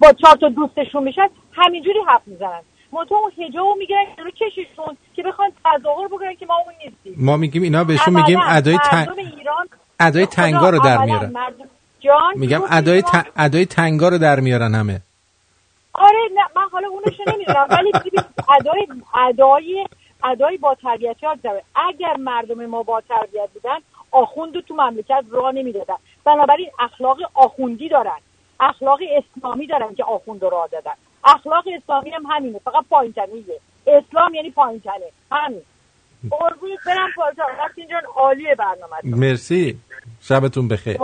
با 0.00 0.12
چهار 0.12 0.36
تا 0.36 0.48
دوستشون 0.48 1.02
میشن 1.02 1.28
همینجوری 1.52 1.98
حرف 2.08 2.22
می‌زنن. 2.26 2.60
منتها 2.92 3.18
اون 3.18 3.30
حجابو 3.46 3.74
می‌گیرن 3.78 4.06
رو 4.24 4.30
کششون 4.30 4.96
که 5.14 5.22
بخوان 5.22 5.52
تظاهر 5.64 6.08
بکنن 6.08 6.34
که 6.34 6.46
ما 6.46 6.54
اون 6.54 6.74
نیستیم. 6.84 7.14
ما 7.26 7.36
میگیم 7.36 7.62
اینا 7.62 7.84
بهشون 7.84 8.14
میگیم 8.14 8.38
ادای 8.48 8.78
تن... 8.78 9.06
ایران 9.18 9.68
ادای 10.00 10.26
تنگا 10.26 10.70
رو 10.70 10.78
در 10.78 11.04
میارن. 11.04 11.30
مردم- 11.30 11.68
جان 12.00 12.32
میگم 12.36 12.60
ادای 12.70 13.02
ت... 13.02 13.26
ادای 13.36 13.66
تنگا 13.66 14.08
رو 14.08 14.18
در 14.18 14.40
میارن 14.40 14.74
همه. 14.74 15.00
آره 15.94 16.18
نه 16.34 16.42
من 16.56 16.68
حالا 16.72 16.88
اونش 16.88 17.20
نمی‌دونم 17.26 17.66
ولی 17.70 17.92
ادای 18.60 18.86
ادای 19.14 19.86
ادای 20.24 20.56
با 20.56 20.74
تربیت 20.74 21.16
داره 21.42 21.62
اگر 21.74 22.16
مردم 22.16 22.66
ما 22.66 22.82
با 22.82 23.00
تربیت 23.00 23.48
بودن 23.54 23.78
آخوند 24.10 24.60
تو 24.60 24.74
مملکت 24.74 25.24
راه 25.30 25.52
نمی‌دادن. 25.52 25.94
بنابراین 26.24 26.70
اخلاق 26.80 27.18
آخوندی 27.34 27.88
دارن. 27.88 28.18
اخلاق 28.60 28.98
اسلامی 29.16 29.66
دارن 29.66 29.94
که 29.94 30.04
آخوند 30.04 30.42
رو 30.42 30.50
راه 30.50 30.68
دادن. 30.68 30.92
اخلاق 31.24 31.64
اسلامی 31.82 32.10
هم 32.10 32.26
همینه 32.26 32.58
فقط 32.58 32.84
پایینتنیه 32.90 33.44
اسلام 33.86 34.34
یعنی 34.34 34.50
پایینتنه 34.50 35.10
همین. 35.32 35.62
قربونت 36.30 36.78
برم 36.86 37.08
پارسا. 37.16 37.42
رفتین 37.64 37.88
جان 37.88 38.02
عالیه 38.16 38.54
برنامه 38.54 38.96
مرسی. 39.04 39.78
شبتون 40.20 40.68
بخیر. 40.68 40.98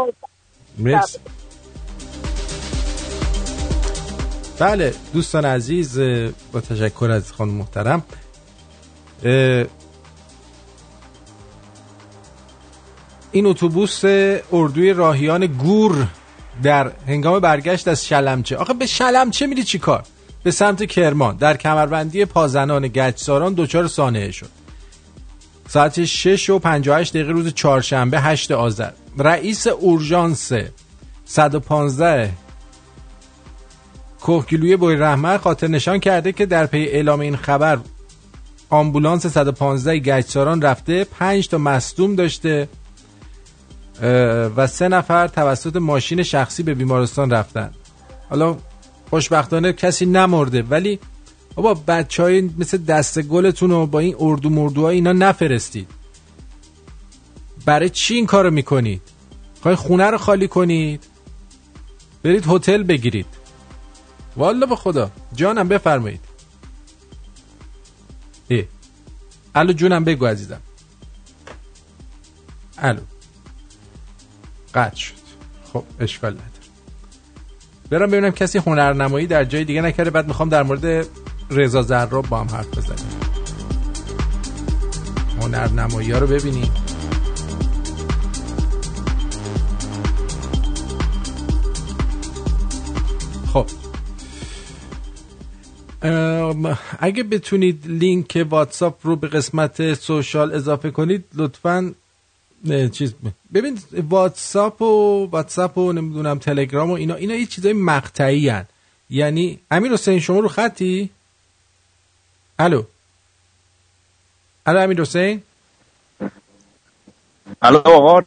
مرسی. 0.79 1.19
بله 4.61 4.95
دوستان 5.13 5.45
عزیز 5.45 5.99
با 6.53 6.61
تشکر 6.61 7.11
از 7.11 7.33
خانم 7.33 7.53
محترم. 7.53 8.03
این 13.33 13.47
اتوبوس 13.47 14.05
اردوی 14.53 14.93
راهیان 14.93 15.47
گور 15.47 16.07
در 16.63 16.93
هنگام 17.07 17.41
برگشت 17.41 17.89
از 17.89 18.07
شلمچه. 18.07 18.57
آخه 18.57 18.75
به 18.75 18.87
شلمچه 18.87 19.47
میری 19.47 19.65
چی 19.65 19.79
کار؟ 19.79 20.03
به 20.43 20.51
سمت 20.51 20.85
کرمان. 20.85 21.37
در 21.37 21.57
کمربندی 21.57 22.25
پازنان 22.25 22.89
گچساران 22.89 23.55
دچار 23.55 23.87
سانحه 23.87 24.31
شد. 24.31 24.51
ساعت 25.69 26.05
6 26.05 26.51
و 26.51 26.59
58 26.59 27.13
دقیقه 27.13 27.33
روز 27.33 27.55
چهارشنبه 27.55 28.21
8 28.21 28.53
آذر. 28.53 28.91
رئیس 29.19 29.67
اورژانس 29.67 30.53
115 31.25 32.31
کوهگیلوی 34.21 34.77
بوی 34.77 34.97
رحمت 34.97 35.41
خاطر 35.41 35.69
نشان 35.69 35.99
کرده 35.99 36.33
که 36.33 36.47
در 36.47 36.67
پی 36.67 36.79
اعلام 36.79 37.21
این 37.21 37.37
خبر 37.37 37.79
آمبولانس 38.71 39.27
115 39.27 39.99
گچساران 39.99 40.63
رفته 40.63 41.05
5 41.05 41.49
تا 41.49 41.59
مصدوم 41.59 42.15
داشته 42.15 42.69
و 44.57 44.67
سه 44.67 44.89
نفر 44.89 45.29
توسط 45.29 45.77
ماشین 45.77 46.23
شخصی 46.23 46.63
به 46.63 46.75
بیمارستان 46.75 47.31
رفتن. 47.31 47.71
حالا 48.31 48.57
خوشبختانه 49.11 49.73
کسی 49.73 50.07
نمرده 50.07 50.63
ولی 50.63 50.99
بابا 51.55 51.75
بچه 51.75 52.23
های 52.23 52.51
مثل 52.59 52.79
دست 52.79 53.23
گلتون 53.23 53.71
رو 53.71 53.87
با 53.87 53.99
این 53.99 54.17
اردو 54.19 54.51
مردوها 54.51 54.89
اینا 54.89 55.13
نفرستید. 55.13 55.89
برای 57.67 57.89
چی 57.89 58.15
این 58.15 58.27
کارو 58.27 58.51
می‌کنید؟ 58.51 59.03
خواهی 59.63 59.77
خونه 59.77 60.07
رو 60.07 60.19
خالی 60.19 60.49
کنید؟ 60.49 61.05
برید 62.23 62.45
هتل 62.49 62.83
بگیرید. 62.83 63.27
والا 64.37 64.67
به 64.67 64.77
خدا. 64.77 65.11
جانم 65.35 65.69
بفرمایید. 65.69 66.21
ای. 68.49 68.67
الو 69.55 69.73
جونم 69.73 70.05
بگو 70.05 70.27
عزیزم. 70.27 70.61
الو. 72.79 73.01
قطع 74.75 74.97
شد. 74.97 75.15
خب 75.73 75.85
اشکال 76.01 76.33
نداره. 76.33 76.51
برم 77.91 78.11
ببینم 78.11 78.31
کسی 78.31 78.59
هنرنمایی 78.59 79.27
در 79.27 79.45
جای 79.45 79.65
دیگه 79.65 79.83
نکرده. 79.83 80.11
بعد 80.11 80.27
می‌خوام 80.27 80.49
در 80.49 80.63
مورد 80.63 81.07
رضا 81.51 81.83
زراب 81.83 82.29
با 82.29 82.41
هم 82.41 82.49
حرف 82.49 82.79
بزنیم. 82.79 83.21
هنرنمایی 85.41 86.11
ها 86.11 86.19
رو 86.19 86.27
ببینیم. 86.27 86.73
خب. 93.53 93.80
اگه 96.99 97.23
بتونید 97.23 97.87
لینک 97.87 98.47
واتساپ 98.51 99.07
رو 99.07 99.17
به 99.17 99.29
قسمت 99.29 99.95
سوشال 99.95 100.55
اضافه 100.55 100.91
کنید 100.91 101.25
لطفا 101.35 101.95
چیز 102.93 103.15
ببین 103.55 103.79
واتساپ 103.93 104.83
و 104.83 105.29
واتساپ 105.31 105.79
و 105.79 105.93
نمی‌دونم 105.93 106.39
تلگرام 106.39 106.91
و 106.91 106.93
اینا 106.95 107.15
اینا 107.15 107.35
یه 107.35 107.47
چیزای 107.47 107.73
مقطعی 107.73 108.49
هن. 108.49 108.67
یعنی 109.11 109.61
امیر 109.71 109.93
حسین 109.93 110.21
شما 110.21 110.39
رو 110.39 110.49
خطی؟ 110.49 111.11
الو. 112.59 112.83
الو 114.67 114.79
امیر 114.79 115.01
حسین؟ 115.01 115.43
الو 117.63 117.79
آقا 117.79 118.23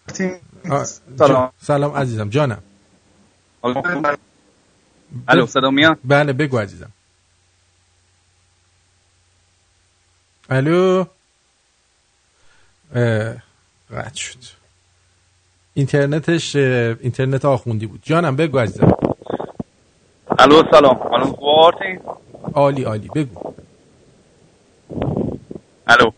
سلام. 1.17 1.51
سلام 1.61 1.91
عزیزم 1.91 2.29
جانم. 2.29 2.63
الو 5.27 5.45
صدا 5.45 5.69
میاد؟ 5.69 5.97
بله 6.05 6.33
بگو 6.33 6.57
عزیزم. 6.57 6.91
الو؟ 10.49 11.05
قطع 13.91 14.15
شد. 14.15 14.37
اینترنتش 15.73 16.55
اینترنت 16.55 17.45
آخوندی 17.45 17.85
بود. 17.85 17.99
جانم 18.03 18.35
بگو 18.35 18.59
عزیزم. 18.59 18.91
الو 20.39 20.63
سلام. 20.71 21.13
الو 21.13 21.25
خوب 21.25 21.43
آقا 21.43 21.67
آرتین 21.67 21.99
عالی 22.53 22.83
عالی. 22.83 23.09
بگو. 23.15 23.53
الو. 25.87 26.11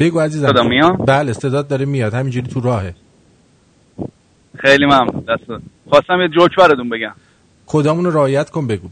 بگو 0.00 0.20
عزیزم. 0.20 0.48
صدا 0.48 0.62
میاد؟ 0.62 1.06
بله 1.06 1.32
صدات 1.32 1.68
داره 1.68 1.84
میاد. 1.84 2.14
همینجوری 2.14 2.48
تو 2.48 2.60
راهه. 2.60 2.94
خیلی 4.58 4.86
ممنون. 4.86 5.24
دست. 5.28 5.62
خواستم 5.88 6.20
یه 6.20 6.28
جوک 6.28 6.56
براتون 6.56 6.88
بگم. 6.88 7.14
کدامون 7.66 8.06
رعایت 8.06 8.50
کن 8.50 8.66
بگو. 8.66 8.88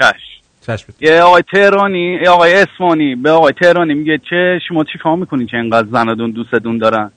چش 0.00 0.29
چشم. 0.66 0.92
یه 1.00 1.22
آقای 1.22 1.42
تهرانی 1.52 2.18
یه 2.22 2.30
آقای 2.30 2.54
اسمانی. 2.54 3.14
به 3.14 3.30
آقای 3.30 3.52
تهرانی 3.52 3.94
میگه 3.94 4.20
چه 4.30 4.60
شما 4.68 4.84
چی 4.84 4.98
کار 4.98 5.16
می‌کنین 5.16 5.46
که 5.46 5.56
اینقدر 5.56 5.88
زندون 5.92 6.30
دوستتون 6.30 6.78
دارن؟ 6.78 7.10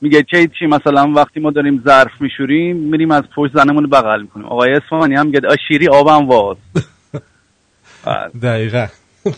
میگه 0.00 0.22
چه 0.22 0.46
چی؟ 0.58 0.66
مثلا 0.66 1.12
وقتی 1.16 1.40
ما 1.40 1.50
داریم 1.50 1.82
ظرف 1.84 2.20
میشوریم 2.20 2.76
میریم 2.76 3.10
از 3.10 3.22
پشت 3.36 3.52
زنمون 3.54 3.86
بغل 3.86 4.22
می‌کنیم. 4.22 4.46
آقای 4.46 4.72
اسفانی 4.72 5.14
هم 5.14 5.26
میگه 5.26 5.40
آشیری 5.48 5.88
آبم 5.88 6.26
واز 6.26 6.56
دقیقا. 8.42 8.86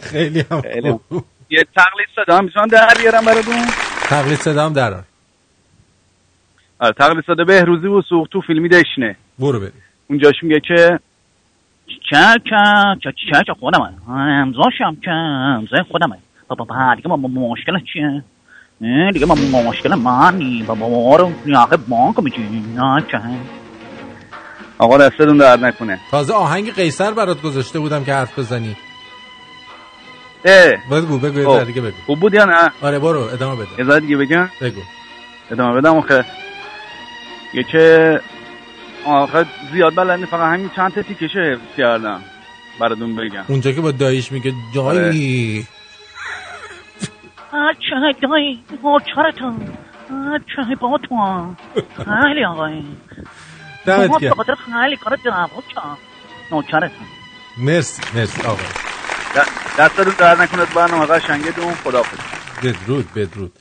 خیلی 0.03 0.45
هم. 0.51 0.63
یه 1.51 1.65
تقلید 1.77 2.09
صدا 2.17 2.37
هم 2.37 2.45
می‌تونم 2.45 2.67
در 2.67 2.95
بیارم 3.01 3.25
براتون؟ 3.25 3.55
تقلید 4.09 4.39
صدا 4.39 4.67
هم 4.67 4.73
درار 4.73 5.05
آره. 6.79 6.93
تقلید 6.93 7.25
صدا 7.27 7.45
بهروزی 7.45 7.87
و 7.87 8.03
سوخت 8.03 8.31
تو 8.31 8.41
فیلمی 8.41 8.69
دشنه. 8.69 9.17
برو 9.39 9.61
بریم. 9.61 9.83
اونجاش 10.11 10.35
میگه 10.43 10.61
که 10.61 10.99
چه 11.87 12.41
چه 12.51 12.57
چه 13.03 13.13
چه 13.33 13.43
چه 13.47 13.53
خودمه 13.61 13.89
امضاشم 14.09 14.97
که 15.05 15.11
امضای 15.11 15.83
خودمه 15.91 16.17
بابا 16.49 16.65
با 16.65 16.95
دیگه 16.95 17.09
ما 17.09 17.17
مشکل 17.17 17.79
چیه؟ 17.93 18.25
دیگه 19.13 19.27
ما 19.27 19.63
مشکل 19.63 19.95
منی. 19.95 20.63
بابا 20.63 20.89
ما 20.89 21.17
رو 21.17 21.33
نیاقه 21.47 21.77
بانک 21.77 22.19
میچی 22.19 22.65
چه 23.11 23.21
آقا 24.79 24.99
دستتون 24.99 25.37
درد 25.37 25.65
نکنه. 25.65 25.99
تازه 26.11 26.35
آهنگ 26.35 26.73
قیصر 26.75 27.13
برات 27.13 27.43
گذاشته 27.43 27.79
بودم 27.79 28.05
که 28.05 28.15
حرف 28.15 28.39
بزنی. 28.39 28.77
اه. 30.45 30.73
بگو 30.91 31.19
بگو 31.19 31.39
یه 31.39 31.47
خب. 31.47 31.65
دیگه 31.65 31.81
بگو. 31.81 31.97
خوب 32.07 32.21
بود 32.21 32.35
یا 32.35 32.45
نه؟ 32.45 32.71
آره 32.83 32.99
برو 32.99 33.21
ادامه 33.21 33.57
بده. 33.65 33.95
یه 33.95 34.01
دیگه 34.01 34.17
بگم؟ 34.17 34.49
بگو. 34.61 34.81
ادامه 35.51 35.81
بدم 35.81 35.97
آخه. 35.97 36.25
یه 37.55 37.63
که 37.63 38.21
آخه 39.05 39.47
زیاد 39.73 39.95
بلد 39.95 40.19
نیست، 40.19 40.31
فقط 40.31 40.55
همین 40.55 40.71
چند 40.77 40.93
تا 40.95 41.03
تیکشه 41.03 41.39
حفظ 41.39 41.77
کردم 41.77 42.21
براتون 42.81 43.17
بگم. 43.17 43.45
اونجا 43.49 43.73
که 43.73 43.81
با 43.81 43.91
دایش 43.91 44.33
میگه 44.33 44.53
آره. 44.81 44.99
دایی 45.01 45.67
چه 47.91 47.95
دایی 48.23 48.65
چرا 49.15 49.31
چه 50.39 50.75
با 50.81 50.99
تو 51.09 51.17
خیلی 52.05 52.45
آقای 52.45 52.83
دمت 53.87 54.21
گرم. 54.21 54.31
به 54.31 54.35
خاطر 54.35 54.55
خیلی 54.55 54.97
کار 54.97 55.19
دعوا 55.25 55.63
کرد 55.75 55.99
نوکرتون. 56.53 57.07
مرسی 57.59 58.03
مرسی 58.15 58.43
آقا. 58.43 58.63
د- 59.35 59.81
دستتون 59.81 60.15
درد 60.19 60.41
نکنه 60.43 60.65
برنامه 60.77 61.07
قشنگه 61.07 61.51
دون 61.51 61.75
خداحافظ 61.75 62.19
بدرود 62.63 63.09
بدرود. 63.15 63.53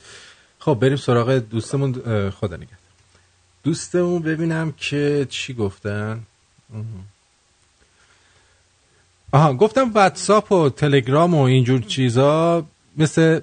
خب 0.58 0.78
بریم 0.82 0.96
سراغ 0.96 1.30
دوستمون 1.30 1.92
خدا 2.30 2.56
نگهدار. 2.56 2.83
دوستمون 3.64 4.22
ببینم 4.22 4.72
که 4.72 5.26
چی 5.30 5.54
گفتن. 5.54 6.22
آها. 9.32 9.54
گفتم 9.54 9.92
واتساپ 9.92 10.52
و 10.52 10.68
تلگرام 10.68 11.34
و 11.34 11.42
اینجور 11.42 11.80
چیزا 11.80 12.66
مثل 12.96 13.40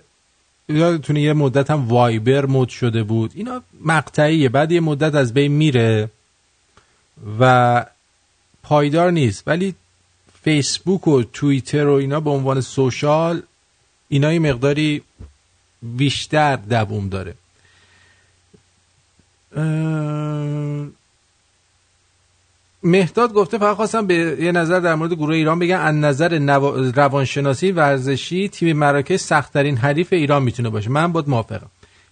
یادتونه 0.70 1.22
یه 1.22 1.34
مدت 1.34 1.72
هم 1.72 1.88
وایبر 1.88 2.46
مد 2.46 2.70
شده 2.70 3.04
بود. 3.04 3.32
اینا 3.36 3.62
مقطعیه 3.86 4.50
بعد 4.50 4.72
یه 4.72 4.80
مدت 4.80 5.16
از 5.16 5.34
بین 5.34 5.52
میره 5.52 6.10
و 7.40 7.86
پایدار 8.64 9.12
نیست. 9.12 9.44
ولی 9.48 9.76
فیسبوک 10.44 11.08
و 11.08 11.24
توییتر 11.24 11.88
و 11.88 11.94
اینا 11.94 12.20
به 12.20 12.30
عنوان 12.30 12.62
سوشال 12.62 13.42
اینا 14.10 14.34
یه 14.34 14.40
مقداری 14.40 15.02
بیشتر 15.82 16.56
دووم 16.56 17.10
داره. 17.10 17.36
مهداد 22.84 23.34
گفته 23.34 23.58
فقط 23.58 23.76
خواستم 23.76 24.08
به 24.08 24.38
یه 24.42 24.52
نظر 24.52 24.80
در 24.80 24.96
مورد 24.96 25.14
گروه 25.14 25.36
ایران 25.36 25.60
بگم. 25.60 25.80
از 25.80 25.96
نظر 25.96 26.40
نوا- 26.40 26.96
روانشناسی 26.96 27.72
ورزشی 27.72 28.50
تیم 28.50 28.78
مراکش 28.78 29.20
سختترین 29.20 29.78
حریف 29.78 30.14
ایران 30.14 30.44
می‌تونه 30.44 30.70
باشه. 30.70 30.90
من 30.90 31.12
باید 31.12 31.30
موافقم. 31.30 31.68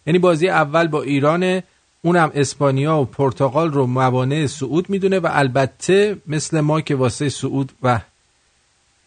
یعنی 0.07 0.19
بازی 0.19 0.49
اول 0.49 0.87
با 0.87 1.01
ایران 1.01 1.61
اونم 2.01 2.31
اسپانیا 2.35 2.97
و 2.97 3.05
پرتغال 3.05 3.71
رو 3.71 3.85
موانع 3.85 4.45
صعود 4.47 4.89
می‌دونه 4.89 5.19
و 5.19 5.27
البته 5.31 6.17
مثل 6.27 6.59
ما 6.59 6.81
که 6.81 6.95
واسه 6.95 7.29
صعود 7.29 7.71
و 7.83 7.99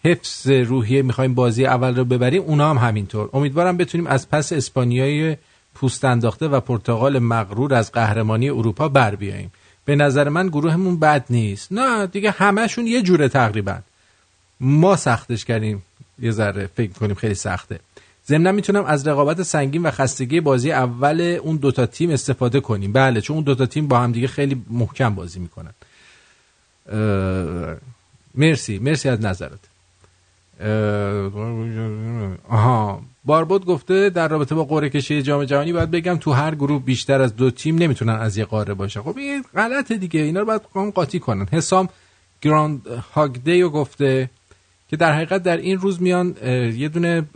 حفظ 0.05 0.47
روحیه 0.47 1.03
می‌خوایم 1.03 1.35
بازی 1.35 1.67
اول 1.67 1.97
رو 1.97 2.05
ببریم 2.05 2.43
اونا 2.43 2.71
هم 2.71 2.89
همینطور. 2.89 3.31
امیدوارم 3.33 3.77
بتونیم 3.77 4.07
از 4.07 4.31
پس 4.31 4.53
اسپانیای 4.53 5.37
پوست 5.75 6.05
انداخته 6.05 6.49
و 6.49 6.61
پرتغال 6.61 7.19
مغرور 7.19 7.75
از 7.75 7.93
قهرمانی 7.93 8.51
اروپا 8.51 8.89
بر 8.89 9.15
بیاییم. 9.15 9.53
به 9.85 9.97
نظر 9.97 10.29
من 10.29 10.49
گروهمون 10.49 10.99
بد 10.99 11.25
نیست. 11.31 11.73
نه 11.73 12.07
دیگه 12.07 12.31
همهشون 12.31 12.87
یه 12.87 13.03
جوره 13.03 13.29
تقریبا. 13.29 13.79
ما 14.61 14.97
سختش 14.97 15.45
کردیم. 15.45 15.83
یه 16.19 16.31
ذره 16.31 16.67
فکر 16.67 16.93
کنیم 16.93 17.15
خیلی 17.15 17.35
سخته. 17.35 17.81
ضمنا 18.29 18.53
می‌تونم 18.53 18.85
از 18.85 19.09
رقابت 19.09 19.43
سنگین 19.43 19.83
و 19.83 19.91
خستگی 19.91 20.41
بازی 20.41 20.73
اول 20.73 21.21
اون 21.21 21.57
دوتا 21.57 21.87
تیم 21.87 22.11
استفاده 22.11 22.61
کنیم. 22.61 22.93
بله 22.93 23.21
چون 23.21 23.37
اون 23.37 23.45
دوتا 23.45 23.67
تیم 23.67 23.89
با 23.89 24.01
هم 24.01 24.13
دیگه 24.13 24.29
خیلی 24.29 24.65
محکم 24.71 25.15
بازی 25.15 25.41
می‌کنن. 25.41 25.75
مرسی 28.35 28.79
مرسی 28.79 29.09
از 29.09 29.21
نظرت. 29.21 29.72
آها. 32.49 33.03
باربود 33.25 33.65
گفته 33.65 34.11
در 34.11 34.29
رابطه 34.29 34.55
با 34.55 34.65
قرعه 34.65 34.89
کشی 34.89 35.23
جام 35.23 35.45
جهانی 35.45 35.73
باید 35.73 35.91
بگم 35.91 36.17
تو 36.17 36.33
هر 36.33 36.55
گروه 36.55 36.83
بیشتر 36.83 37.23
از 37.23 37.37
دو 37.37 37.51
تیم 37.51 37.79
نمی‌تونن 37.79 38.13
از 38.13 38.37
یه 38.37 38.45
قاره 38.45 38.75
باشه. 38.75 39.01
خب 39.01 39.17
این 39.17 39.45
غلطه 39.55 39.97
دیگه. 39.97 40.21
اینا 40.21 40.41
رو 40.41 40.47
باید 40.47 40.63
قان 40.75 40.91
قاطی 40.91 41.19
کنن. 41.19 41.47
حسام 41.53 41.89
گراند 42.43 42.87
هاگ 43.15 43.37
دیو 43.45 43.69
گفته 43.69 44.31
که 44.89 44.97
در 44.97 45.13
حقیقت 45.13 45.43
در 45.43 45.57
این 45.57 45.79
روز 45.79 46.03
میان 46.03 46.37
یه 46.77 46.89
دونه 46.89 47.27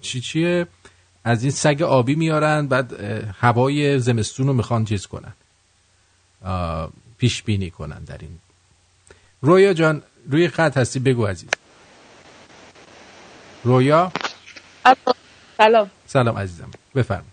چی 0.00 0.20
چیه؟ 0.20 0.66
از 1.24 1.42
این 1.42 1.52
سگ 1.52 1.82
آبی 1.82 2.14
میارن 2.14 2.66
بعد 2.66 2.92
هوای 3.38 3.98
زمستون 3.98 4.46
رو 4.46 4.52
می‌خوان 4.52 4.84
چیز 4.84 5.06
کنن. 5.06 5.32
پیش 7.18 7.42
بینی 7.42 7.70
کنن 7.70 8.04
در 8.04 8.18
این. 8.20 8.38
رویا 9.40 9.74
جان 9.74 10.02
روی 10.30 10.48
خط 10.48 10.76
هستی. 10.76 10.98
بگو 10.98 11.26
عزیز. 11.26 11.50
رویا؟ 13.64 14.12
سلام. 15.56 15.90
سلام 16.06 16.38
عزیزم. 16.38 16.70
بفرم 16.94 17.24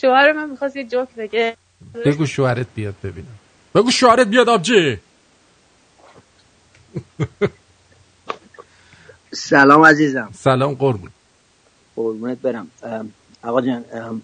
شوهر 0.00 0.32
من 0.32 0.50
می‌خواست 0.50 0.76
یه 0.76 0.84
جوک 0.84 1.08
بگه. 1.18 1.56
بگو 2.04 2.26
شوهرت 2.26 2.66
بیاد 2.74 2.94
ببینم. 3.04 3.38
بگو 3.74 3.90
شوهرت 3.90 4.26
بیاد 4.26 4.48
آبجی. 4.48 4.98
سلام 9.32 9.84
عزیزم. 9.84 10.30
سلام 10.34 10.74
قربون. 10.74 11.10
قربونت 11.96 12.38
برم. 12.38 12.70
آقا 13.42 13.60
جان 13.60 14.22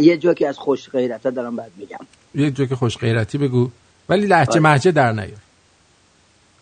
یه 0.00 0.16
جوکی 0.16 0.46
از 0.46 0.58
خوش 0.58 0.88
غیرت 0.88 1.22
دارم 1.22 1.56
بعد 1.56 1.72
میگم. 1.76 2.06
یه 2.34 2.50
جوک 2.50 2.74
خوش 2.74 2.98
غیرتی 2.98 3.38
بگو. 3.38 3.70
ولی 4.08 4.26
لحجه 4.26 4.50
آره. 4.50 4.60
محجه 4.60 4.90
در 4.92 5.12
نیار. 5.12 5.38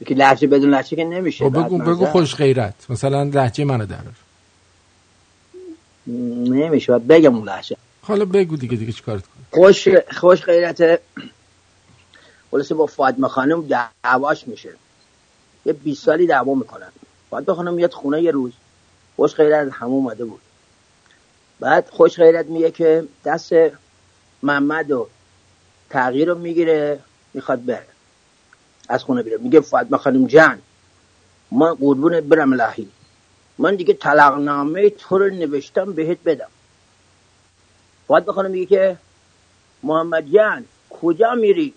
که 0.07 0.15
لحجه 0.15 0.47
بدون 0.47 0.71
لحجه 0.71 0.97
که 0.97 1.05
نمیشه. 1.05 1.45
خب 1.45 1.65
بگو 1.65 1.79
بگو 1.79 2.07
خوش 2.07 2.35
غیرت 2.35 2.75
مثلا 2.91 3.23
لحجه 3.23 3.65
منو 3.65 3.87
در 3.87 3.97
نمیشه 6.07 6.93
باید 6.93 7.07
بگم 7.07 7.37
اون 7.37 7.49
لحجه 7.49 7.77
حالا 8.03 8.25
بگو 8.25 8.57
دیگه 8.57 8.77
دیگه 8.77 8.93
چیکارت 8.93 9.23
کنی 9.23 9.45
خوش 9.63 9.89
خوش 10.11 10.43
غیرت 10.45 11.01
خلاصه 12.51 12.75
با 12.75 12.87
فاطمه 12.87 13.29
خانم 13.29 13.69
دعواش 14.05 14.49
میشه. 14.49 14.71
یه 15.67 15.73
20 15.73 16.05
سالی 16.05 16.27
دعوا 16.27 16.55
می‌کنن. 16.55 16.93
فاطمه 17.31 17.55
خانم 17.55 17.75
میاد 17.75 17.93
خونه 17.93 18.23
یه 18.23 18.31
روز. 18.31 18.53
خوش 19.17 19.35
غیرت 19.35 19.69
همه 19.73 19.91
اومده 19.91 20.25
بود. 20.25 20.41
بعد 21.61 21.89
خوش 21.91 22.17
غیرت 22.17 22.47
میگه 22.47 22.71
که 22.71 23.05
دست 23.25 23.53
محمد 24.43 24.91
و 24.91 25.09
تغییر 25.91 26.29
رو 26.29 26.39
می‌گیره 26.39 27.01
می‌خواد 27.35 27.65
بره. 27.65 27.87
از 28.91 29.05
خونه 29.05 29.23
بیره 29.23 29.37
میگه 29.37 29.61
فاطمه 29.61 29.99
خانم 29.99 30.27
جان 30.27 30.59
من 31.51 31.75
قربون 31.75 32.21
برم 32.21 32.53
الهی 32.53 32.89
من 33.59 33.75
دیگه 33.75 33.95
طلاقنامه 33.95 34.91
تو 34.91 35.19
رو 35.19 35.29
نوشتم 35.31 35.93
بهت 35.93 36.19
بدم. 36.25 36.49
فاطمه 38.09 38.33
خانم 38.33 38.51
میگه 38.51 38.67
که 38.67 38.97
محمد 39.83 40.33
جان 40.35 40.65
کجا 40.91 41.35
میری؟ 41.35 41.75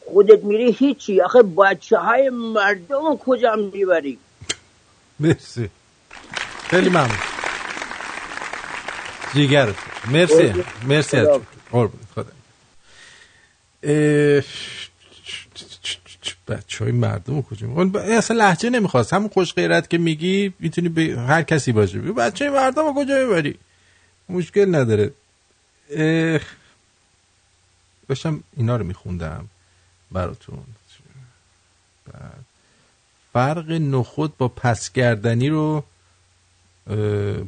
خودت 0.00 0.44
میری 0.44 0.72
هیچی؟ 0.72 1.20
آخه 1.20 1.42
بچه 1.42 1.98
های 1.98 2.30
مردم 2.30 3.16
کجا 3.16 3.56
می‌بری؟ 3.56 4.18
مرسی. 5.20 5.70
خیلی 6.68 6.88
ممنون. 6.88 7.18
جیگرت 9.34 9.74
مرسی. 10.12 10.64
مرسی 10.88 11.26
خدا. 11.70 12.24
بچه 16.48 16.84
های 16.84 16.92
مردم 16.92 17.42
کجا؟ 17.42 17.68
اون 17.68 17.96
اصلا 17.96 18.36
لحجه 18.36 18.70
نمی‌خواست. 18.70 19.12
همون 19.12 19.28
خوش 19.28 19.54
غیرت 19.54 19.90
که 19.90 19.98
میگی 19.98 20.52
می‌تونی 20.58 20.88
به 20.88 21.20
هر 21.20 21.42
کسی 21.42 21.72
باشه 21.72 21.98
بگو 21.98 22.12
بچه 22.12 22.44
های 22.44 22.54
مردم 22.54 22.94
کجا 22.94 23.24
می‌بری؟ 23.24 23.58
مشکل 24.28 24.74
نداره. 24.74 25.12
اه، 25.90 26.40
داشتم 28.08 28.42
اینا 28.56 28.76
رو 28.76 28.84
میخوندم 28.84 29.48
براتون. 30.12 30.58
بعد. 32.12 32.44
فرق 33.32 33.70
نخود 33.70 34.36
با 34.36 34.48
پسگردنی 34.48 35.48
رو 35.48 35.84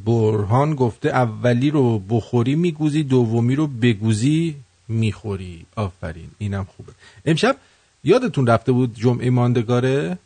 برهان 0.05 0.75
گفته 0.75 1.09
اولی 1.09 1.69
رو 1.69 1.99
بخوری 1.99 2.55
میگوزی 2.55 3.03
دومی 3.03 3.55
رو 3.55 3.67
بگوزی 3.67 4.55
می‌خوری. 4.87 5.65
آفرین. 5.75 6.31
اینم 6.37 6.67
خوبه. 6.77 6.93
امشب 7.25 7.57
یادتون 8.03 8.47
رفته 8.47 8.71
بود 8.71 8.95
جمعه 8.95 9.29
ماندگاره؟ 9.29 10.17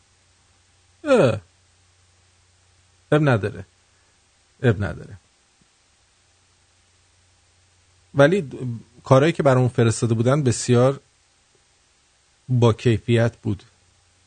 اه. 1.04 1.40
اب 3.12 3.28
نداره. 3.28 3.64
اب 4.62 4.84
نداره. 4.84 5.16
ولی 8.14 8.50
کارهایی 9.04 9.32
که 9.32 9.42
برامون 9.42 9.68
فرستاده 9.68 10.14
بودن 10.14 10.42
بسیار 10.42 11.00
با 12.48 12.72
کیفیت 12.72 13.36
بود. 13.36 13.62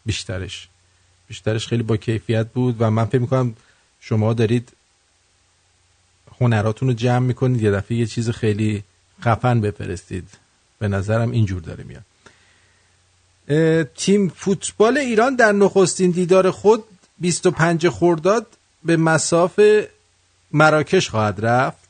بیشترش. 0.06 0.68
بیشترش 1.28 1.68
خیلی 1.68 1.84
با 1.84 1.98
کیفیت 1.98 2.48
بود 2.48 2.76
و 2.80 2.92
من 2.92 3.06
فکر 3.06 3.22
می‌کنم 3.22 3.56
شما 4.02 4.34
دارید 4.34 4.72
هنراتون 6.40 6.88
رو 6.88 6.94
جمع 6.94 7.26
می‌کنید 7.26 7.62
یه 7.62 7.72
دفعه 7.72 7.98
یه 7.98 8.06
چیز 8.06 8.30
خیلی 8.30 8.84
خفن 9.22 9.62
بفرستید. 9.62 10.30
به 10.80 10.88
نظرم 10.88 11.32
اینجور 11.32 11.62
داره 11.62 11.84
میاد. 11.84 12.06
تیم 13.96 14.30
فوتبال 14.36 14.98
ایران 14.98 15.36
در 15.36 15.52
نخستین 15.52 16.12
دیدار 16.12 16.52
خود 16.52 16.84
25 17.20 17.90
خرداد 17.90 18.48
به 18.84 18.98
مساف 18.98 19.60
مراکش 20.52 21.10
خواهد 21.10 21.46
رفت 21.46 21.88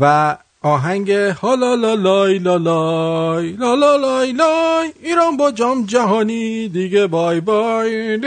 و 0.00 0.36
آهنگ 0.62 1.10
هالا 1.10 1.74
لا 1.74 1.94
لای 1.94 2.38
لا 2.38 2.56
لای 2.56 3.52
لا 3.52 3.74
لا 3.74 3.96
لای 3.96 4.32
لای 4.32 4.92
ایران 5.02 5.36
با 5.36 5.52
جام 5.52 5.86
جهانی 5.86 6.68
دیگه 6.68 7.06
بای 7.06 7.40
بای 7.40 8.18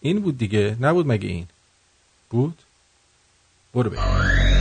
این 0.00 0.20
بود 0.20 0.38
دیگه 0.38 0.76
نبود 0.80 1.06
مگه 1.06 1.28
این؟ 1.28 1.46
بود؟ 2.30 2.58
برو 3.74 3.90
بگیر 3.90 4.53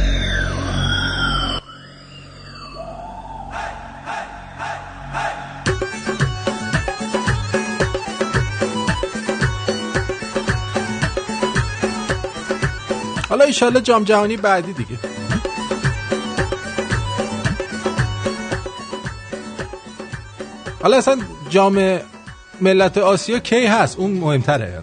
حالا 13.34 13.45
ایشالله 13.45 13.81
جام 13.81 14.03
جهانی 14.03 14.38
بعدی 14.38 14.73
دیگه. 14.73 14.99
حالا 20.81 20.97
اصلا 20.97 21.18
جام 21.49 21.99
ملت 22.61 22.97
آسیا 22.97 23.39
کی 23.39 23.65
هست؟ 23.65 23.99
اون 23.99 24.11
مهمتره. 24.11 24.81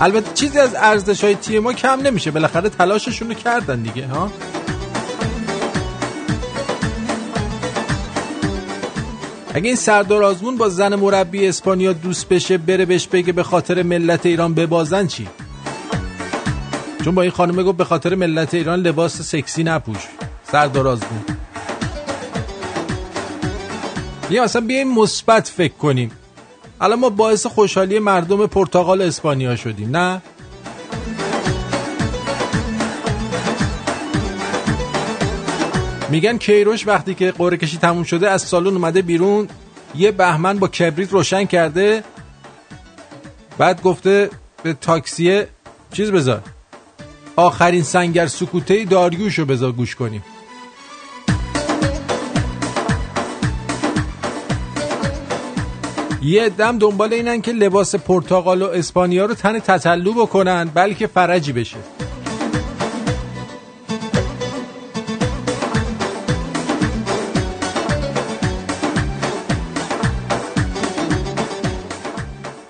البته 0.00 0.30
چیزی 0.34 0.58
از 0.58 0.74
ارزش 0.74 1.24
های 1.24 1.34
تیم 1.34 1.62
ما 1.62 1.72
کم 1.72 2.00
نمیشه. 2.00 2.30
بالاخره 2.30 2.68
تلاششون 2.68 3.28
رو 3.28 3.34
کردن 3.34 3.82
دیگه 3.82 4.06
ها؟ 4.06 4.32
اگه 9.54 9.66
این 9.66 9.76
سردار 9.76 10.24
آزمون 10.24 10.56
با 10.56 10.68
زن 10.68 10.94
مربی 10.94 11.48
اسپانیا 11.48 11.92
دوست 11.92 12.28
بشه 12.28 12.58
بره 12.58 12.84
بهش 12.84 13.06
بگه 13.06 13.32
به 13.32 13.42
خاطر 13.42 13.82
ملت 13.82 14.26
ایران 14.26 14.54
ببازن 14.54 15.06
چی؟ 15.06 15.28
چون 17.04 17.14
با 17.14 17.22
این 17.22 17.30
خانم 17.30 17.62
گفت 17.62 17.76
به 17.76 17.84
خاطر 17.84 18.14
ملت 18.14 18.54
ایران 18.54 18.80
لباس 18.80 19.22
سکسی 19.22 19.64
نپوش. 19.64 19.98
سردار 20.52 20.88
آزمون 20.88 21.24
بیا 24.28 24.44
اصلا 24.44 24.60
بیایم 24.60 24.94
مثبت 24.94 25.48
فکر 25.48 25.74
کنیم. 25.74 26.10
الان 26.80 26.98
ما 26.98 27.10
باعث 27.10 27.46
خوشحالی 27.46 27.98
مردم 27.98 28.46
پرتغال 28.46 29.02
اسپانیا 29.02 29.56
شدیم 29.56 29.96
نه؟ 29.96 30.22
میگن 36.10 36.38
کیروش 36.38 36.86
وقتی 36.86 37.14
که 37.14 37.30
قرعه 37.30 37.56
کشی 37.56 37.78
تموم 37.78 38.02
شده 38.02 38.30
از 38.30 38.42
سالن 38.42 38.66
اومده 38.66 39.02
بیرون 39.02 39.48
یه 39.94 40.12
بهمن 40.12 40.58
با 40.58 40.68
کبریت 40.68 41.12
روشن 41.12 41.44
کرده 41.44 42.04
بعد 43.58 43.82
گفته 43.82 44.30
به 44.62 44.74
تاکسیه 44.74 45.48
چیز 45.92 46.12
بذار. 46.12 46.42
آخرین 47.36 47.82
سنگر 47.82 48.26
سکوته 48.26 48.84
داریوش 48.84 49.38
رو 49.38 49.44
بذار 49.44 49.72
گوش 49.72 49.94
کنیم. 49.94 50.24
یه 56.22 56.48
دم 56.48 56.78
دنبال 56.78 57.12
اینن 57.12 57.40
که 57.40 57.52
لباس 57.52 57.94
پرتغال 57.94 58.62
و 58.62 58.66
اسپانیا 58.66 59.26
رو 59.26 59.34
تن 59.34 59.58
تطلو 59.58 60.12
بکنن 60.12 60.64
بلکه 60.74 61.06
فرجی 61.06 61.52
بشه. 61.52 61.76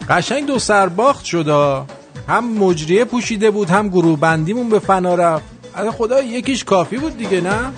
قشنگ 0.08 0.46
دو 0.46 0.58
سرباخت 0.58 1.24
شده 1.24 1.82
هم 2.30 2.44
مجریه 2.58 3.04
پوشیده 3.04 3.50
بود 3.50 3.70
هم 3.70 3.88
گروه 3.88 4.20
بندیمون 4.20 4.68
به 4.68 4.78
فنا 4.78 5.14
رفت. 5.14 5.44
از 5.74 5.88
خدا 5.88 6.20
یکیش 6.20 6.64
کافی 6.64 6.96
بود 6.96 7.16
دیگه 7.18 7.40
نه؟ 7.40 7.72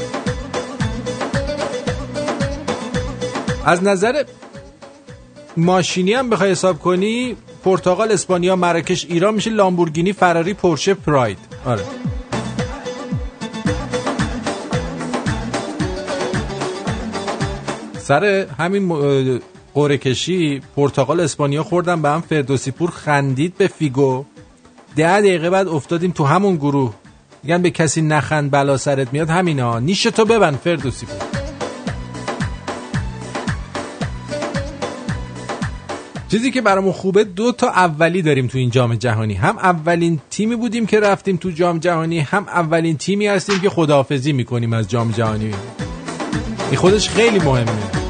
از 3.65 3.83
نظر 3.83 4.25
ماشینی 5.57 6.13
هم 6.13 6.31
بخوای 6.31 6.51
حساب 6.51 6.79
کنی 6.79 7.37
پرتغال 7.65 8.13
اسپانیا 8.13 8.57
مراکش 8.57 9.05
ایران 9.05 9.35
میشه 9.35 9.51
لامبورگینی 9.51 10.13
فراری 10.13 10.55
پورشه 10.55 10.95
پراید. 10.95 11.39
آره. 11.65 11.83
سر 17.99 18.47
همین 18.59 18.89
قره 19.75 19.99
کشی 19.99 20.63
پرتغال 20.77 21.21
اسپانیا 21.21 21.63
خوردن 21.63 22.03
به 22.03 22.09
هم 22.09 22.21
فردوسی 22.21 22.71
پور 22.71 22.91
خندید 22.91 23.57
به 23.57 23.67
فیگو. 23.67 24.25
ده 24.97 25.21
دقیقه 25.21 25.51
بعد 25.51 25.69
افتادیم 25.69 26.11
تو 26.11 26.25
همون 26.25 26.57
گروه. 26.57 26.95
میگن 27.43 27.63
به 27.63 27.71
کسی 27.71 28.03
نخند 28.03 28.51
بلا 28.51 28.77
سرت 28.77 29.13
میاد 29.13 29.31
همینا. 29.31 29.79
نیش 29.79 30.03
تو 30.03 30.25
ببند 30.25 30.57
فردوسی. 30.57 31.07
پور 31.07 31.17
چیزی 36.29 36.51
که 36.51 36.61
برامون 36.61 36.93
خوبه 36.93 37.25
دو 37.25 37.53
تا 37.53 37.69
اولی 37.69 38.23
داریم 38.23 38.47
تو 38.47 38.59
این 38.59 38.71
جام 38.71 38.95
جهانی. 38.95 39.35
هم 39.35 39.59
اولین 39.59 40.21
تیمی 40.31 40.57
بودیم 40.57 40.87
که 40.87 41.01
رفتیم 41.01 41.37
تو 41.37 41.51
جام 41.51 41.79
جهانی 41.79 42.19
هم 42.19 42.47
اولین 42.49 42.97
تیمی 42.97 43.27
هستیم 43.27 43.61
که 43.61 43.71
خداحافظی 43.71 44.33
می‌کنیم 44.33 44.73
از 44.73 44.89
جام 44.89 45.11
جهانی. 45.11 45.51
این 46.71 46.77
خودش 46.77 47.09
خیلی 47.09 47.39
مهمه. 47.39 48.02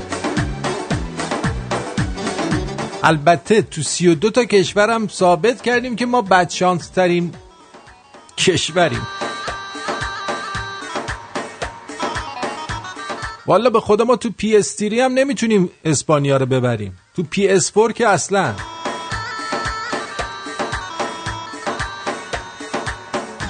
البته 3.03 3.63
تو 3.63 3.83
سی 3.83 4.09
و 4.09 4.15
دو 4.15 4.31
تا 4.31 4.45
کشورم 4.45 5.09
ثابت 5.09 5.63
کردیم 5.63 5.97
که 5.97 6.07
ما 6.07 6.23
بدشانس 6.23 6.89
ترین 6.89 7.35
کشوریم. 8.39 9.07
والا 13.47 13.71
به 13.71 13.81
خدا 13.81 14.05
ما 14.05 14.17
تو 14.17 14.31
PS 14.31 14.83
هم 14.83 15.15
نمی‌تونیم 15.15 15.71
اسپانیا 15.85 16.37
رو 16.37 16.47
ببریم. 16.47 16.99
تو 17.17 17.23
PS 17.23 17.73
که 17.95 18.09
اصلا. 18.09 18.55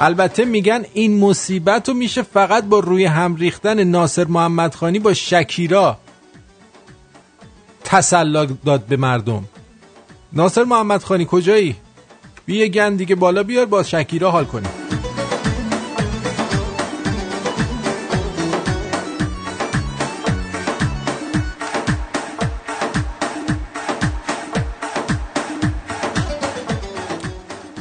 البته 0.01 0.45
میگن 0.45 0.85
این 0.93 1.21
مصیبت 1.21 1.89
رو 1.89 1.95
میشه 1.95 2.23
فقط 2.23 2.65
با 2.65 2.79
روی 2.79 3.05
هم 3.05 3.37
ریختن 3.37 3.85
ناصر 3.85 4.25
محمدخانی 4.25 4.99
با 4.99 5.15
شکیرا. 5.15 5.99
تسلا 7.93 8.45
داد 8.45 8.87
به 8.87 8.97
مردم. 8.97 9.45
ناصر 10.33 10.65
محمد 10.65 11.03
خانی 11.03 11.27
کجایی؟ 11.31 11.77
بیا 12.47 12.67
گند 12.67 12.99
دیگه 12.99 13.15
بالا 13.15 13.43
بیار 13.43 13.67
با 13.67 13.83
شکیرا 13.83 14.31
حال 14.31 14.45
کنیم. 14.45 14.71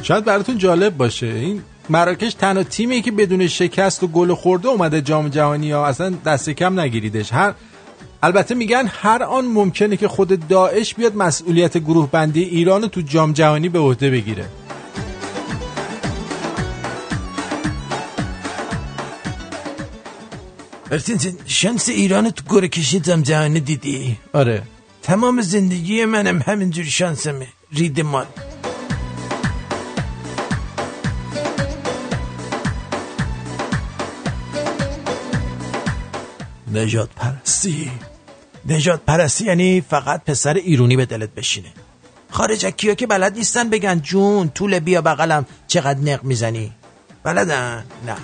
شاید 0.02 0.24
براتون 0.24 0.58
جالب 0.58 0.96
باشه. 0.96 1.26
این 1.26 1.62
مراکش 1.88 2.34
تنها 2.34 2.62
تیمی 2.62 3.02
که 3.02 3.12
بدون 3.12 3.46
شکست 3.46 4.02
و 4.02 4.06
گل 4.06 4.34
خورده 4.34 4.68
اومده 4.68 5.00
جام 5.00 5.28
جهانی 5.28 5.70
ها. 5.70 5.86
اصلا 5.86 6.10
دست 6.10 6.50
کم 6.50 6.80
نگیریدش. 6.80 7.32
هر 7.32 7.54
البته 8.24 8.54
میگن 8.54 8.86
هر 8.86 9.22
آن 9.22 9.44
ممکنه 9.44 9.96
که 9.96 10.08
خود 10.08 10.48
داعش 10.48 10.94
بیاد 10.94 11.16
مسئولیت 11.16 11.78
گروه 11.78 12.10
بندی 12.10 12.42
ایران 12.42 12.88
تو 12.88 13.00
جام 13.00 13.32
جهانی 13.32 13.68
به 13.68 13.78
عهده 13.78 14.10
بگیره. 14.10 14.44
ارتین 20.90 21.18
شانس 21.46 21.88
ایران 21.88 22.30
تو 22.30 22.42
گره 22.54 22.68
کشیدم 22.68 23.22
جهانی 23.22 23.60
دیدی؟ 23.60 24.18
آره. 24.32 24.62
تمام 25.02 25.40
زندگی 25.40 26.04
منم 26.04 26.42
همینجوری 26.46 26.90
شانسمه. 26.90 27.48
رید 27.72 28.00
مال. 28.00 28.26
نجات 36.74 37.10
پرستی. 37.16 38.11
نجات 38.66 39.00
پرستی 39.06 39.44
یعنی 39.44 39.80
فقط 39.80 40.24
پسر 40.24 40.54
ایرونی 40.54 40.96
به 40.96 41.06
دلت 41.06 41.30
بشینه. 41.34 41.72
خارجکی 42.30 42.88
ها 42.88 42.94
که 42.94 43.06
بلد 43.06 43.36
نیستن 43.36 43.70
بگن 43.70 44.00
جون 44.00 44.48
طول 44.48 44.78
بیا 44.78 45.02
بغلم 45.02 45.46
چقدر 45.66 46.00
نق 46.00 46.24
می‌زنی؟ 46.24 46.72
بلدن؟ 47.22 47.84
نه. 48.06 48.16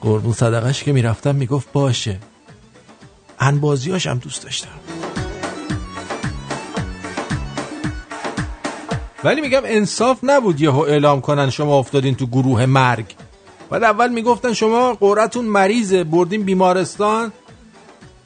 قربون 0.00 0.32
صدقش 0.32 0.82
که 0.82 0.92
می‌رفتم 0.92 1.34
می‌گفت 1.34 1.72
باشه. 1.72 2.18
انبازیاش 3.38 4.06
هم 4.06 4.18
دوست 4.18 4.42
داشتم. 4.42 4.68
ولی 9.24 9.40
میگم 9.40 9.60
انصاف 9.64 10.18
نبود 10.22 10.60
یهو 10.60 10.78
اعلام 10.80 11.20
کنن 11.20 11.50
شما 11.50 11.78
افتادین 11.78 12.14
تو 12.14 12.26
گروه 12.26 12.66
مرگ. 12.66 13.06
بعد 13.72 13.84
اول 13.84 14.12
می‌گفتن 14.12 14.52
شما 14.52 14.94
قرتون 14.94 15.44
مریضه 15.44 16.04
بردین 16.04 16.42
بیمارستان. 16.42 17.32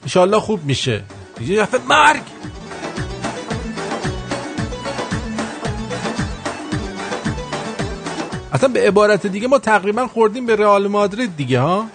انشالله 0.03 0.41
خوب 0.41 0.65
میشه. 0.65 1.05
دفعه 1.41 1.81
مرگ! 1.89 2.23
اصلا 8.53 8.69
به 8.69 8.81
عبارت 8.81 9.27
دیگه 9.27 9.49
ما 9.49 9.59
تقریبا 9.59 10.07
خوردیم 10.07 10.47
به 10.47 10.57
رئال 10.57 10.87
مادرید 10.87 11.37
دیگه 11.37 11.61
ها؟ 11.61 11.87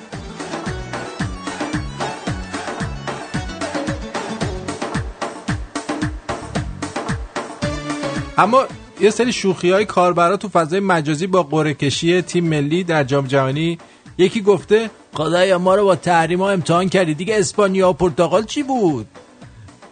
اما 8.38 8.66
یه 9.02 9.10
سری 9.10 9.34
شوخی 9.34 9.72
های 9.72 9.86
کاربرا 9.86 10.38
تو 10.38 10.50
فضای 10.50 10.80
مجازی 10.80 11.28
با 11.28 11.44
قرعه 11.44 11.74
کشی 11.74 12.22
تیم 12.22 12.46
ملی 12.46 12.84
در 12.84 13.04
جام 13.04 13.28
جهانی. 13.28 13.78
یکی 14.18 14.42
گفته 14.42 14.90
خدایا 15.14 15.60
ما 15.60 15.76
رو 15.76 15.84
با 15.84 15.96
تحریم 15.96 16.42
ها 16.42 16.50
امتحان 16.52 16.90
کردی. 16.90 17.14
دیگه 17.14 17.40
اسپانیا 17.40 17.90
و 17.90 17.94
پرتغال 17.94 18.46
چی 18.46 18.64
بود؟ 18.64 19.08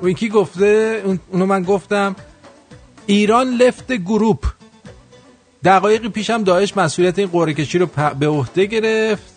و 0.03 0.09
یکی 0.09 0.29
گفته 0.29 1.01
اونو 1.31 1.45
من 1.45 1.63
گفتم 1.63 2.15
ایران 3.05 3.47
لفت 3.47 3.91
گروپ. 3.91 4.45
دقایقی 5.63 6.09
پیشم 6.09 6.43
داعش 6.43 6.77
مسئولیت 6.77 7.19
این 7.19 7.27
قرعه 7.27 7.53
کشی 7.53 7.77
رو 7.77 7.87
به 8.19 8.27
عهده 8.27 8.65
گرفت. 8.65 9.33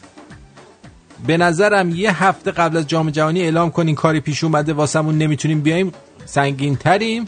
به 1.26 1.36
نظرم 1.36 1.90
یه 1.90 2.24
هفته 2.24 2.50
قبل 2.50 2.76
از 2.76 2.86
جام 2.86 3.10
جهانی 3.10 3.42
اعلام 3.42 3.70
کنین 3.70 3.94
کاری 3.94 4.20
پیش 4.20 4.44
اومده 4.44 4.72
واسمون 4.72 5.18
نمی‌تونیم 5.18 5.60
بیایم. 5.60 5.92
سنگین 6.24 6.76
تریم 6.76 7.24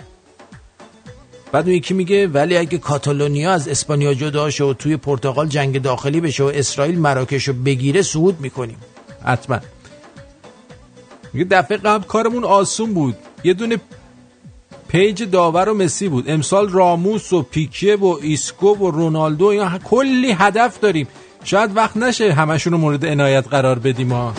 بعد 1.55 1.67
اون 1.67 1.77
یکی 1.77 1.95
میگه 1.95 2.27
ولی 2.27 2.57
اگه 2.57 2.79
کاتالونیا 2.79 3.53
از 3.53 3.69
اسپانیا 3.69 4.15
جدا 4.15 4.51
شه 4.51 4.65
و 4.65 4.75
توی 4.75 4.97
پرتغال 4.97 5.49
جنگ 5.49 5.83
داخلی 5.83 6.21
بشه 6.21 6.45
و 6.45 6.47
اسرائیل 6.47 6.99
مراکش 6.99 7.49
رو 7.49 7.55
بگیره 7.55 8.03
صعود 8.03 8.41
می‌کنیم. 8.41 8.77
حتما. 9.25 9.59
میگه 11.33 11.47
دفعه 11.51 11.77
قبل 11.77 12.05
کارمون 12.05 12.45
آسون 12.45 12.95
بود. 12.95 13.17
یه 13.45 13.55
دونه 13.55 13.77
page 14.89 15.23
داور 15.23 15.69
و 15.69 15.75
مسی 15.75 16.09
بود. 16.09 16.31
امسال 16.31 16.69
راموس 16.69 17.33
و 17.33 17.43
پیکیه 17.43 17.97
و 17.97 18.19
ایسکو 18.23 18.75
و 18.75 18.91
رونالدو 18.91 19.47
اینا 19.47 19.79
کلی 19.79 20.33
هدف 20.33 20.81
داریم. 20.81 21.09
شاید 21.45 21.77
وقت 21.77 21.97
نشه 21.97 22.33
همشون 22.33 22.73
رو 22.73 22.79
مورد 22.79 23.07
عنایت 23.07 23.49
قرار 23.49 23.79
بدیم 23.79 24.13
ها. 24.13 24.35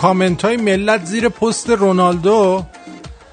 کامنت 0.00 0.44
های 0.44 0.56
ملت 0.56 1.04
زیر 1.04 1.28
پست 1.28 1.70
رونالدو 1.70 2.64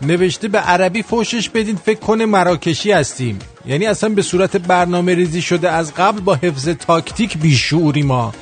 نوشته 0.01 0.47
به 0.47 0.59
عربی 0.59 1.01
فوشش 1.01 1.49
بدین 1.49 1.75
فکر 1.75 1.99
کنه 1.99 2.25
مراکشی 2.25 2.91
هستیم. 2.91 3.39
یعنی 3.65 3.85
اصلا 3.85 4.09
به 4.09 4.21
صورت 4.21 4.57
برنامه 4.57 5.15
ریزی 5.15 5.41
شده 5.41 5.71
از 5.71 5.93
قبل 5.93 6.19
با 6.19 6.35
حفظ 6.35 6.69
تاکتیک 6.69 7.37
بیشعوری 7.37 8.03
ما. 8.03 8.33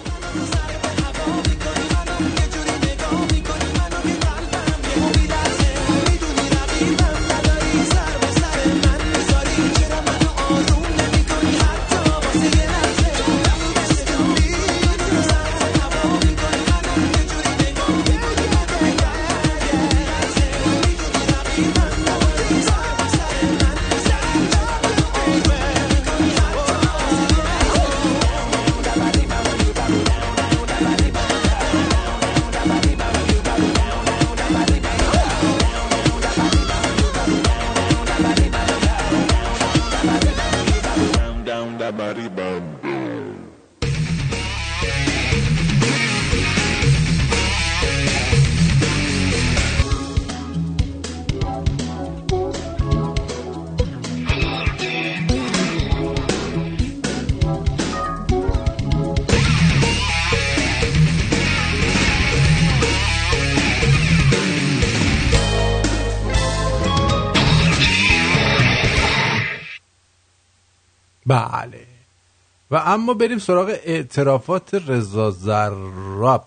اما 72.95 73.13
بریم 73.13 73.39
سراغ 73.39 73.76
اعترافات 73.85 74.73
رضا 74.88 75.31
زراب. 75.31 76.45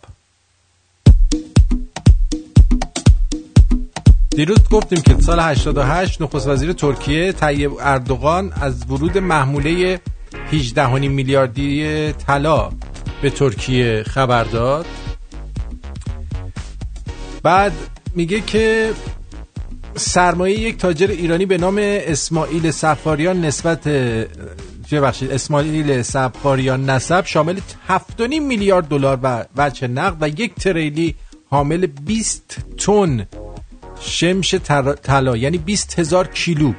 دیروز 4.30 4.68
گفتیم 4.70 5.00
که 5.00 5.16
سال 5.20 5.40
88 5.40 6.22
نخست 6.22 6.48
وزیر 6.48 6.72
ترکیه 6.72 7.32
طیب 7.32 7.72
اردوغان 7.80 8.52
از 8.60 8.90
ورود 8.90 9.18
محموله 9.18 10.00
18 10.52 10.98
میلیاردی 10.98 12.12
طلا 12.12 12.70
به 13.22 13.30
ترکیه 13.30 14.02
خبر 14.02 14.44
داد. 14.44 14.86
بعد 17.42 17.72
میگه 18.14 18.40
که 18.40 18.92
سرمایه 19.94 20.60
یک 20.60 20.76
تاجر 20.76 21.06
ایرانی 21.06 21.46
به 21.46 21.58
نام 21.58 21.78
اسماعیل 21.80 22.70
سفاریان 22.70 23.44
نسبت 23.44 23.88
چه 24.90 24.96
اسماعیل 25.30 26.02
سفاریان 26.02 26.90
نسب 26.90 27.26
شامل 27.26 27.60
7.5 27.88 28.20
میلیارد 28.40 28.88
دلار 28.88 29.18
و 29.22 29.44
وجه 29.56 29.86
نقد 29.86 30.16
و 30.20 30.28
یک 30.28 30.54
تریلی 30.54 31.14
حامل 31.50 31.86
20 31.86 32.58
تن 32.78 33.26
شمش 34.00 34.54
طلا 35.02 35.36
یعنی 35.36 35.58
20 35.58 35.98
هزار 35.98 36.26
کیلو. 36.26 36.72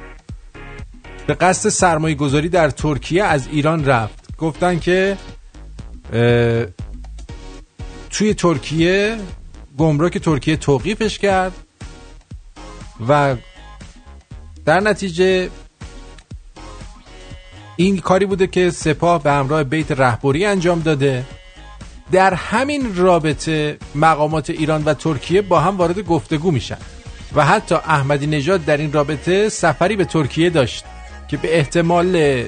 به 1.26 1.34
قصد 1.34 1.68
سرمایه 1.68 2.14
گذاری 2.14 2.48
در 2.48 2.70
ترکیه 2.70 3.24
از 3.24 3.48
ایران 3.52 3.84
رفت. 3.84 4.36
گفتن 4.36 4.78
که 4.78 5.16
توی 8.10 8.34
ترکیه 8.34 9.16
گمرک 9.78 10.18
ترکیه 10.18 10.56
توقیفش 10.56 11.18
کرد 11.18 11.52
و 13.08 13.36
در 14.64 14.80
نتیجه 14.80 15.50
این 17.80 17.98
کاری 17.98 18.26
بوده 18.26 18.46
که 18.46 18.70
سپاه 18.70 19.22
به 19.22 19.32
همراه 19.32 19.64
بیت 19.64 19.92
رهبری 19.92 20.44
انجام 20.44 20.80
داده. 20.80 21.24
در 22.12 22.34
همین 22.34 22.96
رابطه 22.96 23.78
مقامات 23.94 24.50
ایران 24.50 24.84
و 24.84 24.94
ترکیه 24.94 25.42
با 25.42 25.60
هم 25.60 25.76
وارد 25.76 26.00
گفتگو 26.00 26.50
میشن 26.50 26.76
و 27.34 27.44
حتی 27.44 27.74
احمدی 27.74 28.26
نژاد 28.26 28.64
در 28.64 28.76
این 28.76 28.92
رابطه 28.92 29.48
سفری 29.48 29.96
به 29.96 30.04
ترکیه 30.04 30.50
داشت 30.50 30.84
که 31.28 31.36
به 31.36 31.56
احتمال 31.58 32.42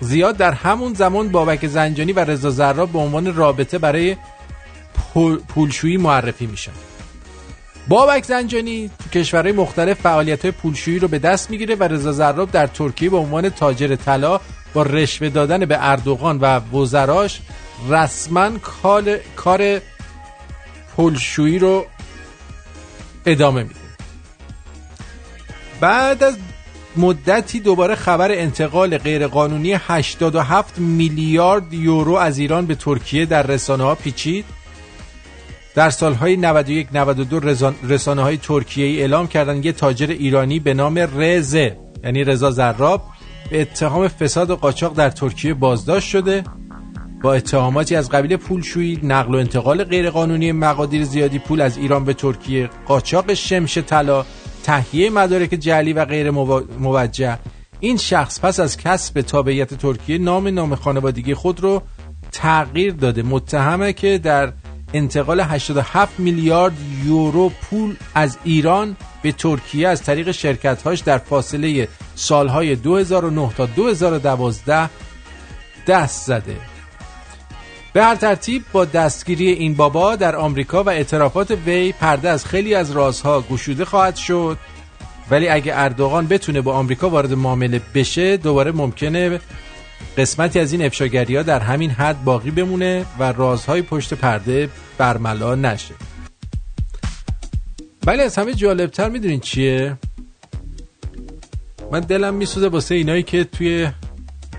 زیاد 0.00 0.36
در 0.36 0.52
همون 0.52 0.94
زمان 0.94 1.28
بابک 1.28 1.66
زنجانی 1.66 2.12
و 2.12 2.24
رضا 2.24 2.50
زراب 2.50 2.90
به 2.90 2.98
عنوان 2.98 3.34
رابطه 3.34 3.78
برای 3.78 4.16
پولشویی 5.48 5.96
معرفی 5.96 6.46
میشن. 6.46 6.72
بابک 7.88 8.24
زنجانی 8.24 8.90
تو 8.98 9.18
کشورهای 9.18 9.52
مختلف 9.52 10.00
فعالیت 10.00 10.42
های 10.42 10.50
پولشویی 10.50 10.98
رو 10.98 11.08
به 11.08 11.18
دست 11.18 11.50
می‌گیره 11.50 11.74
و 11.74 11.82
رضا 11.82 12.12
زراب 12.12 12.50
در 12.50 12.66
ترکیه 12.66 13.10
به 13.10 13.16
عنوان 13.16 13.48
تاجر 13.48 13.96
طلا 13.96 14.40
با 14.74 14.82
رشوه 14.82 15.28
دادن 15.28 15.64
به 15.64 15.76
اردوغان 15.80 16.38
و 16.38 16.60
وزراش 16.76 17.40
رسما 17.88 18.50
کار 18.58 19.16
کار 19.36 19.80
پولشویی 20.96 21.58
رو 21.58 21.86
ادامه 23.26 23.62
میده. 23.62 23.74
بعد 25.80 26.22
از 26.22 26.36
مدتی 26.96 27.60
دوباره 27.60 27.94
خبر 27.94 28.30
انتقال 28.32 28.98
غیرقانونی 28.98 29.72
87 29.72 30.78
میلیارد 30.78 31.72
یورو 31.72 32.14
از 32.14 32.38
ایران 32.38 32.66
به 32.66 32.74
ترکیه 32.74 33.26
در 33.26 33.42
رسانه 33.42 33.84
ها 33.84 33.94
پیچید. 33.94 34.44
در 35.74 35.90
سالهای 35.90 36.36
91 36.36 36.88
92 36.92 37.40
رسانه 37.88 38.22
های 38.22 38.36
ترکیه 38.36 38.86
ای 38.86 39.00
اعلام 39.00 39.28
کردن 39.28 39.62
یه 39.62 39.72
تاجر 39.72 40.10
ایرانی 40.10 40.58
به 40.58 40.74
نام 40.74 40.98
رزه 40.98 41.76
یعنی 42.04 42.24
رضا 42.24 42.50
زراب 42.50 43.02
به 43.50 43.60
اتهام 43.60 44.08
فساد 44.08 44.50
و 44.50 44.56
قاچاق 44.56 44.94
در 44.94 45.10
ترکیه 45.10 45.54
بازداشت 45.54 46.08
شده 46.08 46.44
با 47.22 47.34
اتهاماتی 47.34 47.96
از 47.96 48.10
قبیل 48.10 48.36
پولشویی 48.36 49.00
نقل 49.02 49.34
و 49.34 49.38
انتقال 49.38 49.84
غیرقانونی 49.84 50.52
مقادیر 50.52 51.04
زیادی 51.04 51.38
پول 51.38 51.60
از 51.60 51.78
ایران 51.78 52.04
به 52.04 52.14
ترکیه 52.14 52.70
قاچاق 52.86 53.34
شمش 53.34 53.78
طلا 53.78 54.24
تهیه 54.62 55.10
مدارک 55.10 55.50
جعلی 55.50 55.92
و 55.92 56.04
غیر 56.04 56.30
موجه. 56.78 57.38
این 57.80 57.96
شخص 57.96 58.40
پس 58.40 58.60
از 58.60 58.76
کسب 58.76 59.20
تابعیت 59.20 59.74
ترکیه 59.74 60.18
نام 60.18 60.48
نام 60.48 60.74
خانوادگی 60.74 61.34
خود 61.34 61.60
رو 61.60 61.82
تغییر 62.32 62.92
داده. 62.92 63.22
متهمه 63.22 63.92
که 63.92 64.18
در 64.18 64.52
انتقال 64.94 65.40
87 65.40 66.20
میلیارد 66.20 66.72
یورو 67.04 67.48
پول 67.48 67.96
از 68.14 68.38
ایران 68.44 68.96
به 69.22 69.32
ترکیه 69.32 69.88
از 69.88 70.02
طریق 70.02 70.30
شرکت‌هاش 70.30 71.00
در 71.00 71.18
فاصله 71.18 71.88
سالهای 72.14 72.76
2009 72.76 73.50
تا 73.56 73.66
2012 73.66 74.90
دست 75.86 76.26
زده. 76.26 76.56
به 77.92 78.04
هر 78.04 78.14
ترتیب 78.14 78.64
با 78.72 78.84
دستگیری 78.84 79.48
این 79.48 79.74
بابا 79.74 80.16
در 80.16 80.36
آمریکا 80.36 80.82
و 80.84 80.88
اعترافات 80.88 81.50
وی 81.50 81.92
پرده 81.92 82.28
از 82.28 82.46
خیلی 82.46 82.74
از 82.74 82.90
رازها 82.90 83.40
گشوده 83.40 83.84
خواهد 83.84 84.16
شد. 84.16 84.58
ولی 85.30 85.48
اگه 85.48 85.72
اردوغان 85.76 86.26
بتونه 86.26 86.60
با 86.60 86.74
آمریکا 86.74 87.10
وارد 87.10 87.32
معامله 87.32 87.80
بشه 87.94 88.36
دوباره 88.36 88.72
ممکنه 88.72 89.40
قسمتی 90.16 90.58
از 90.58 90.72
این 90.72 90.82
افشاگری 90.82 91.36
ها 91.36 91.42
در 91.42 91.60
همین 91.60 91.90
حد 91.90 92.24
باقی 92.24 92.50
بمونه 92.50 93.06
و 93.18 93.32
رازهای 93.32 93.82
پشت 93.82 94.14
پرده 94.14 94.68
برملا 94.98 95.54
نشه. 95.54 95.94
ولی 98.06 98.22
از 98.22 98.38
همه 98.38 98.54
جالبتر 98.54 99.08
می‌دونین 99.08 99.40
چیه؟ 99.40 99.96
من 101.92 102.00
دلم 102.00 102.34
میسوزه 102.34 102.68
واسه 102.68 102.94
اینایی 102.94 103.22
که 103.22 103.44
توی 103.44 103.88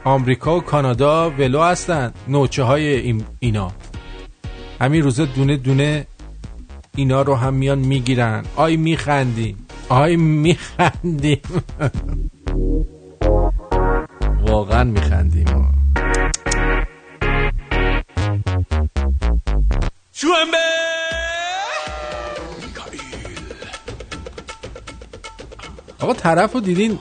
آمریکا 0.04 0.58
و 0.58 0.62
کانادا 0.62 1.30
ولو 1.30 1.62
هستن 1.62 2.14
نوچه 2.28 2.64
های 2.64 3.16
اینا. 3.40 3.72
همین 4.82 5.02
روزه 5.02 5.26
دونه 5.26 5.58
دونه 5.58 6.08
اینا 6.96 7.22
رو 7.22 7.36
هم 7.36 7.54
میان 7.54 7.80
می‌گیرن. 7.80 8.46
آی 8.56 8.78
میخندیم. 8.78 9.68
آی 9.90 10.16
میخندیم. 10.16 11.42
واقعا 14.42 14.84
میخندیم. 14.84 15.46
شومبه 20.14 20.58
آقا 26.00 26.14
طرف 26.14 26.54
رو 26.54 26.60
دیدین؟ 26.60 27.00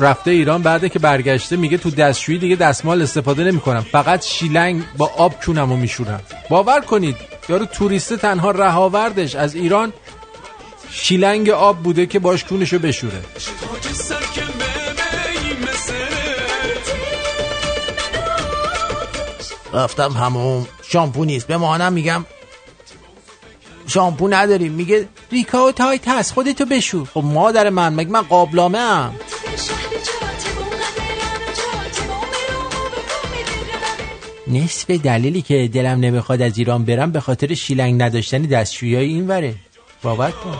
رفته 0.00 0.30
ایران 0.30 0.62
بعد 0.62 0.92
که 0.92 0.98
برگشته 0.98 1.56
میگه 1.56 1.78
تو 1.78 1.90
دستشویی 1.90 2.38
دیگه 2.38 2.56
دستمال 2.56 3.02
استفاده 3.02 3.44
نمی‌کنم. 3.44 3.80
فقط 3.80 4.24
شیلنگ 4.24 4.82
با 4.96 5.10
آب 5.16 5.34
کونمو 5.44 5.76
میشورم. 5.76 6.20
باور 6.48 6.80
کنید 6.80 7.16
یارو 7.48 7.66
توریسته 7.66 8.16
تنها 8.16 8.50
رهاوردش. 8.50 9.34
از 9.34 9.54
ایران 9.54 9.92
شیلنگ 10.90 11.50
آب 11.50 11.82
بوده 11.82 12.06
که 12.06 12.18
باش 12.18 12.44
کونشو 12.44 12.78
بشوره. 12.78 13.22
رفتم 19.72 20.12
همون 20.12 20.66
شامپو 20.82 21.24
نیست. 21.24 21.46
به 21.46 21.56
مامانم 21.56 21.92
میگم 21.92 22.24
شامپو 23.86 24.28
نداریم. 24.28 24.72
میگه 24.72 25.08
ریکا 25.32 25.66
و 25.66 25.72
تایت 25.72 26.08
هست. 26.08 26.32
خودتو 26.32 26.64
بشور. 26.64 27.08
خب 27.14 27.22
مادر 27.24 27.70
من 27.70 27.94
مگه 27.94 28.10
من 28.10 28.22
قابلامه 28.22 28.78
هم 28.78 29.14
نصف 34.46 34.90
دلیلی 34.90 35.42
که 35.42 35.70
دلم 35.72 36.00
نمی‌خواد 36.00 36.42
از 36.42 36.58
ایران 36.58 36.84
برم 36.84 37.12
به 37.12 37.20
خاطر 37.20 37.54
شیلنگ 37.54 38.02
نداشتن 38.02 38.42
دستشویی 38.42 38.96
این 38.96 39.26
وره. 39.26 39.54
باور 40.02 40.30
کن. 40.30 40.56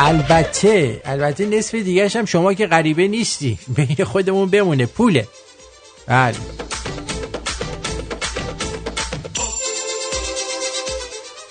البته 0.00 1.00
البته 1.04 1.46
نصف 1.46 1.74
دیگرش 1.74 2.16
هم 2.16 2.24
شما 2.24 2.54
که 2.54 2.66
غریبه 2.66 3.08
نیستی. 3.08 3.58
بین 3.76 4.04
خودمون 4.04 4.50
بمونه. 4.50 4.86
پوله. 4.86 5.28
بله. 6.08 6.34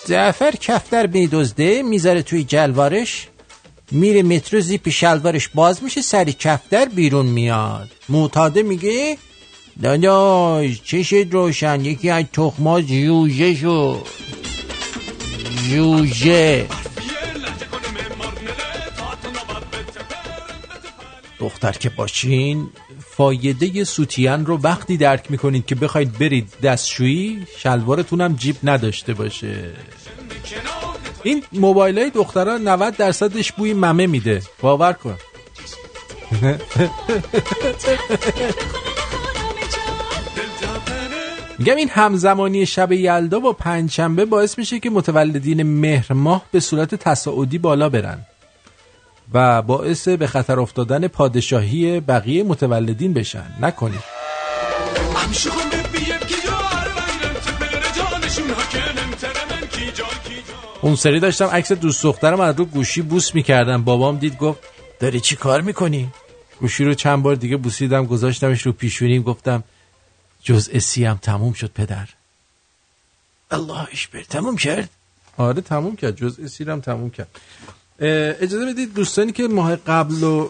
جعفر 0.08 0.52
کفتر 0.52 1.08
میدزده 1.08 1.84
می‌ذاره 1.84 2.22
توی 2.22 2.44
جلوارش. 2.44 3.28
میره 3.92 4.24
مترو 4.24 4.62
زیپ 4.62 4.90
شلوارش 4.90 5.48
باز 5.48 5.84
میشه 5.84 6.02
سری 6.02 6.34
کفتر 6.34 6.86
بیرون 6.86 7.26
میاد. 7.26 7.90
معتاده 8.10 8.64
میگه 8.64 9.18
داداش 9.82 10.82
چشت 10.84 11.14
روشن 11.14 11.86
یکی 11.86 12.10
از 12.10 12.24
تخما 12.34 12.82
جوجه 12.82 13.56
شد. 13.56 14.08
جوجه. 15.70 16.68
دختر 21.40 21.72
که 21.72 21.90
باشین 21.90 22.70
فایده 23.18 23.84
سوتیان 23.84 24.46
رو 24.46 24.58
وقتی 24.58 24.98
درک 24.98 25.32
می‌کنید 25.32 25.66
که 25.66 25.76
بخواید 25.76 26.18
برید 26.18 26.54
دستشویی 26.64 27.48
شلوارتون 27.58 28.36
جیب 28.36 28.56
نداشته 28.64 29.14
باشه. 29.14 29.72
این 31.24 31.44
موبایل 31.54 32.00
های 32.00 32.10
دخترها 32.10 32.58
90 32.58 32.98
درصدش 32.98 33.52
بوی 33.52 33.74
ممه 33.74 34.08
میده. 34.08 34.42
باور 34.62 34.94
کن. 34.94 35.18
میگم 41.60 41.76
این 41.76 41.90
همزمانی 41.90 42.66
شب 42.66 42.92
یلدا 42.92 43.40
با 43.40 43.54
پنجشنبه 43.54 44.26
باعث 44.26 44.58
میشه 44.58 44.80
که 44.80 44.90
متولدین 44.90 45.64
مهر 45.64 46.14
ماه 46.14 46.46
به 46.52 46.60
صورت 46.60 46.96
تصاعدی 46.96 47.58
بالا 47.58 47.90
برن. 47.90 48.26
و 49.34 49.62
باعث 49.62 50.08
به 50.08 50.28
خطر 50.28 50.60
افتادن 50.60 51.08
پادشاهی 51.08 52.00
بقیه 52.00 52.44
متولدین 52.44 53.14
بشن. 53.14 53.46
نکنید. 53.62 54.04
اون 60.82 60.96
سری 60.96 61.20
داشتم 61.20 61.46
عکس 61.46 61.72
دوست 61.72 62.04
دخترم 62.04 62.40
از 62.40 62.56
رو 62.56 62.66
گوشی 62.66 63.02
بوس 63.02 63.36
می‌کردم. 63.36 63.84
بابام 63.84 64.18
دید 64.18 64.38
گفت 64.38 64.60
داری 65.00 65.20
چی 65.20 65.36
کار 65.36 65.62
می‌کنی؟ 65.62 66.10
گوشی 66.60 66.84
رو 66.84 66.94
چند 66.94 67.24
بار 67.24 67.36
دیگه 67.36 67.58
بوسیدم 67.58 68.06
گذاشتمش 68.06 68.62
رو 68.62 68.72
پیشونیم 68.72 69.22
گفتم 69.22 69.64
جزء 70.44 71.06
هم 71.06 71.20
تموم 71.22 71.54
شد 71.54 71.72
پدر. 71.76 72.08
الله 73.52 73.88
اشبر 73.92 74.24
تموم 74.24 74.58
کرد؟ 74.58 74.90
آره 75.38 75.62
تموم 75.62 75.96
کرد. 75.96 76.16
جزء 76.16 76.72
هم 76.72 76.82
تموم 76.82 77.10
کرد. 77.10 77.28
اجازه 78.00 78.66
بدید 78.66 78.94
دوستانی 78.94 79.32
که 79.32 79.48
ماه 79.48 79.76
قبل 79.76 80.24
و 80.24 80.50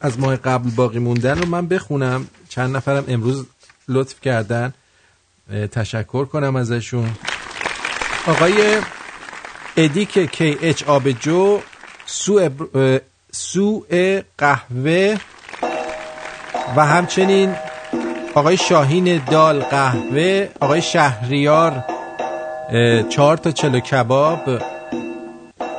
از 0.00 0.18
ماه 0.18 0.36
قبل 0.36 0.70
باقی 0.70 0.98
موندن 0.98 1.38
رو 1.38 1.46
من 1.46 1.66
بخونم. 1.66 2.28
چند 2.48 2.76
نفرم 2.76 3.04
امروز 3.08 3.46
لطف 3.88 4.20
کردن. 4.20 4.74
تشکر 5.72 6.24
کنم 6.24 6.56
ازشون. 6.56 7.10
آقای 8.26 8.80
ادیک 9.76 10.18
کی 10.18 10.58
اچ 10.62 10.82
آبجو 10.82 11.60
سو, 12.06 12.48
سو 13.32 13.86
قهوه 14.38 15.16
و 16.76 16.86
همچنین 16.86 17.54
آقای 18.34 18.56
شاهین 18.56 19.24
دال 19.30 19.60
قهوه 19.60 20.48
آقای 20.60 20.82
شهریار 20.82 21.84
چهار 23.08 23.36
تا 23.36 23.50
چلو 23.50 23.80
کباب 23.80 24.62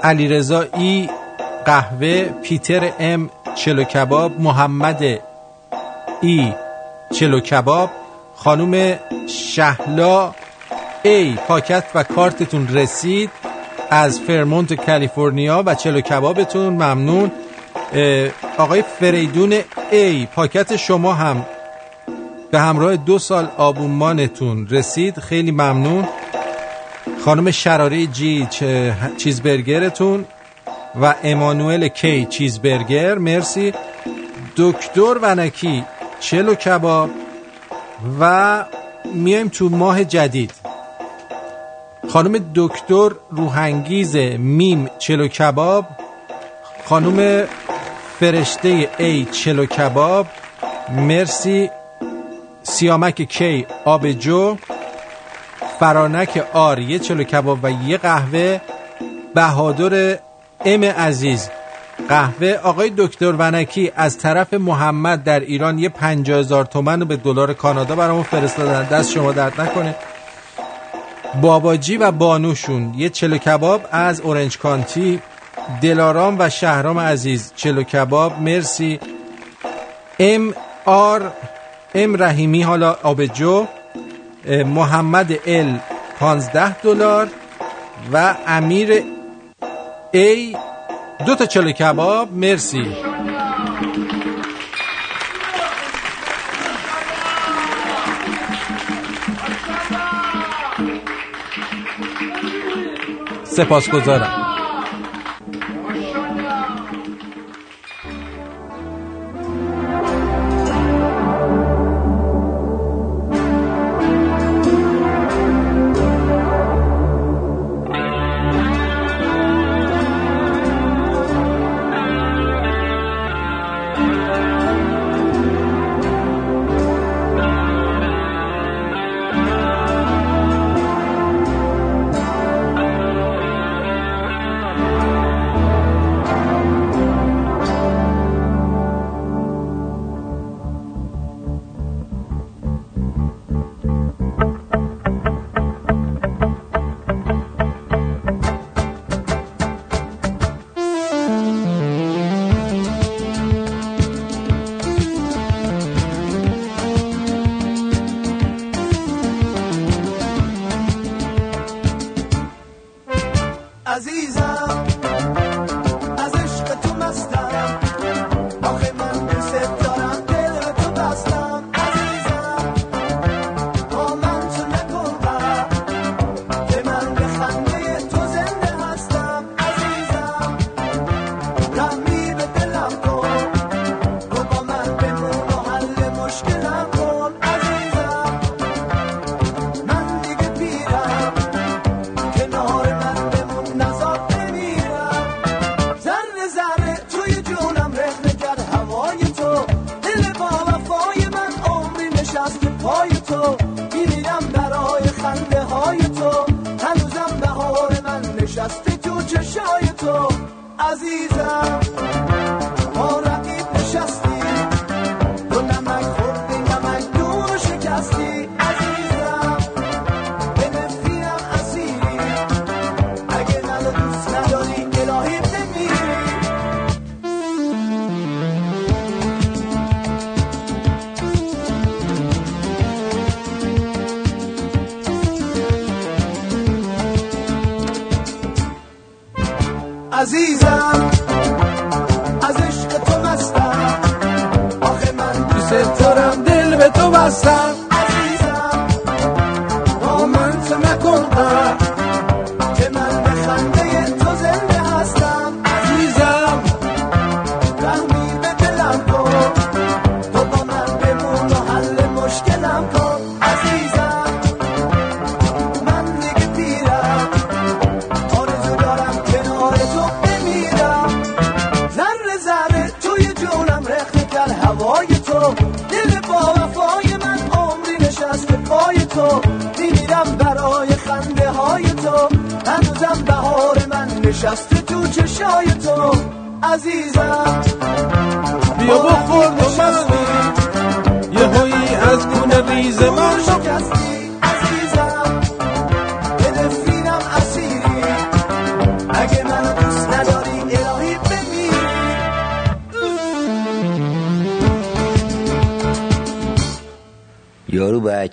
علی 0.03 0.43
ای 0.73 1.09
قهوه 1.65 2.23
پیتر 2.23 2.91
ام 2.99 3.29
چلو 3.55 3.83
کباب 3.83 4.41
محمد 4.41 5.03
ای 6.21 6.53
چلو 7.13 7.39
کباب 7.39 7.89
خانوم 8.35 8.95
شهلا 9.27 10.31
ای 11.03 11.35
پاکت 11.47 11.83
و 11.95 12.03
کارتتون 12.03 12.67
رسید. 12.67 13.29
از 13.89 14.19
فرمونت 14.19 14.73
کالیفرنیا 14.73 15.63
و 15.65 15.75
چلو 15.75 16.01
کبابتون 16.01 16.73
ممنون. 16.73 17.31
آقای 18.57 18.83
فریدون 18.99 19.53
ای 19.91 20.25
پاکت 20.25 20.75
شما 20.75 21.13
هم. 21.13 21.45
به 22.51 22.59
همراه 22.59 22.95
دو 22.95 23.19
سال 23.19 23.47
آبومانتون 23.57 24.67
رسید. 24.67 25.19
خیلی 25.19 25.51
ممنون. 25.51 26.07
خانم 27.25 27.51
شراره 27.51 28.05
جی 28.05 28.47
چیزبرگرتون 29.17 30.25
و 31.01 31.15
امانوئل 31.23 31.87
کی 31.87 32.25
چیزبرگر 32.25 33.17
مرسی. 33.17 33.73
دکتر 34.57 35.17
ونکی 35.21 35.83
چلو 36.19 36.55
کباب 36.55 37.09
و 38.19 38.65
میایم 39.13 39.47
تو 39.47 39.69
ماه 39.69 40.03
جدید. 40.03 40.51
خانم 42.09 42.51
دکتر 42.55 43.09
روحنگیز 43.29 44.15
میم 44.37 44.89
چلو 44.99 45.27
کباب 45.27 45.85
خانم 46.85 47.47
فرشته 48.19 48.89
ای 48.97 49.25
چلو 49.25 49.65
کباب 49.65 50.27
مرسی. 50.89 51.69
سیامک 52.63 53.21
کی 53.21 53.65
آبجو. 53.85 54.55
فرانک 55.79 56.43
آر 56.53 56.79
یه 56.79 56.99
چلو 56.99 57.23
کباب 57.23 57.59
و 57.63 57.71
یه 57.71 57.97
قهوه 57.97 58.59
بهادر 59.35 60.19
ام 60.65 60.83
عزیز. 60.83 61.49
قهوه 62.09 62.59
آقای 62.63 62.91
دکتر 62.97 63.33
ونکی 63.39 63.91
از 63.95 64.17
طرف 64.17 64.53
محمد 64.53 65.23
در 65.23 65.39
ایران 65.39 65.79
یه 65.79 65.89
پنجاه 65.89 66.39
هزار 66.39 66.65
تومن 66.65 66.99
رو 66.99 67.05
به 67.05 67.15
دلار 67.15 67.53
کانادا 67.53 67.95
برامون 67.95 68.23
فرستادن. 68.23 68.83
دست 68.83 69.11
شما 69.11 69.31
درد 69.31 69.61
نکنه. 69.61 69.95
باباجی 71.41 71.97
و 71.97 72.11
بانوشون 72.11 72.93
یه 72.97 73.09
چلو 73.09 73.37
کباب 73.37 73.81
از 73.91 74.21
اورنج 74.21 74.57
کانتی. 74.57 75.19
دلارام 75.81 76.35
و 76.39 76.49
شهرام 76.49 76.99
عزیز 76.99 77.53
چلو 77.55 77.83
کباب. 77.83 78.41
مرسی. 78.41 78.99
ام 80.19 80.53
آر 80.85 81.31
ام 81.95 82.23
رحیمی 82.23 82.61
حالا 82.61 82.97
آبجو. 83.03 83.65
محمد 84.47 85.39
ال 85.45 85.79
15 86.19 86.81
دلار 86.81 87.27
و 88.13 88.35
امیر 88.47 89.03
ای 90.11 90.55
دو 91.25 91.35
تا 91.35 91.45
چلو 91.45 91.71
کباب. 91.71 92.33
مرسی. 92.33 92.95
سپاسگزارم. 103.43 104.36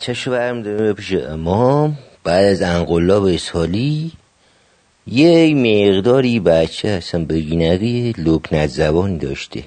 یارو 0.04 0.12
بچهشو 0.12 0.30
برمیداره 0.30 0.92
پیش 0.92 1.12
امام؟ 1.12 1.98
بعد 2.24 2.44
از 2.44 2.62
انقلاب 2.62 3.36
سالی 3.36 4.12
یه 5.06 5.54
مقداری 5.54 6.40
بچه 6.40 6.88
اصلا 6.88 7.24
بگینری 7.24 8.14
لکنت 8.18 8.66
زبانی 8.66 9.18
داشته. 9.18 9.62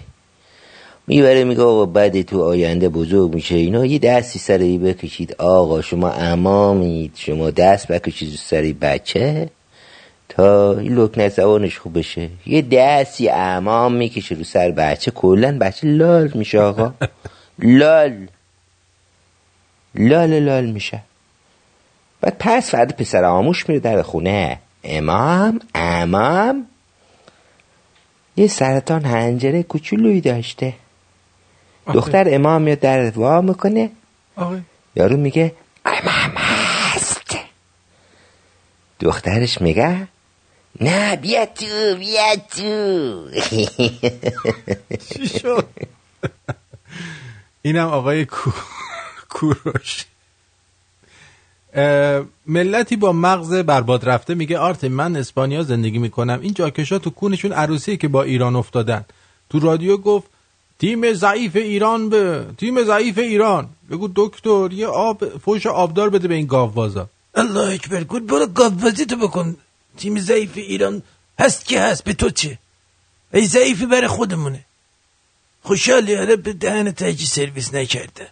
می‌بره 1.08 1.44
میگه 1.44 1.62
آقا 1.62 1.86
بعد 1.86 2.22
تو 2.22 2.44
آینده 2.44 2.90
بزرگ 2.90 3.34
میشه 3.34 3.56
اینا 3.56 3.86
یه 3.86 4.00
دستی 4.00 4.40
سر 4.40 4.58
ای 4.58 4.78
بکشید. 4.78 5.36
آقا 5.38 5.82
شما 5.82 6.10
امامید 6.10 7.12
شما 7.16 7.50
دست 7.50 7.88
بکشید 7.88 8.30
رو 8.30 8.38
سر 8.38 8.62
این 8.62 8.78
بچه 8.82 9.50
تا 10.30 10.78
این 10.80 10.96
لکنت 10.96 11.34
زبانش 11.34 11.78
خوب 11.78 11.98
بشه. 11.98 12.30
یه 12.46 12.62
دستی 12.62 13.30
امام 13.30 13.94
می‌کشه 13.94 14.36
رو 14.36 14.44
سر 14.44 14.72
بچه. 14.72 15.12
کلا 15.12 15.58
بچه 15.58 15.88
لال 15.88 16.32
میشه 16.36 16.60
آقا. 16.60 16.94
لال. 17.80 18.28
لال 19.98 20.40
لال 20.40 20.66
میشه. 20.66 21.02
بعد 22.22 22.36
پس 22.40 22.70
فرد 22.72 22.98
پسر 22.98 23.24
آموش 23.24 23.70
میره 23.70 23.80
در 23.82 24.02
خونه. 24.02 24.60
امام 24.84 25.60
امام. 25.76 26.68
یه 28.36 28.48
سرطان 28.48 29.06
هنجره 29.06 29.64
کوچولویی 29.64 30.22
داشته. 30.22 30.74
دختر 31.94 32.28
امام 32.36 32.62
میاد 32.62 32.80
در 32.80 33.10
وا 33.10 33.42
می‌کنه. 33.42 33.90
آقای 34.36 34.62
یارو 34.96 35.18
میگه 35.18 35.54
امام 35.86 36.32
هست. 36.36 37.38
دخترش 39.00 39.62
میگه 39.62 40.08
نه 40.82 41.16
بیا 41.16 41.46
تو 41.46 41.96
بیا 42.00 42.36
تو. 42.56 43.30
چی 45.10 45.28
شد؟ 45.28 45.68
اینم 47.62 47.88
آقای 47.88 48.26
کو... 48.26 48.52
کوروش 49.38 50.06
ملتی 52.56 52.96
با 52.96 53.12
مغز 53.12 53.54
برباد 53.54 54.10
رفته 54.10 54.36
میگه 54.36 54.58
آرتین 54.58 54.92
من 54.92 55.16
اسپانیا 55.16 55.64
زندگی 55.64 56.00
می‌کنم. 56.00 56.40
این 56.42 56.54
جاکشا 56.54 57.00
تو 57.00 57.10
کونشون 57.10 57.52
عروسیه 57.52 57.98
که 57.98 58.08
با 58.08 58.24
ایران 58.24 58.56
افتادن. 58.56 59.06
تو 59.50 59.60
رادیو 59.60 59.98
گفت 59.98 60.28
تیم 60.80 61.14
ضعیف 61.14 61.56
ایران 61.56 62.10
به 62.10 62.46
تیم 62.58 62.84
ضعیف 62.84 63.18
ایران. 63.18 63.70
بگو 63.92 64.10
دکتر 64.16 64.70
یه 64.72 64.88
آب 64.88 65.38
فوش 65.38 65.66
آبدار 65.66 66.10
بده 66.10 66.28
به 66.28 66.36
این 66.36 66.46
گاوبازا. 66.46 67.10
الله 67.36 67.74
اکبر 67.74 68.04
کن 68.04 68.26
برو 68.26 68.48
گاوبازی 68.48 69.06
تو 69.06 69.16
بکن. 69.16 69.58
تیم 69.98 70.20
ضعیف 70.20 70.58
ایران 70.58 71.04
هست 71.40 71.66
که 71.66 71.82
هست 71.82 72.04
به 72.04 72.14
تو 72.14 72.30
چه؟ 72.30 72.58
ای 73.34 73.46
ضعیفی 73.46 73.86
برای 73.86 74.08
خودمونه. 74.08 74.66
خوشحالی 75.64 76.16
آره 76.16 76.36
به 76.36 76.54
دهن 76.54 76.92
تاجی 76.92 77.26
سرویس 77.26 77.74
نکرده. 77.74 78.28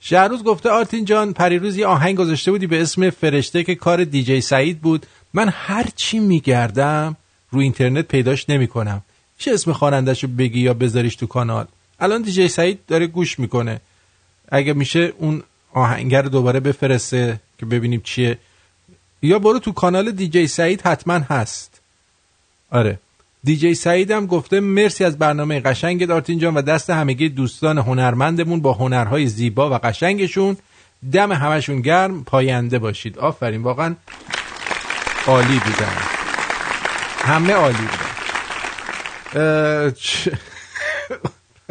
شهروز 0.00 0.44
گفته 0.44 0.70
آرتین 0.70 1.04
جان 1.04 1.32
پریروز 1.32 1.76
یه 1.76 1.86
آهنگ 1.86 2.16
گذاشته 2.16 2.50
بودی 2.50 2.66
به 2.66 2.82
اسم 2.82 3.10
فرشته 3.10 3.64
که 3.64 3.74
کار 3.74 4.04
دیجی 4.04 4.40
سعید 4.40 4.80
بود. 4.80 5.06
من 5.34 5.48
هر 5.48 5.86
چی 5.96 6.18
میگردم 6.18 7.16
رو 7.50 7.60
اینترنت 7.60 8.08
پیداش 8.08 8.50
نمی‌کنم. 8.50 9.02
چه 9.38 9.52
اسم 9.52 9.72
خواننده‌ش 9.72 10.24
رو 10.24 10.30
بگی 10.38 10.60
یا 10.60 10.74
بذاریش 10.74 11.16
تو 11.16 11.26
کانال. 11.26 11.66
الان 12.00 12.22
دیجی 12.22 12.48
سعید 12.48 12.78
داره 12.86 13.06
گوش 13.06 13.38
می‌کنه. 13.38 13.80
اگه 14.48 14.72
میشه 14.72 15.12
اون 15.18 15.42
آهنگر 15.72 16.22
رو 16.22 16.28
دوباره 16.28 16.60
بفرسته 16.60 17.40
که 17.58 17.66
ببینیم 17.66 18.00
چیه. 18.04 18.38
یا 19.22 19.38
برو 19.38 19.58
تو 19.58 19.72
کانال 19.72 20.10
دیجی 20.10 20.46
سعید 20.46 20.82
حتما 20.82 21.14
هست. 21.14 21.80
آره. 22.70 22.98
دیجی 23.46 23.74
سعید 23.74 24.10
هم 24.10 24.26
گفته 24.26 24.60
مرسی 24.60 25.04
از 25.04 25.18
برنامه 25.18 25.60
قشنگ 25.60 26.06
دارتین 26.06 26.38
جان 26.38 26.54
و 26.54 26.62
دست 26.62 26.90
همگی 26.90 27.28
دوستان 27.28 27.78
هنرمندمون 27.78 28.60
با 28.60 28.72
هنرهای 28.72 29.26
زیبا 29.26 29.70
و 29.70 29.74
قشنگشون. 29.74 30.56
دم 31.12 31.32
همشون 31.32 31.80
گرم 31.80 32.24
پاینده 32.24 32.78
باشید. 32.78 33.18
آفرین 33.18 33.62
واقعا 33.62 33.94
عالی 35.26 35.58
بودن. 35.58 35.96
همه 37.18 37.52
عالی 37.52 37.76
بودن. 37.76 38.06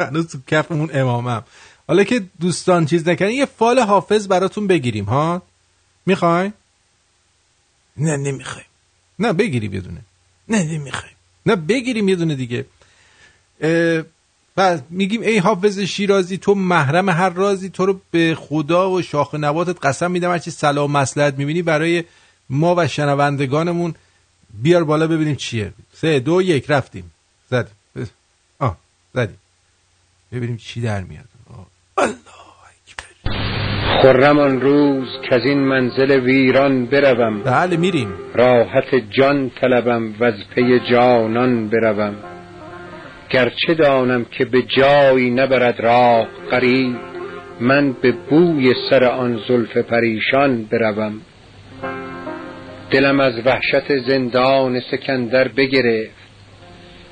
هنوز 0.00 0.28
تو 0.28 0.38
کفمون 0.46 0.90
امامم. 0.94 1.44
حالا 1.88 2.04
که 2.04 2.22
دوستان 2.40 2.86
چیز 2.86 3.08
نکردن 3.08 3.32
یه 3.32 3.46
فال 3.46 3.78
حافظ 3.78 4.28
براتون 4.28 4.66
بگیریم 4.66 5.04
ها؟ 5.04 5.42
می‌خوای؟ 6.06 6.52
نه 7.96 8.16
نمی‌خوایم. 8.16 8.66
نه 9.18 9.32
بگیری 9.32 9.68
بدونه 9.68 10.00
نه 10.48 10.62
نمی‌خوایم. 10.62 11.15
نه 11.46 11.56
بگیریم 11.56 12.08
یه 12.08 12.16
دونه 12.16 12.34
دیگه 12.34 12.66
و 14.56 14.78
میگیم 14.90 15.20
ای 15.22 15.38
حافظ 15.38 15.78
شیرازی 15.78 16.38
تو 16.38 16.54
محرم 16.54 17.08
هر 17.08 17.28
رازی 17.28 17.70
تو 17.70 17.86
رو 17.86 18.00
به 18.10 18.34
خدا 18.34 18.90
و 18.90 19.02
شاخ 19.02 19.34
نباتت 19.34 19.86
قسم 19.86 20.10
میدم. 20.10 20.30
هرچی 20.30 20.50
سلام 20.50 20.92
مسلحت 20.92 21.34
می‌بینی 21.34 21.62
برای 21.62 22.04
ما 22.50 22.74
و 22.78 22.88
شنوندگانمون 22.88 23.94
بیار 24.62 24.84
بالا 24.84 25.06
ببینیم 25.06 25.36
چیه. 25.36 25.72
سه 25.94 26.20
دو 26.20 26.42
یک 26.42 26.70
رفتیم. 26.70 27.12
زدیم. 27.50 27.74
آه 28.58 28.76
زدیم. 29.14 29.38
ببینیم 30.32 30.56
چی 30.56 30.80
در 30.80 31.02
میاد. 31.02 31.28
خرم 34.02 34.38
آن 34.38 34.60
روز 34.60 35.08
که 35.22 35.34
از 35.34 35.44
این 35.44 35.58
منزل 35.58 36.10
ویران 36.10 36.86
بروم. 36.86 37.42
بله 37.42 37.76
میریم. 37.76 38.08
راحت 38.34 38.94
جان 39.10 39.50
طلبم 39.50 40.14
و 40.20 40.24
از 40.24 40.34
پی 40.54 40.80
جانان 40.80 41.68
بروم. 41.68 42.14
گرچه 43.30 43.74
دانم 43.74 44.24
که 44.24 44.44
به 44.44 44.62
جایی 44.62 45.30
نبرد 45.30 45.80
راه 45.80 46.26
قریب 46.50 46.96
من 47.60 47.92
به 47.92 48.12
بوی 48.12 48.74
سر 48.90 49.04
آن 49.04 49.40
زلف 49.48 49.76
پریشان 49.76 50.64
بروم. 50.64 51.20
دلم 52.90 53.20
از 53.20 53.34
وحشت 53.46 53.98
زندان 53.98 54.80
سکندر 54.80 55.48
بگرفت. 55.48 56.26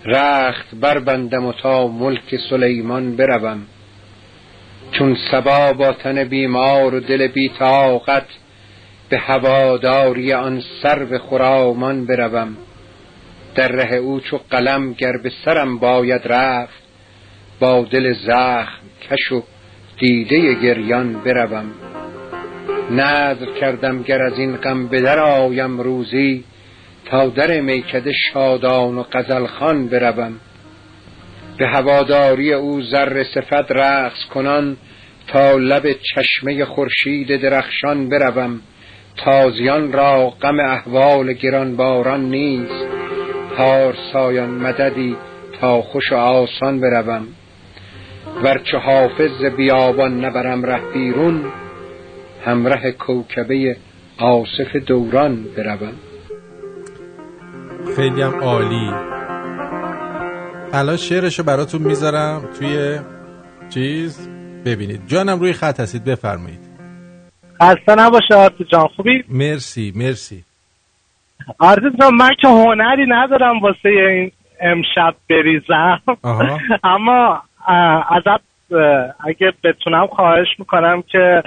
رخت 0.07 0.67
بربندم 0.81 1.47
و 1.47 1.53
تا 1.53 1.89
ملک 1.89 2.37
سلیمان 2.51 3.17
بروم. 3.17 3.63
چون 4.93 5.17
سبا 5.31 5.73
با 5.73 5.93
تن 5.93 6.25
بیمار 6.25 6.95
و 6.95 7.01
دل 7.01 7.27
بی 7.27 7.49
طاقت 7.49 8.27
به 9.09 9.19
هواداری 9.19 10.33
آن 10.33 10.63
سرو 10.83 11.19
خرامان 11.19 12.07
بروم. 12.07 12.57
در 13.55 13.69
ره 13.69 13.97
او 13.97 14.21
چو 14.21 14.41
قلم 14.51 14.93
گر 14.93 15.13
به 15.23 15.33
سرم 15.45 15.79
باید 15.79 16.21
رفت 16.25 16.83
با 17.61 17.83
دل 17.91 18.13
زخم 18.13 18.83
کش 19.11 19.33
و 19.33 19.43
دیده 19.99 20.55
گریان 20.55 21.13
بروم. 21.13 21.71
نذر 22.91 23.47
کردم 23.61 24.03
گر 24.03 24.23
از 24.23 24.39
این 24.39 24.57
غم 24.57 24.87
به 24.87 25.01
در 25.01 25.19
آیم 25.19 25.81
روزی 25.81 26.45
تا 27.05 27.27
در 27.27 27.61
میکده 27.61 28.13
شادان 28.13 28.99
و 28.99 29.03
غزلخوان 29.13 29.89
بروم. 29.89 30.41
به 31.59 31.67
هواداری 31.67 32.53
او 32.53 32.83
زر 32.83 33.25
صفت 33.25 33.73
رقص 33.73 34.25
کنان 34.35 34.77
تا 35.27 35.53
لب 35.53 35.93
چشمه 35.93 36.65
خورشید 36.65 37.41
درخشان 37.41 38.09
بروم. 38.09 38.61
تازیان 39.17 39.93
را 39.93 40.31
غم 40.31 40.61
احوال 40.61 41.33
گرانباران 41.33 42.25
نیست. 42.25 42.87
پارسایان 43.57 44.51
مددی 44.51 45.17
تا 45.61 45.83
خوش 45.83 46.13
و 46.13 46.17
آسان 46.17 46.81
بروم. 46.81 47.27
ورچه 48.43 48.79
حافظ 48.79 49.31
ز 49.41 49.45
بیابان 49.45 50.25
نبرم 50.25 50.65
ره 50.67 50.81
بیرون 50.95 51.45
همره 52.45 52.93
کوکبه 52.93 53.77
آصف 54.19 54.77
دوران 54.87 55.45
بروم. 55.57 55.93
خیلی 57.97 58.23
هم 58.23 58.35
عالی. 58.35 58.91
الان 60.75 60.97
شعرشو 60.97 61.43
براتون 61.43 61.83
می‌ذارم 61.83 62.43
توی 62.59 62.99
چیز. 63.75 64.29
ببینید. 64.67 65.01
جانم 65.07 65.41
روی 65.41 65.53
خط 65.53 65.81
هستید 65.81 66.05
بفرمایید. 66.05 66.61
خسته 67.63 67.95
نباشه 67.99 68.35
آرتو 68.35 68.65
جان. 68.65 68.89
خوبی؟ 68.97 69.25
مرسی 69.29 69.93
مرسی. 69.97 70.45
آرتو 71.59 71.91
جان 72.01 72.15
من 72.15 72.31
که 72.41 72.49
هنری 72.49 73.07
ندارم 73.09 73.61
واسه 73.61 73.89
این 73.89 74.33
امشب 74.61 75.15
بریزم. 75.31 76.01
آها. 76.23 76.59
اما 76.95 77.43
ازت 78.11 78.41
اگه 79.27 79.53
بتونم 79.65 80.07
خواهش 80.07 80.49
می‌کنم 80.59 81.03
که 81.03 81.43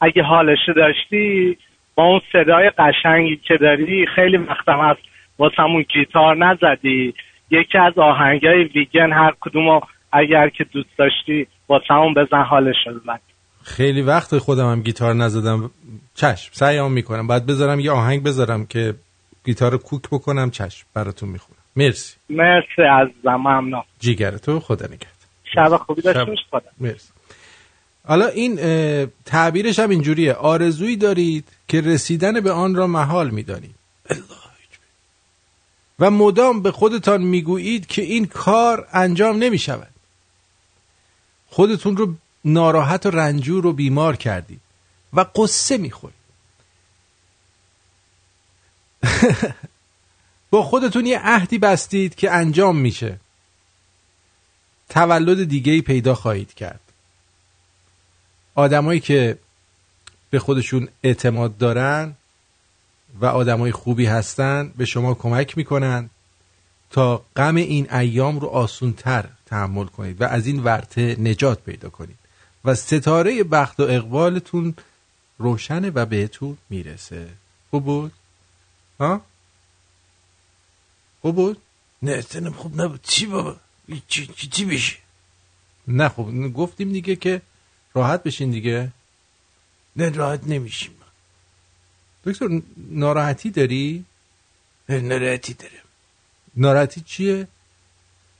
اگه 0.00 0.22
حالشو 0.22 0.72
داشتی 0.76 1.58
با 1.94 2.04
اون 2.04 2.20
صدای 2.32 2.70
قشنگی 2.78 3.36
که 3.36 3.56
داری 3.56 4.06
خیلی 4.14 4.36
وقتم 4.36 4.80
هست 4.80 5.00
واسمون 5.38 5.84
گیتار 5.94 6.36
نزدی. 6.36 7.14
یکی 7.60 7.78
از 7.78 7.98
آهنگای 7.98 8.64
ویگن 8.64 9.12
هر 9.12 9.34
کدومو 9.40 9.80
اگر 10.12 10.48
که 10.48 10.64
دوست 10.64 10.98
داشتی 10.98 11.46
واسمون 11.68 12.14
بزن 12.14 12.42
حالشو 12.42 13.00
ببر 13.04 13.18
خیلی 13.62 14.02
وقت 14.02 14.38
خودم 14.38 14.70
هم 14.70 14.82
گیتار 14.82 15.14
نزدم. 15.14 15.70
چشم 16.14 16.50
سعیم 16.52 16.92
می‌کنم. 16.92 17.26
بعد 17.26 17.46
بذارم 17.46 17.80
یه 17.80 17.90
آهنگ 17.90 18.22
بذارم 18.22 18.66
که 18.66 18.94
گیتار 19.44 19.72
رو 19.72 19.78
کوک 19.78 20.02
بکنم 20.12 20.50
چشم 20.50 20.86
براتون 20.94 21.28
می‌خونم. 21.28 21.58
مرسی. 21.76 22.16
مرسی 22.30 22.82
از 22.82 23.08
ممنون. 23.24 23.82
جیگر 24.00 24.30
تو 24.30 24.60
خدا 24.60 24.86
نگهد 24.86 25.14
شب 25.54 25.76
خوبی. 25.76 26.02
باش 26.02 26.16
خدا 26.50 26.60
مرسی. 26.80 27.12
حالا 28.06 28.26
این 28.26 28.56
تعبیرش 29.24 29.78
هم 29.78 29.90
اینجوریه. 29.90 30.32
آرزویی 30.32 30.96
دارید 30.96 31.44
که 31.68 31.80
رسیدن 31.80 32.40
به 32.40 32.52
آن 32.52 32.74
را 32.74 32.86
محال 32.86 33.30
می‌دانید. 33.30 33.74
و 35.98 36.10
مدام 36.10 36.62
به 36.62 36.72
خودتان 36.72 37.22
می‌گویید 37.22 37.86
که 37.86 38.02
این 38.02 38.26
کار 38.26 38.88
انجام 38.92 39.36
نمی 39.36 39.58
شود 39.58 39.90
خودتون 41.50 41.96
رو 41.96 42.14
ناراحت 42.44 43.06
و 43.06 43.10
رنجور 43.10 43.66
و 43.66 43.72
بیمار 43.72 44.16
کردید 44.16 44.60
و 45.12 45.26
قصه 45.36 45.76
می‌خورید. 45.76 46.24
با 50.50 50.62
خودتون 50.62 51.06
یه 51.06 51.20
عهدی 51.24 51.58
بستید 51.58 52.14
که 52.14 52.30
انجام 52.30 52.76
میشه. 52.76 53.20
تولد 54.88 55.48
دیگه 55.48 55.72
ای 55.72 55.82
پیدا 55.82 56.14
خواهید 56.14 56.54
کرد. 56.54 56.80
آدمایی 58.54 59.00
که 59.00 59.38
به 60.30 60.38
خودشون 60.38 60.88
اعتماد 61.02 61.58
دارن 61.58 62.14
و 63.20 63.26
آدمای 63.26 63.72
خوبی 63.72 64.06
هستن 64.06 64.72
به 64.76 64.84
شما 64.84 65.14
کمک 65.14 65.58
می‌کنن 65.58 66.10
تا 66.90 67.24
غم 67.36 67.56
این 67.56 67.92
ایام 67.92 68.40
رو 68.40 68.48
آسونتر 68.48 69.28
تحمل 69.46 69.86
کنید 69.86 70.20
و 70.20 70.24
از 70.24 70.46
این 70.46 70.62
ورطه 70.62 71.16
نجات 71.20 71.60
پیدا 71.60 71.88
کنید. 71.88 72.18
و 72.64 72.74
ستاره 72.74 73.44
بخت 73.44 73.80
و 73.80 73.82
اقبالتون 73.82 74.74
روشنه 75.38 75.90
و 75.90 76.06
بهتون 76.06 76.58
می‌رسه. 76.70 77.28
خوب 77.70 77.84
بود؟ 77.84 78.12
ها؟ 79.00 79.20
خوب 81.22 81.36
بود؟ 81.36 81.58
نه 82.02 82.20
سنم 82.20 82.52
خوب 82.52 82.80
نبود. 82.80 83.00
چی 83.02 83.26
بابا؟ 83.26 83.56
چی, 84.08 84.26
چی, 84.26 84.46
چی 84.46 84.64
بشه؟ 84.64 84.96
نه 85.88 86.08
خب 86.08 86.52
گفتیم 86.52 86.92
دیگه 86.92 87.16
که 87.16 87.42
راحت 87.94 88.22
بشین 88.22 88.50
دیگه. 88.50 88.92
نه 89.96 90.08
راحت 90.08 90.40
نمیشیم. 90.46 90.92
دکتر 92.24 92.62
ناراحتی 92.76 93.50
داری؟ 93.50 94.04
ناراحتی 94.88 95.54
دارم 95.54 95.84
ناراحتی 96.56 97.00
چیه؟ 97.00 97.48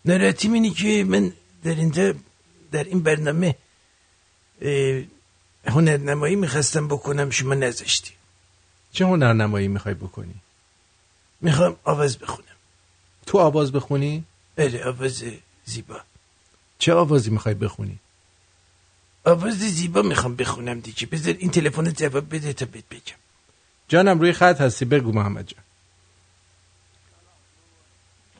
ناراحتی 0.04 0.48
اینه 0.48 0.70
که 0.70 1.04
من 1.04 1.32
در 1.64 1.74
اینجا 1.74 2.14
در 2.72 2.84
این 2.84 3.02
برنامه 3.02 3.56
هنرنمایی 5.66 6.36
می‌خواستم 6.36 6.88
بکنم 6.88 7.30
شما 7.30 7.54
نذاشتی 7.54 8.12
چه 8.92 9.04
هنرنمایی 9.04 9.68
می‌خوای 9.68 9.94
بکنی؟ 9.94 10.34
می‌خوام 11.40 11.76
آواز 11.84 12.18
بخونم 12.18 12.56
تو 13.26 13.38
آواز 13.38 13.72
بخونی؟ 13.72 14.24
بله 14.56 14.84
آواز 14.84 15.24
زیبا 15.64 16.00
چه 16.78 16.92
آوازی 16.92 17.30
می‌خوای 17.30 17.54
بخونی؟ 17.54 17.98
آواز 19.24 19.58
زیبا 19.58 20.02
می‌خوام 20.02 20.36
بخونم 20.36 20.80
دیگه 20.80 21.06
بذار 21.06 21.34
این 21.38 21.50
تلفن 21.50 21.92
جواب 21.92 22.34
بده 22.34 22.52
تا 22.52 22.66
بهت 22.66 22.84
بگم 22.90 23.23
جانم 23.88 24.20
روی 24.20 24.32
خط 24.32 24.60
هستی. 24.60 24.84
بگو 24.84 25.12
محمد 25.12 25.46
جان. 25.46 25.64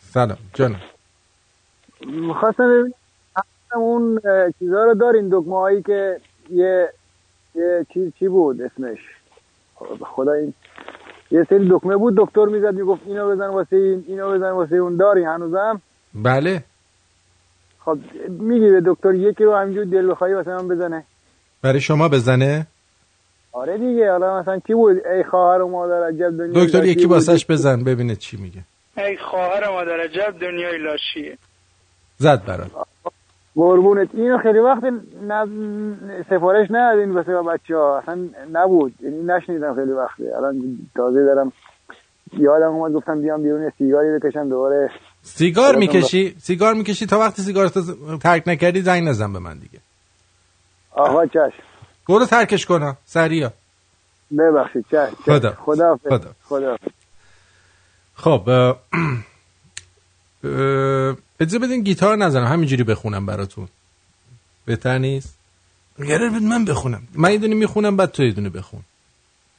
سلام 0.00 0.38
جانم. 0.54 0.80
می‌خواستم 2.06 2.92
اون 3.74 4.20
چیزا 4.58 4.84
رو 4.84 4.94
دارین 4.94 5.28
دکمه 5.32 5.56
هایی 5.56 5.82
که 5.82 6.20
یه 6.50 6.88
یه 7.54 7.86
چیز 7.94 8.12
چی 8.18 8.28
بود 8.28 8.62
اسمش؟ 8.62 8.98
خدا 10.00 10.32
این 10.32 10.54
یه 11.30 11.44
سری 11.50 11.68
دکمه 11.70 11.96
بود 11.96 12.14
دکتر 12.16 12.44
می‌زد 12.44 12.74
می‌گفت 12.74 13.02
اینو 13.06 13.30
بزن 13.30 13.46
واسه 13.46 13.76
این 13.76 14.04
اینو 14.08 14.30
بزن 14.32 14.50
واسه 14.50 14.76
اون. 14.76 14.96
داری 14.96 15.24
هنوزم؟ 15.24 15.80
بله. 16.14 16.64
خب 17.78 17.98
میگی 18.28 18.70
به 18.70 18.82
دکتر 18.86 19.14
یکی 19.14 19.44
رو 19.44 19.56
همینجور 19.56 19.84
دل 19.84 20.10
بخوایی 20.10 20.34
واسه 20.34 20.50
من 20.50 20.68
بزنه. 20.68 21.04
برای 21.62 21.80
شما 21.80 22.08
بزنه؟ 22.08 22.66
آره 23.54 23.78
دیگه 23.78 24.10
حالا 24.10 24.40
مثلا 24.40 24.58
کی 24.58 24.74
بود؟ 24.74 25.06
ای 25.06 25.24
خواهر 25.24 25.62
و 25.62 25.68
مادر 25.68 26.08
عجب 26.08 26.38
دنیا 26.38 26.64
دکتر 26.64 26.84
یکی 26.84 27.06
واسش 27.06 27.46
بزن 27.46 27.84
ببینه 27.84 28.16
چی 28.16 28.36
میگه. 28.36 28.60
ای 28.96 29.16
خواهر 29.16 29.70
مادر 29.70 30.00
عجب 30.00 30.38
دنیای 30.40 30.78
لاشیه 30.78 31.38
زد 32.18 32.44
برات. 32.44 32.70
قربونت. 33.56 34.08
اینو 34.14 34.38
خیلی 34.38 34.58
وقت 34.58 34.84
ن... 35.28 35.46
سفارش 36.30 36.66
ندادین 36.70 37.10
واسه 37.10 37.32
بچه 37.32 37.76
ها 37.76 37.98
اصلا 37.98 38.28
نبود. 38.52 38.94
یعنی 39.00 39.22
نشنیدم 39.22 39.74
خیلی 39.74 39.92
وقته 39.92 40.36
الان 40.36 40.78
تازه 40.96 41.24
دارم 41.24 41.52
یادم 42.38 42.72
اومد 42.72 42.92
گفتم 42.92 43.22
بیام 43.22 43.42
بیرون 43.42 43.70
سیگاری 43.78 44.18
بکشم 44.18 44.48
دوباره. 44.48 44.90
سیگار 45.22 45.76
می‌کشی؟ 45.76 46.34
سیگار 46.38 46.74
می‌کشی 46.74 47.06
تا 47.06 47.18
وقتی 47.18 47.42
سیگار 47.42 47.68
ترک 48.22 48.42
نکردی 48.46 48.80
زنگ 48.80 49.08
نزن 49.08 49.32
به 49.32 49.38
من 49.38 49.58
دیگه. 49.58 49.78
آقا 50.90 51.26
چشم. 51.26 51.73
برو 52.08 52.26
ترکش 52.26 52.66
کن 52.66 52.96
سریا 53.06 53.52
ببخشید 54.38 54.84
چشم 54.90 55.16
خدا. 55.24 55.54
خدا 55.54 56.00
خدا. 56.08 56.34
خدا 56.44 56.76
خب 58.14 58.48
اجازه 61.40 61.58
بدین 61.58 61.82
گیتار 61.82 62.16
نزنم. 62.16 62.46
همینجوری 62.46 62.82
بخونم 62.82 63.26
براتون. 63.26 63.68
بهتر 64.64 64.98
نیست؟ 64.98 65.34
قرار 65.98 66.30
بود 66.30 66.42
من 66.42 66.64
بخونم. 66.64 67.08
من 67.14 67.32
یه 67.32 67.38
دونه 67.38 67.54
می‌خونم 67.54 67.96
بعد 67.96 68.10
تو 68.10 68.22
یه 68.22 68.32
دونه 68.32 68.48
بخون. 68.48 68.82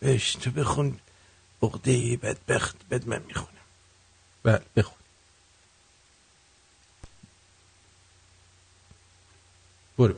اش 0.01 0.35
تو 0.35 0.51
بخون. 0.51 0.99
عقده 1.63 2.17
بدبخت 2.17 2.75
بد 2.91 3.07
من 3.07 3.21
می‌خونم. 3.27 3.49
بله 4.43 4.61
بخون. 4.75 4.97
برو. 9.97 10.15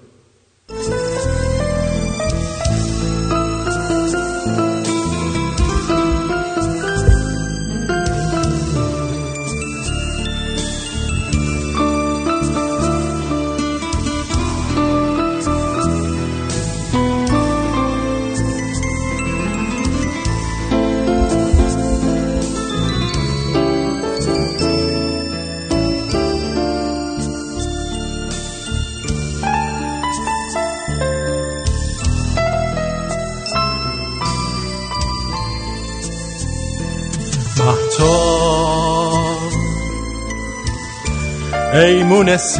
ای 41.77 42.03
مونس 42.03 42.59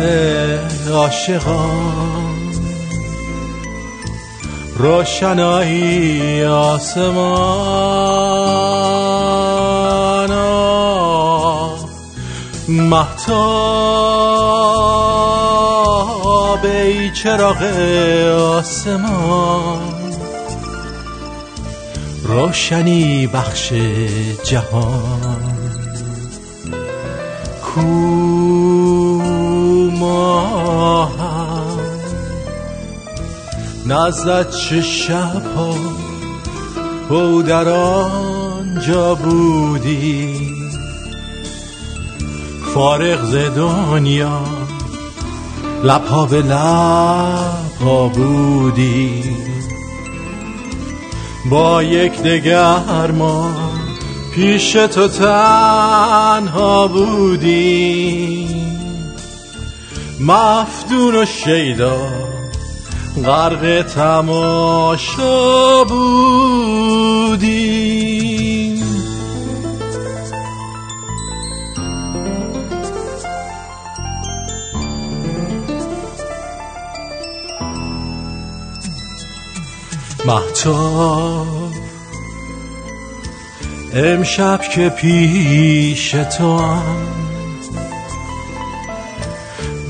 عاشقان. 0.91 2.37
روشنایی 4.75 6.43
آسمان 6.43 7.11
آه، 10.31 11.85
مهتاب 12.67 13.07
ای 16.65 17.11
چراغ 17.11 17.63
آسمان. 18.57 19.79
روشنی 22.23 23.27
بخش 23.27 23.73
جهان. 24.43 25.57
کو 27.61 28.86
ماهم. 29.99 31.77
نزد 33.87 34.49
چه 34.49 34.81
شبها 34.81 35.75
او 37.09 37.41
در 37.41 37.69
آنجا 37.69 39.15
بودی 39.15 40.33
فارغ 42.73 43.25
ز 43.25 43.35
دنیا 43.35 44.41
لبها 45.83 46.25
به 46.25 46.41
لبها 46.41 48.07
بودی 48.13 49.23
با 51.49 51.83
یک 51.83 52.21
دگر 52.21 53.11
ما 53.11 53.51
پیش 54.35 54.71
تو 54.71 55.07
تنها 55.07 56.87
بودی 56.87 58.47
مفتون 60.19 61.15
و 61.15 61.25
شیدا. 61.25 61.97
غرق 63.25 63.85
تماشا 63.95 65.83
بودی. 65.83 67.67
محتاب 80.25 81.71
امشب 83.93 84.61
که 84.61 84.89
پیش 84.89 86.11
تو 86.11 86.57
هم 86.57 87.36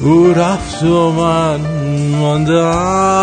او 0.01 0.33
رفت 0.33 0.83
و 0.83 1.11
من 1.11 1.59
ماندم. 2.19 3.17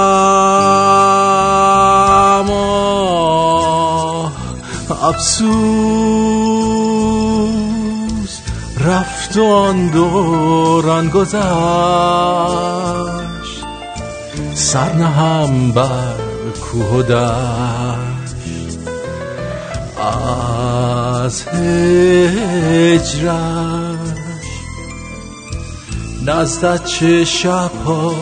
افسوس 5.02 5.44
رفت 8.86 9.36
و 9.36 9.44
آن 9.44 9.86
دوران 9.86 11.09
گذشت. 11.09 11.44
سر 14.55 14.92
نهم 14.92 15.72
بر 15.72 16.14
کوه 16.62 16.84
و 16.84 17.14
از 21.24 21.42
هجرش 22.62 23.24
نزدت 26.26 26.84
چه 26.84 27.24
شبها 27.24 28.14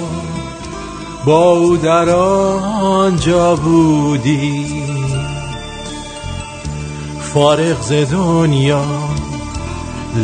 با 1.24 1.51
او 1.51 1.77
در 1.77 2.11
آنجا 2.11 3.57
بودی. 3.57 4.83
فارغ 7.20 7.83
ز 7.83 7.93
دنیا 7.93 8.85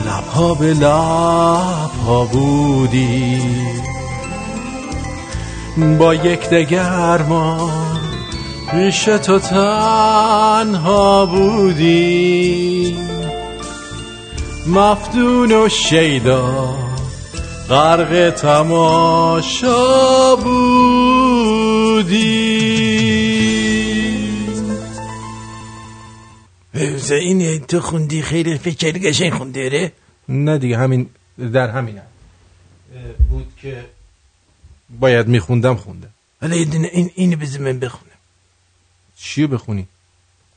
لبها 0.06 0.54
به 0.54 0.74
لبها 0.74 2.24
بودی. 2.32 3.42
با 5.98 6.14
یک 6.14 6.48
دگر 6.50 7.22
ما 7.22 7.70
پیش 8.70 9.04
تو 9.04 9.38
تنها 9.38 11.26
بودی. 11.26 12.96
مفتون 14.66 15.52
و 15.52 15.68
شیدا 15.68 16.87
غرق 17.68 18.30
تماشا 18.30 19.76
بودی. 20.36 21.68
این 27.10 27.60
تو 27.60 27.80
خوندی؟ 27.80 28.22
خیلی 28.22 28.58
فکر 28.58 28.98
قشنگ 28.98 29.32
خوندی 29.32 29.62
اره 29.62 29.92
نه 30.28 30.58
دیگه 30.58 30.78
همین 30.78 31.10
در 31.52 31.68
همین 31.70 32.00
بود 33.30 33.52
که 33.56 33.84
باید 35.00 35.28
میخوندم 35.28 35.74
خوندم. 35.74 36.10
حالا 36.40 36.56
یه 36.56 36.64
دونه 36.64 36.88
این 36.92 37.10
اینو 37.14 37.36
بذار 37.36 37.60
من 37.60 37.78
بخونم. 37.78 38.12
چیو 39.16 39.48
بخونی؟ 39.48 39.88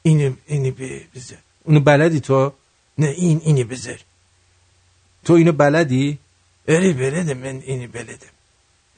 اینو 0.03 0.33
اینو 0.47 0.71
بذار. 1.15 1.38
اونو 1.63 1.79
بلدی 1.79 2.19
تو؟ 2.19 2.53
نه 2.97 3.07
این 3.07 3.41
اینو 3.43 3.63
بذار. 3.63 3.99
تو 5.23 5.33
اینو 5.33 5.51
بلدی؟ 5.51 6.17
آره 6.69 6.93
بلدم 6.93 7.38
من 7.38 7.61
اینو 7.65 7.88
بلدم 7.88 8.31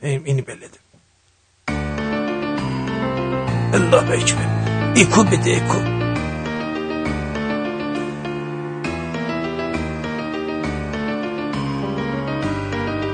این- 0.01 0.21
اینو 0.25 0.41
بلدم 0.41 0.83
الله 3.73 4.11
اکبر 4.11 4.47
اکو 4.97 5.23
بده 5.23 5.51
اکو 5.57 5.79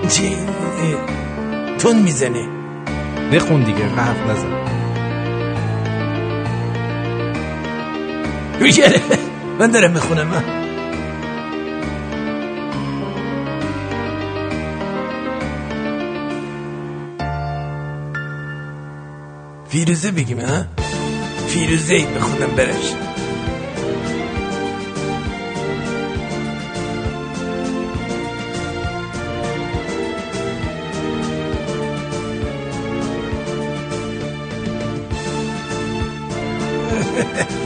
چی 0.10 0.36
اه، 0.36 1.78
تون 1.78 2.00
می‌زنه 2.02 2.48
بخون 3.34 3.64
دیگه 3.64 3.86
حرف 3.88 4.30
نزن 4.30 4.60
من 9.60 9.72
دارم 9.72 9.92
می‌خونم 9.92 10.28
من 10.28 10.59
فیروزه 19.70 20.12
بگیم 20.12 20.40
ها؟ 20.40 20.66
فیروزه 21.48 21.96
ای 21.96 22.06
بخونم 22.06 22.56
برش. 22.56 22.94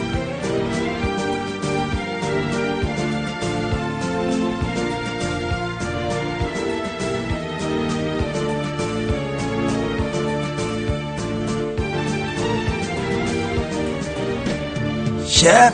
شب. 15.44 15.74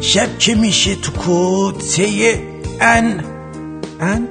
شب 0.00 0.38
که 0.38 0.54
میشه 0.54 0.94
تو 0.94 1.12
کوچه 1.12 2.38
ان. 2.80 3.24
ان؟ 4.00 4.28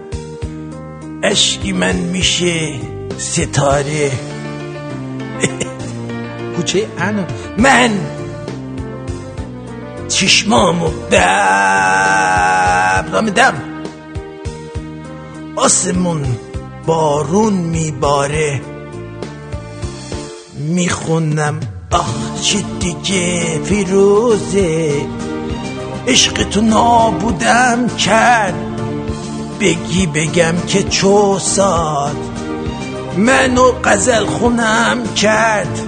اشکی 1.23 1.71
من 1.71 1.95
میشه 1.95 2.79
ستاره. 3.17 4.11
کوچه 6.55 6.87
ان؟ 6.97 7.27
من 7.57 7.91
چشمامو 10.09 10.87
ببرم 11.11 12.09
دم 13.29 13.53
آسمون 15.55 16.37
بارون 16.85 17.53
میباره. 17.53 18.61
می‌خونم. 20.53 21.59
چی 21.91 22.22
دیگه 22.83 23.59
فیروزه 23.63 24.91
عشق 26.07 26.49
تو 26.49 26.61
نابودم 26.61 27.87
کرد. 27.97 28.53
بگی 29.59 30.07
بگم 30.07 30.55
که 30.67 30.83
چو 30.83 31.39
ساد. 31.39 32.15
منو 33.17 33.71
قزل 33.83 34.25
خونم 34.25 35.13
کرد. 35.15 35.79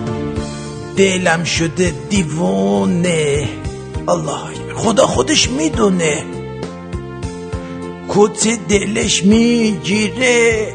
دلم 0.97 1.43
شده 1.43 1.93
دیوونه. 2.09 3.49
الله 4.07 4.73
خدا 4.75 5.07
خودش 5.07 5.49
می‌دونه. 5.49 6.23
کت 8.09 8.67
دلش 8.67 9.23
می‌گیره. 9.23 10.73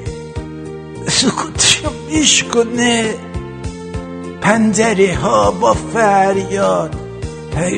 سکوتشو 1.09 1.91
میشکنه 2.11 3.15
پنجره 4.41 5.15
ها 5.15 5.51
با 5.51 5.75
فریاد. 5.75 6.97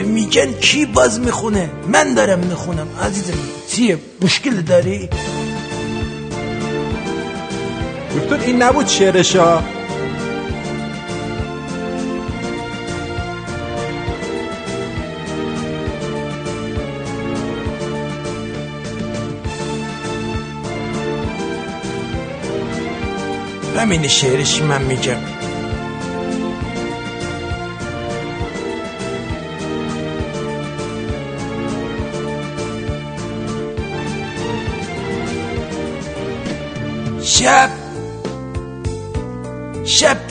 میگن 0.04 0.52
کی 0.52 0.86
باز 0.86 1.20
می‌خونه؟ 1.20 1.70
من 1.88 2.14
دارم 2.14 2.38
می‌خونم. 2.38 2.88
عزیزم 3.02 3.38
چیه؟ 3.68 3.98
مشکل 4.22 4.60
داری؟ 4.60 5.08
دکتر 8.16 8.46
این 8.46 8.62
نبود 8.62 8.86
شعرشا؟ 8.86 9.62
همین 23.76 24.08
شعرش 24.08 24.62
من 24.62 24.82
میگم. 24.82 25.41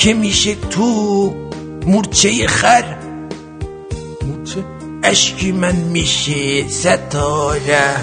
که 0.02 0.14
میشه 0.14 0.56
تو 0.56 1.34
مورچه 1.86 2.48
خر. 2.48 2.84
مورچه؟ 4.28 4.64
اشکی 5.04 5.52
من 5.52 5.76
میشه 5.76 6.68
ستاره. 6.68 7.96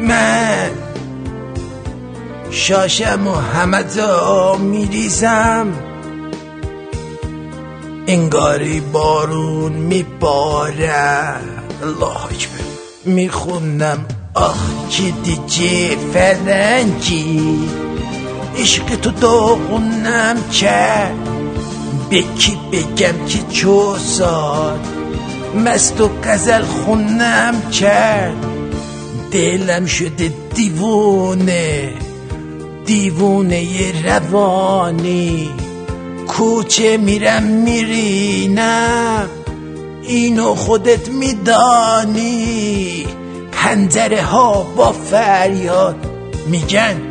من 0.00 0.70
شاشم 2.50 3.26
و 3.26 3.34
همه 3.34 3.84
جا 3.96 4.56
میریزم. 4.60 5.72
انگاری 8.06 8.80
بارون 8.80 9.72
میباره. 9.72 11.24
الله 11.82 12.24
اکبر. 12.24 12.64
می‌خونم 13.04 14.06
آخ 14.34 14.60
که 14.90 15.02
دیگه 15.02 15.96
فرنگی. 16.12 17.89
عشق 18.60 18.96
تو 18.96 19.10
داغونم 19.10 20.36
کرد. 20.50 21.28
به 22.10 22.22
کی 22.38 22.58
بگم 22.72 23.26
که 23.28 23.38
چو 23.52 23.96
سال 23.98 24.78
مست 25.64 26.00
و 26.00 26.10
قزل 26.24 26.62
خونم 26.62 27.70
کرد. 27.70 28.36
دلم 29.30 29.86
شده 29.86 30.32
دیوونه 30.54 31.92
دیوونه 32.86 33.66
روانی. 34.04 35.50
کوچه 36.28 36.96
میرم 36.96 37.42
میرینم 37.42 39.28
اینو 40.02 40.54
خودت 40.54 41.08
میدانی. 41.08 43.06
پنجره 43.52 44.22
ها 44.22 44.62
با 44.62 44.92
فریاد 44.92 45.96
میگن 46.46 47.09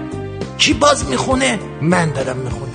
کی 0.59 0.73
باز 0.73 1.05
می‌خونه؟ 1.05 1.59
من 1.81 2.11
دارم 2.11 2.37
می‌خونم. 2.37 2.73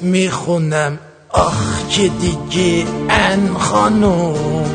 می‌خونم 0.00 0.98
آخ 1.30 1.88
که 1.90 2.08
دیگه 2.08 2.86
ان 3.10 3.54
خانوم 3.58 4.66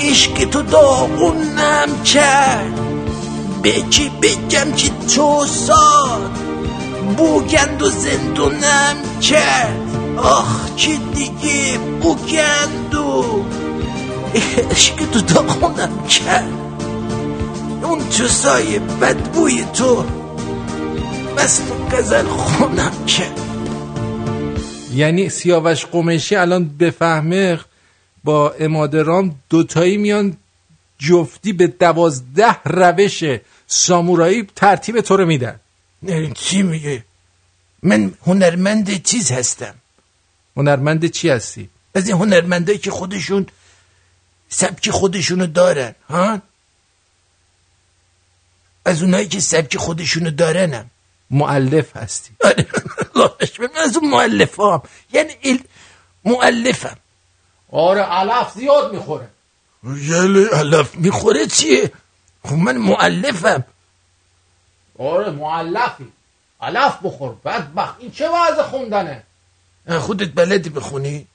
عشق 0.00 0.32
تو 0.32 0.62
داغونم 0.62 2.02
کرد. 2.04 2.80
به 3.62 3.72
کی 3.72 4.10
بگم 4.22 4.72
که 4.72 4.90
تو 5.14 5.46
ساد 5.46 6.30
بوگند 7.16 7.82
و 7.82 7.90
زندونم 7.90 8.96
کرد. 9.22 10.16
آخ 10.16 10.76
که 10.76 10.98
دیگه 11.14 11.78
بوگند 12.00 12.94
و 12.94 13.24
عشق 14.70 14.94
تو 15.12 15.20
داغونم 15.20 16.06
کرد. 16.08 16.52
اون 17.82 18.08
چوسای 18.10 18.78
بدبوی 18.78 19.64
تو 19.74 20.04
بس 21.40 21.58
تو 21.58 21.74
قزل 21.74 22.26
خونم 22.26 23.06
کرد 23.06 23.40
یعنی 24.94 25.28
سیاوش 25.28 25.86
قمیشی 25.86 26.36
الان 26.36 26.68
بفهمه 26.68 27.60
با 28.24 28.50
امادرام 28.50 29.36
دوتایی 29.50 29.96
میان 29.96 30.36
جفتی 30.98 31.52
به 31.52 31.66
دوازده 31.66 32.62
روش 32.64 33.24
سامورایی 33.66 34.46
ترتیب 34.56 35.00
تو 35.00 35.16
رو 35.16 35.26
میدن. 35.26 35.60
چی 36.34 36.62
میگه؟ 36.62 37.04
من 37.82 38.14
هنرمند 38.26 39.02
چیز 39.02 39.30
هستم. 39.30 39.74
هنرمند 40.56 41.06
چی 41.06 41.28
هستی؟ 41.28 41.70
از 41.94 42.08
این 42.08 42.16
هنرمندایی 42.16 42.78
که 42.78 42.90
خودشون 42.90 43.46
سبک 44.48 44.90
خودشونو 44.90 45.46
دارن 45.46 45.94
ها؟ 46.08 46.42
از 48.84 49.02
اونایی 49.02 49.28
که 49.28 49.40
سبک 49.40 49.76
خودشونو 49.76 50.30
دارنم. 50.30 50.90
معلف 51.30 51.96
هستی. 51.96 52.30
آره 52.44 52.66
از 53.84 53.96
اون 53.96 54.10
معلف 54.10 54.60
هم 54.60 54.82
یعنی 55.12 55.32
ال... 55.44 55.58
معلفم 56.24 56.96
آره 57.72 58.02
علف 58.02 58.52
زیاد 58.52 58.92
می‌خوره. 58.94 59.28
یله 59.84 60.48
علف 60.48 60.94
می‌خوره 60.94 61.46
چیه؟ 61.46 61.92
خب 62.44 62.54
من 62.54 62.76
معلفم 62.76 63.64
آره 64.98 65.30
معلفی 65.30 66.12
علف 66.60 66.98
بخور 67.02 67.36
بدبخت. 67.44 67.96
این 67.98 68.10
چه 68.10 68.28
وضع 68.28 68.62
خوندنه؟ 68.62 69.22
خودت 69.98 70.32
بلدی 70.34 70.70
بخونی؟ 70.70 71.26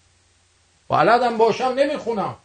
بلدم 0.89 1.37
باشم 1.37 1.73
نمی‌خونم. 1.77 2.35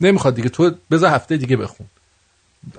نمی‌خواد 0.00 0.34
دیگه 0.34 0.48
تو 0.48 0.74
بذار 0.90 1.10
هفته 1.10 1.36
دیگه 1.36 1.56
بخون. 1.56 1.86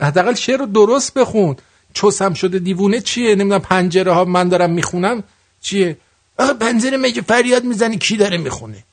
حداقل 0.02 0.34
شعر 0.34 0.57
رو 0.57 0.65
درست 0.65 1.14
بخون. 1.14 1.57
چوسم 1.94 2.34
شده 2.34 2.60
دیوونه 2.60 2.99
چیه؟ 2.99 3.36
نمی‌دونم 3.36 3.61
پنجره 3.61 4.11
ها 4.11 4.26
من 4.26 4.49
دارم 4.49 4.72
می‌خونم. 4.72 5.24
چیه؟ 5.61 5.98
آقا 6.38 6.53
پنجره 6.53 6.98
مگه 6.98 7.22
فریاد 7.22 7.64
می‌زنی 7.64 7.98
کی 7.98 8.18
داره 8.18 8.38
می‌خونه؟ 8.38 8.84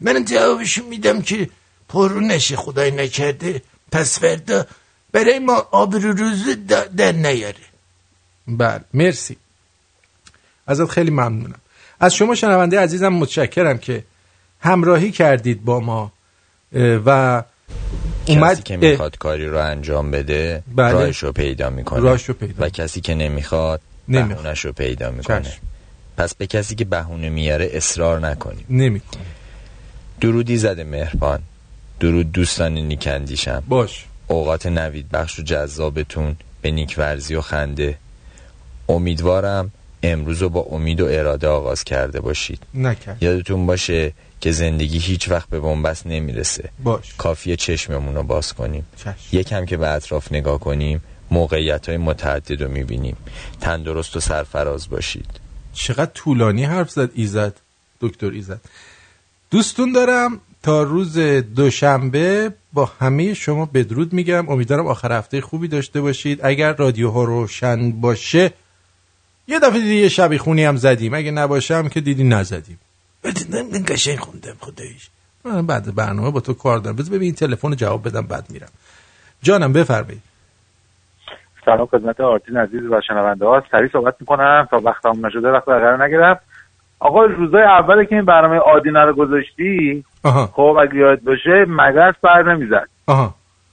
من 0.00 0.24
جوابشو 0.24 0.84
میدم 0.84 1.22
که 1.22 1.50
پرو 1.88 2.20
نشه 2.20 2.56
خدای 2.56 2.90
نکرده. 2.90 3.62
پس 3.92 4.18
فردا 4.18 4.66
برای 5.12 5.38
ما 5.38 5.68
آبرو 5.70 6.12
روزو 6.12 6.54
در 6.96 7.12
نیاره. 7.12 7.66
بله 8.48 8.84
مرسی. 8.94 9.36
ازت 10.66 10.90
خیلی 10.90 11.10
ممنونم. 11.10 11.60
از 12.00 12.14
شما 12.14 12.34
شنونده 12.34 12.80
عزیزم 12.80 13.08
متشکرم 13.08 13.78
که 13.78 14.04
همراهی 14.60 15.10
کردید 15.10 15.64
با 15.64 15.80
ما 15.80 16.12
اه، 16.72 16.98
و 18.28 18.34
کسی 18.34 18.62
که 18.62 18.76
می‌خواد 18.76 19.18
کاری 19.18 19.46
رو 19.46 19.58
انجام 19.58 20.10
بده 20.10 20.62
بله. 20.76 20.92
راهش 20.92 21.18
رو 21.18 21.32
پیدا 21.32 21.70
می‌کنه. 21.70 22.00
راهش 22.00 22.24
رو 22.24 22.34
پیدا 22.34 22.66
و 22.66 22.68
کسی 22.68 23.00
که 23.00 23.14
نمی‌خواد 23.14 23.80
نمی‌خواد. 24.08 24.42
بهونش 24.42 24.64
رو 24.64 24.72
پیدا 24.72 25.10
می‌کنه. 25.10 25.42
چشم. 25.42 25.60
پس 26.16 26.34
به 26.34 26.46
کسی 26.46 26.74
که 26.74 26.84
بهونه 26.84 27.28
میاره 27.28 27.70
اصرار 27.72 28.20
نکنیم. 28.20 28.64
نمی‌کنه. 28.70 29.22
درودی 30.20 30.56
زده 30.56 30.84
مهربان. 30.84 31.40
درود 32.00 32.32
دوستان 32.32 32.74
نیکندیشم 32.74 33.62
باش. 33.68 34.04
اوقات 34.26 34.66
نوید 34.66 35.08
بخش 35.10 35.38
و 35.38 35.42
جذابتون 35.42 36.36
به 36.62 36.70
نیکورزی 36.70 37.34
و 37.34 37.40
خنده. 37.40 37.98
امیدوارم 38.88 39.72
امروز 40.02 40.42
رو 40.42 40.48
با 40.48 40.60
امید 40.60 41.00
و 41.00 41.06
اراده 41.06 41.48
آغاز 41.48 41.84
کرده 41.84 42.20
باشید. 42.20 42.62
نکرد. 42.74 43.22
یادتون 43.22 43.66
باشه 43.66 44.12
که 44.40 44.52
زندگی 44.52 44.98
هیچ 44.98 45.28
وقت 45.28 45.48
به 45.48 45.60
بنبست 45.60 46.06
نمی‌رسه. 46.06 46.70
باش. 46.84 47.14
کافیه 47.18 47.56
چشممون 47.56 48.14
رو 48.14 48.22
باز 48.22 48.52
کنیم. 48.52 48.86
چشم. 48.96 49.14
یکم 49.32 49.66
که 49.66 49.76
به 49.76 49.88
اطراف 49.88 50.32
نگاه 50.32 50.60
کنیم 50.60 51.02
موقعیت 51.30 51.88
های 51.88 51.98
متعدد 51.98 52.62
رو 52.62 52.70
می‌بینیم. 52.70 53.16
تندرست 53.60 54.16
و 54.16 54.20
سرفراز 54.20 54.88
باشید. 54.90 55.26
چقدر 55.72 56.10
طولانی 56.14 56.64
حرف 56.64 56.90
زد 56.90 57.10
ایزد. 57.14 57.60
دکتر 58.00 58.30
ایزد. 58.30 58.60
دوستون 59.50 59.92
دارم 59.92 60.40
تا 60.62 60.82
روز 60.82 61.18
دوشنبه 61.56 62.52
با 62.72 62.92
همه 63.00 63.34
شما 63.34 63.66
بدرود 63.66 64.12
میگم. 64.12 64.48
امیدوارم 64.48 64.86
آخر 64.86 65.12
هفته 65.12 65.40
خوبی 65.40 65.68
داشته 65.68 66.00
باشید. 66.00 66.40
اگر 66.42 66.72
رادیو 66.72 67.10
ها 67.10 67.24
روشن 67.24 67.90
باشه 67.90 68.52
یه 69.48 69.58
دفعه 69.58 69.80
دیدی 69.80 69.94
یه 69.94 70.08
شبی 70.08 70.38
خونی 70.38 70.64
هم 70.64 70.76
زدیم. 70.76 71.14
اگه 71.14 71.30
نباشه 71.30 71.76
هم 71.76 71.88
که 71.88 72.00
دیدی 72.00 72.24
نزدیم. 72.24 72.78
من 73.24 73.84
قشنگ 73.88 74.18
خوندم 74.18 74.54
خداییش. 74.60 75.08
من 75.44 75.66
بعد 75.66 75.94
برنامه 75.94 76.30
با 76.30 76.40
تو 76.40 76.54
کار 76.54 76.78
دارم. 76.78 76.96
بذار 76.96 77.10
ببین 77.10 77.22
این 77.22 77.34
تلفن 77.34 77.68
رو 77.68 77.74
جواب 77.74 78.08
بدم 78.08 78.26
بعد 78.26 78.44
میرم. 78.50 78.68
جانم 79.42 79.72
بفرمایید. 79.72 80.22
سلام 81.64 81.86
خدمت 81.86 82.20
آرتین 82.20 82.56
عزیز 82.56 82.82
و 82.82 83.00
شنونده 83.08 83.46
ها. 83.46 83.62
سریع 83.70 83.88
صحبت 83.92 84.14
می‌کنم 84.20 84.68
تا 84.70 84.80
وقت 84.84 85.06
هم 85.06 85.26
نشده 85.26 85.48
وقت 85.48 85.64
قرار 85.64 86.04
نگیرم 86.04 86.38
آقا 87.00 87.24
روزای 87.24 87.62
اولی 87.62 88.06
که 88.06 88.14
این 88.14 88.24
برنامه 88.24 88.58
آدینه 88.58 89.00
رو 89.00 89.12
گذاشتی 89.12 90.04
خب 90.52 90.76
اگه 90.82 90.94
یاد 90.94 91.20
باشه 91.22 91.64
مگس 91.68 92.14
بر 92.22 92.54
نمی‌زد. 92.54 92.88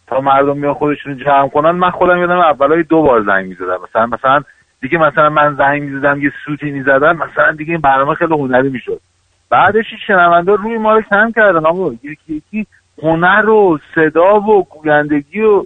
تا 0.08 0.22
مردم 0.22 0.58
میان 0.58 0.74
خودشون 0.74 1.18
جمع 1.18 1.50
کنن 1.50 1.72
من 1.72 1.90
خودم 1.92 2.18
یادم 2.18 2.40
اولای 2.40 2.84
دو 2.84 3.02
بار 3.02 3.24
زنگ 3.24 3.46
می‌زدم. 3.46 3.80
مثلا 3.90 4.06
مثلا 4.06 4.44
دیگه 4.82 4.98
مثلا 4.98 5.30
من 5.30 5.56
زنگ 5.56 5.82
می‌زدم 5.82 6.22
یه 6.22 6.32
سوتی 6.46 6.72
می‌زدم 6.72 7.18
مثلا 7.18 7.52
دیگه 7.52 7.72
این 7.72 7.82
برنامه 7.82 8.16
خیلی 8.16 8.34
هنری 8.34 8.70
می‌شد. 8.70 9.02
بعدش 9.50 9.86
شنونده 10.08 10.52
روی 10.52 10.78
ما 10.78 10.94
رو 10.94 11.02
کم 11.02 11.32
کردن 11.36 11.66
آقا. 11.66 11.92
یکی 12.04 12.34
یکی 12.34 12.68
هنر 13.04 13.50
و 13.50 13.80
صدا 13.96 14.40
و 14.40 14.64
گویندگی 14.64 15.42
و 15.42 15.66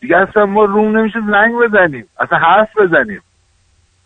دیگه 0.00 0.16
اصلا 0.16 0.46
ما 0.46 0.64
روم 0.64 0.96
نمیشه 0.96 1.18
زنگ 1.30 1.54
بزنیم. 1.54 2.06
اصلا 2.20 2.38
حرف 2.38 2.68
بزنیم. 2.78 3.22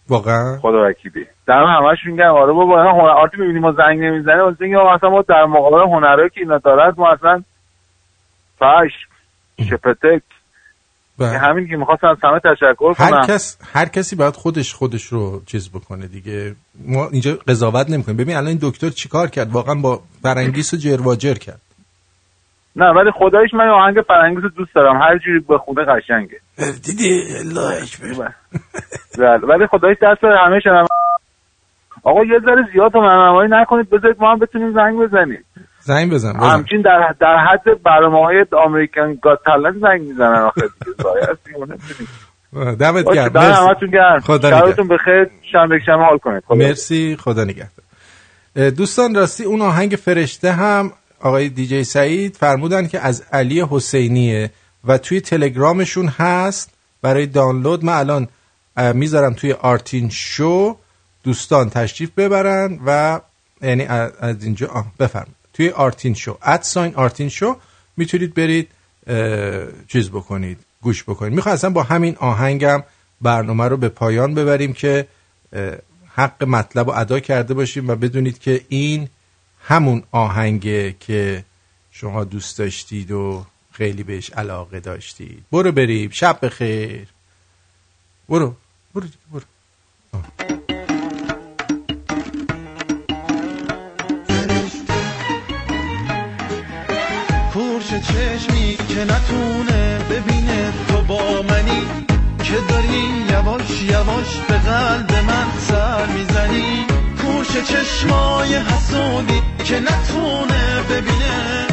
واقعا؟ 0.09 0.59
خدا 0.63 0.89
وکیلی. 0.89 1.27
در 1.47 1.65
همش 1.65 1.99
میگن 2.07 2.25
آره 2.25 2.53
بابا 2.53 2.83
هنر 2.83 3.29
می‌بینیم 3.39 3.63
ما 3.63 3.73
زنگ 3.73 4.01
نمی‌زنه؟ 4.01 4.43
واسه 4.43 4.65
اینکه 4.65 4.77
ما 4.77 4.95
اصلا 4.95 5.11
ما 5.11 5.23
در 5.23 5.45
مقابل 5.45 5.91
هنرهایی 5.93 6.31
که 6.31 6.41
اینا 6.41 6.59
دارد 6.59 6.99
ما 6.99 7.11
اصلا 7.11 7.43
فش 8.59 8.93
شپتک. 9.71 10.23
همین 11.21 11.69
که 11.69 11.77
می‌خواستم 11.77 12.07
از 12.07 12.17
همه 12.25 12.41
تشکر 12.41 12.93
هر 12.99 13.11
کنم. 13.11 13.27
کس 13.27 13.59
هر 13.73 13.85
کسی 13.85 14.17
باید 14.17 14.35
خودش 14.35 14.75
خودش 14.75 15.05
رو 15.05 15.43
چیز 15.47 15.71
بکنه 15.71 16.07
دیگه. 16.07 16.55
ما 16.87 17.09
اینجا 17.13 17.39
قضاوت 17.49 17.91
نمی‌کنیم. 17.91 18.17
ببین 18.17 18.37
الان 18.37 18.49
این 18.49 18.59
دکتر 18.63 18.89
چیکار 18.89 19.29
کرد؟ 19.29 19.51
واقعا 19.53 19.75
با 19.75 20.01
فرنگیس 20.23 20.75
و 20.75 20.77
جرواجر 20.77 21.35
کرد. 21.35 21.61
نه 22.77 22.87
ولی 22.87 23.11
خدایش 23.11 23.55
من 23.55 23.69
آهنگ 23.69 23.97
فرنگیس 24.09 24.43
رو 24.43 24.49
دوست 24.49 24.75
دارم. 24.75 24.97
هر 25.03 25.19
جوری 25.19 25.41
به 25.49 25.59
خونه 25.59 25.85
قشنگه. 25.85 26.41
دیدی؟ 26.85 27.23
الله 27.39 27.83
اکبر. 27.83 28.33
بله. 29.19 29.47
ولی 29.47 29.67
خدایش 29.67 29.99
دست 30.03 30.25
همه 30.25 30.61
شنم 30.61 30.87
آقا 32.03 32.25
یه 32.25 32.39
ذره 32.41 32.69
زیاد 32.73 32.97
منمایی 32.97 33.51
نکنید. 33.53 33.91
بذارید 33.91 34.17
ما 34.21 34.33
هم 34.33 34.39
بتونیم 34.39 34.73
زنگ 34.73 34.99
بزنیم. 34.99 35.45
زنگ 35.89 36.13
بزن 36.13 36.33
بزن. 36.33 36.51
همچین 36.51 36.83
در, 36.83 37.15
در 37.21 37.37
حد 37.37 37.83
برنامه 37.83 38.25
های 38.25 38.47
امریکن 38.67 39.15
گاد 39.23 39.41
تالنت 39.45 39.75
زنگ 39.81 40.01
می‌زنن 40.01 40.41
آخه. 40.41 40.69
دمت 42.81 43.05
گرم. 43.15 43.33
مرسی. 43.33 43.63
همتون 43.63 43.91
گرم. 43.91 44.21
شبتون 44.21 44.89
بخیر. 44.89 45.31
شنبه 45.53 45.79
شنبه 45.87 46.05
حال 46.05 46.19
کنید. 46.19 46.43
خدا 46.47 46.55
مرسی. 46.55 47.17
خدا 47.17 47.45
نگهدار. 47.45 48.71
دوستان 48.71 49.15
راستی 49.15 49.45
اون 49.45 49.61
آهنگ 49.61 49.91
فرشته 49.91 50.53
هم 50.53 50.93
آقای 51.21 51.49
دیجی 51.49 51.85
سعید 51.85 52.37
فرمودن 52.37 52.87
که 52.89 53.01
از 53.01 53.27
علی 53.33 53.67
حسینیه 53.71 54.51
و 54.85 54.99
توی 54.99 55.21
تلگرامشون 55.21 56.09
هست. 56.09 56.75
برای 57.03 57.27
دانلود 57.27 57.85
من 57.85 57.93
الان 57.93 58.29
می‌ذارم 58.95 59.35
توی 59.35 59.53
آرتین 59.53 60.09
شو. 60.09 60.77
دوستان 61.25 61.71
تشریف 61.71 62.11
ببرن 62.17 62.79
و 62.87 63.21
یعنی 63.63 63.85
از 64.21 64.45
اینجا 64.45 64.67
آه 64.67 64.87
بفرم 65.01 65.35
توی 65.59 65.69
آرتین 65.71 66.15
شو. 66.15 66.39
اد 66.43 66.63
ساین 66.63 66.95
آرتین 66.95 67.29
شو 67.29 67.57
می‌تونید 67.97 68.35
برید 68.35 68.69
چیز 69.89 70.11
بکنید 70.11 70.59
گوش 70.83 71.03
بکنید. 71.03 71.33
می‌خوام 71.33 71.55
اصلا 71.55 71.71
با 71.71 71.83
همین 71.83 72.17
آهنگم 72.17 72.83
برنامه 73.21 73.65
رو 73.65 73.77
به 73.77 73.89
پایان 73.89 74.35
ببریم 74.35 74.73
که 74.73 75.09
حق 76.15 76.45
مطلب 76.45 76.91
رو 76.91 76.99
ادا 76.99 77.21
کرده 77.21 77.55
باشیم 77.55 77.89
و 77.89 77.95
بدونید 77.95 78.39
که 78.39 78.61
این 78.69 79.09
همون 79.61 80.03
آهنگه 80.11 80.95
که 81.01 81.45
شما 81.91 82.25
دوست 82.25 82.59
داشتید 82.59 83.11
و 83.11 83.47
خیلی 83.73 84.03
بهش 84.03 84.31
علاقه 84.31 84.81
داشتید. 84.81 85.45
برو 85.53 85.73
بریم. 85.73 86.11
شب 86.11 86.39
بخیر. 86.43 87.09
برو. 88.29 88.55
برو 88.95 89.07
برو. 89.33 90.78
چشمی 98.01 98.77
که 98.89 99.05
نتونه 99.05 99.99
ببینه 100.11 100.73
تو 100.89 101.03
با 101.03 101.43
منی 101.43 101.83
که 102.43 102.55
داری 102.69 103.25
یواش 103.31 103.83
یواش 103.83 104.37
به 104.49 104.55
قلب 104.55 105.13
من 105.13 105.47
سر 105.69 106.07
می‌زنی. 106.07 106.87
کورش 107.23 107.49
چشمای 107.49 108.55
حسودی 108.55 109.43
که 109.65 109.81
نتونه 109.81 110.83
ببینه 110.91 111.67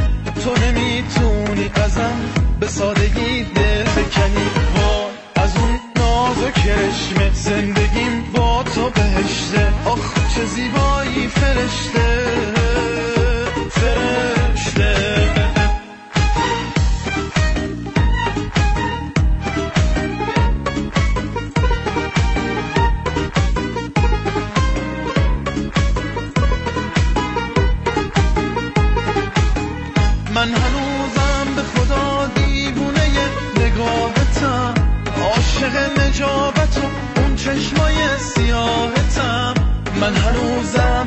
تو 0.44 0.54
نمی‌تونی 0.66 1.70
ازم 1.76 2.20
به 2.60 2.68
سادگی 2.68 3.44
دل 3.44 3.84
بکنی. 3.84 4.46
وای 4.76 5.12
از 5.36 5.58
اون 5.58 5.80
ناز 5.96 6.38
و 6.38 6.52
کرشمه 6.52 7.32
زندگیم 7.34 8.24
با 8.36 8.64
تو 8.64 8.90
بهشته. 8.90 9.74
آخ 9.86 10.14
چه 10.36 10.46
زیبایی 10.46 11.28
فرشته. 11.28 12.55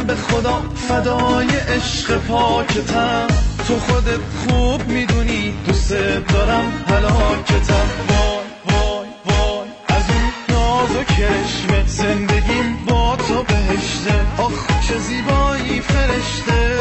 به 0.09 0.15
خدا 0.15 0.63
فدای 0.89 1.47
عشق 1.47 2.19
پاکتم. 2.19 3.27
تو 3.69 3.79
خودت 3.79 4.21
خوب 4.39 4.89
می‌دونی 4.89 5.55
دوست 5.67 5.93
دارم 6.33 6.85
هلاکتم. 6.89 7.89
وای 8.09 8.47
وای 8.69 9.09
وای 9.25 9.69
از 9.89 10.05
اون 10.11 10.57
ناز 10.57 10.97
و 10.97 11.05
کرشمه 11.05 11.87
زندگیم 11.87 12.85
با 12.89 13.17
تو 13.17 13.43
بهشته. 13.43 14.27
آخ 14.39 14.67
چه 14.89 14.99
زیبایی 14.99 15.81
فرشته 15.81 16.79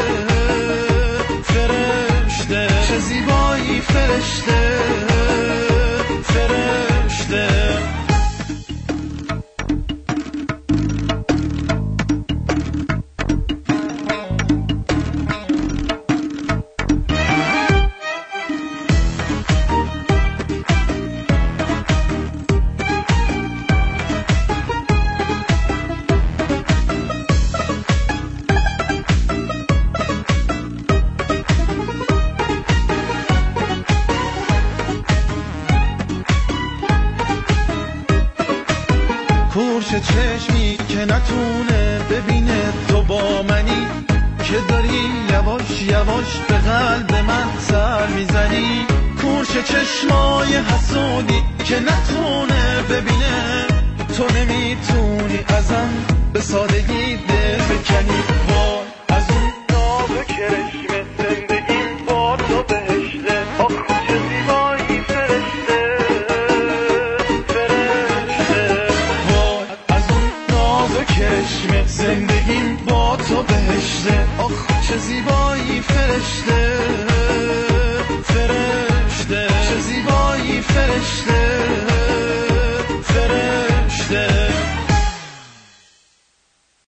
فرشته. 1.42 2.68
چه 2.88 2.98
زیبایی 2.98 3.80
فرشته 3.80 4.08
فرشته. 4.08 4.67
حسودی 56.36 56.67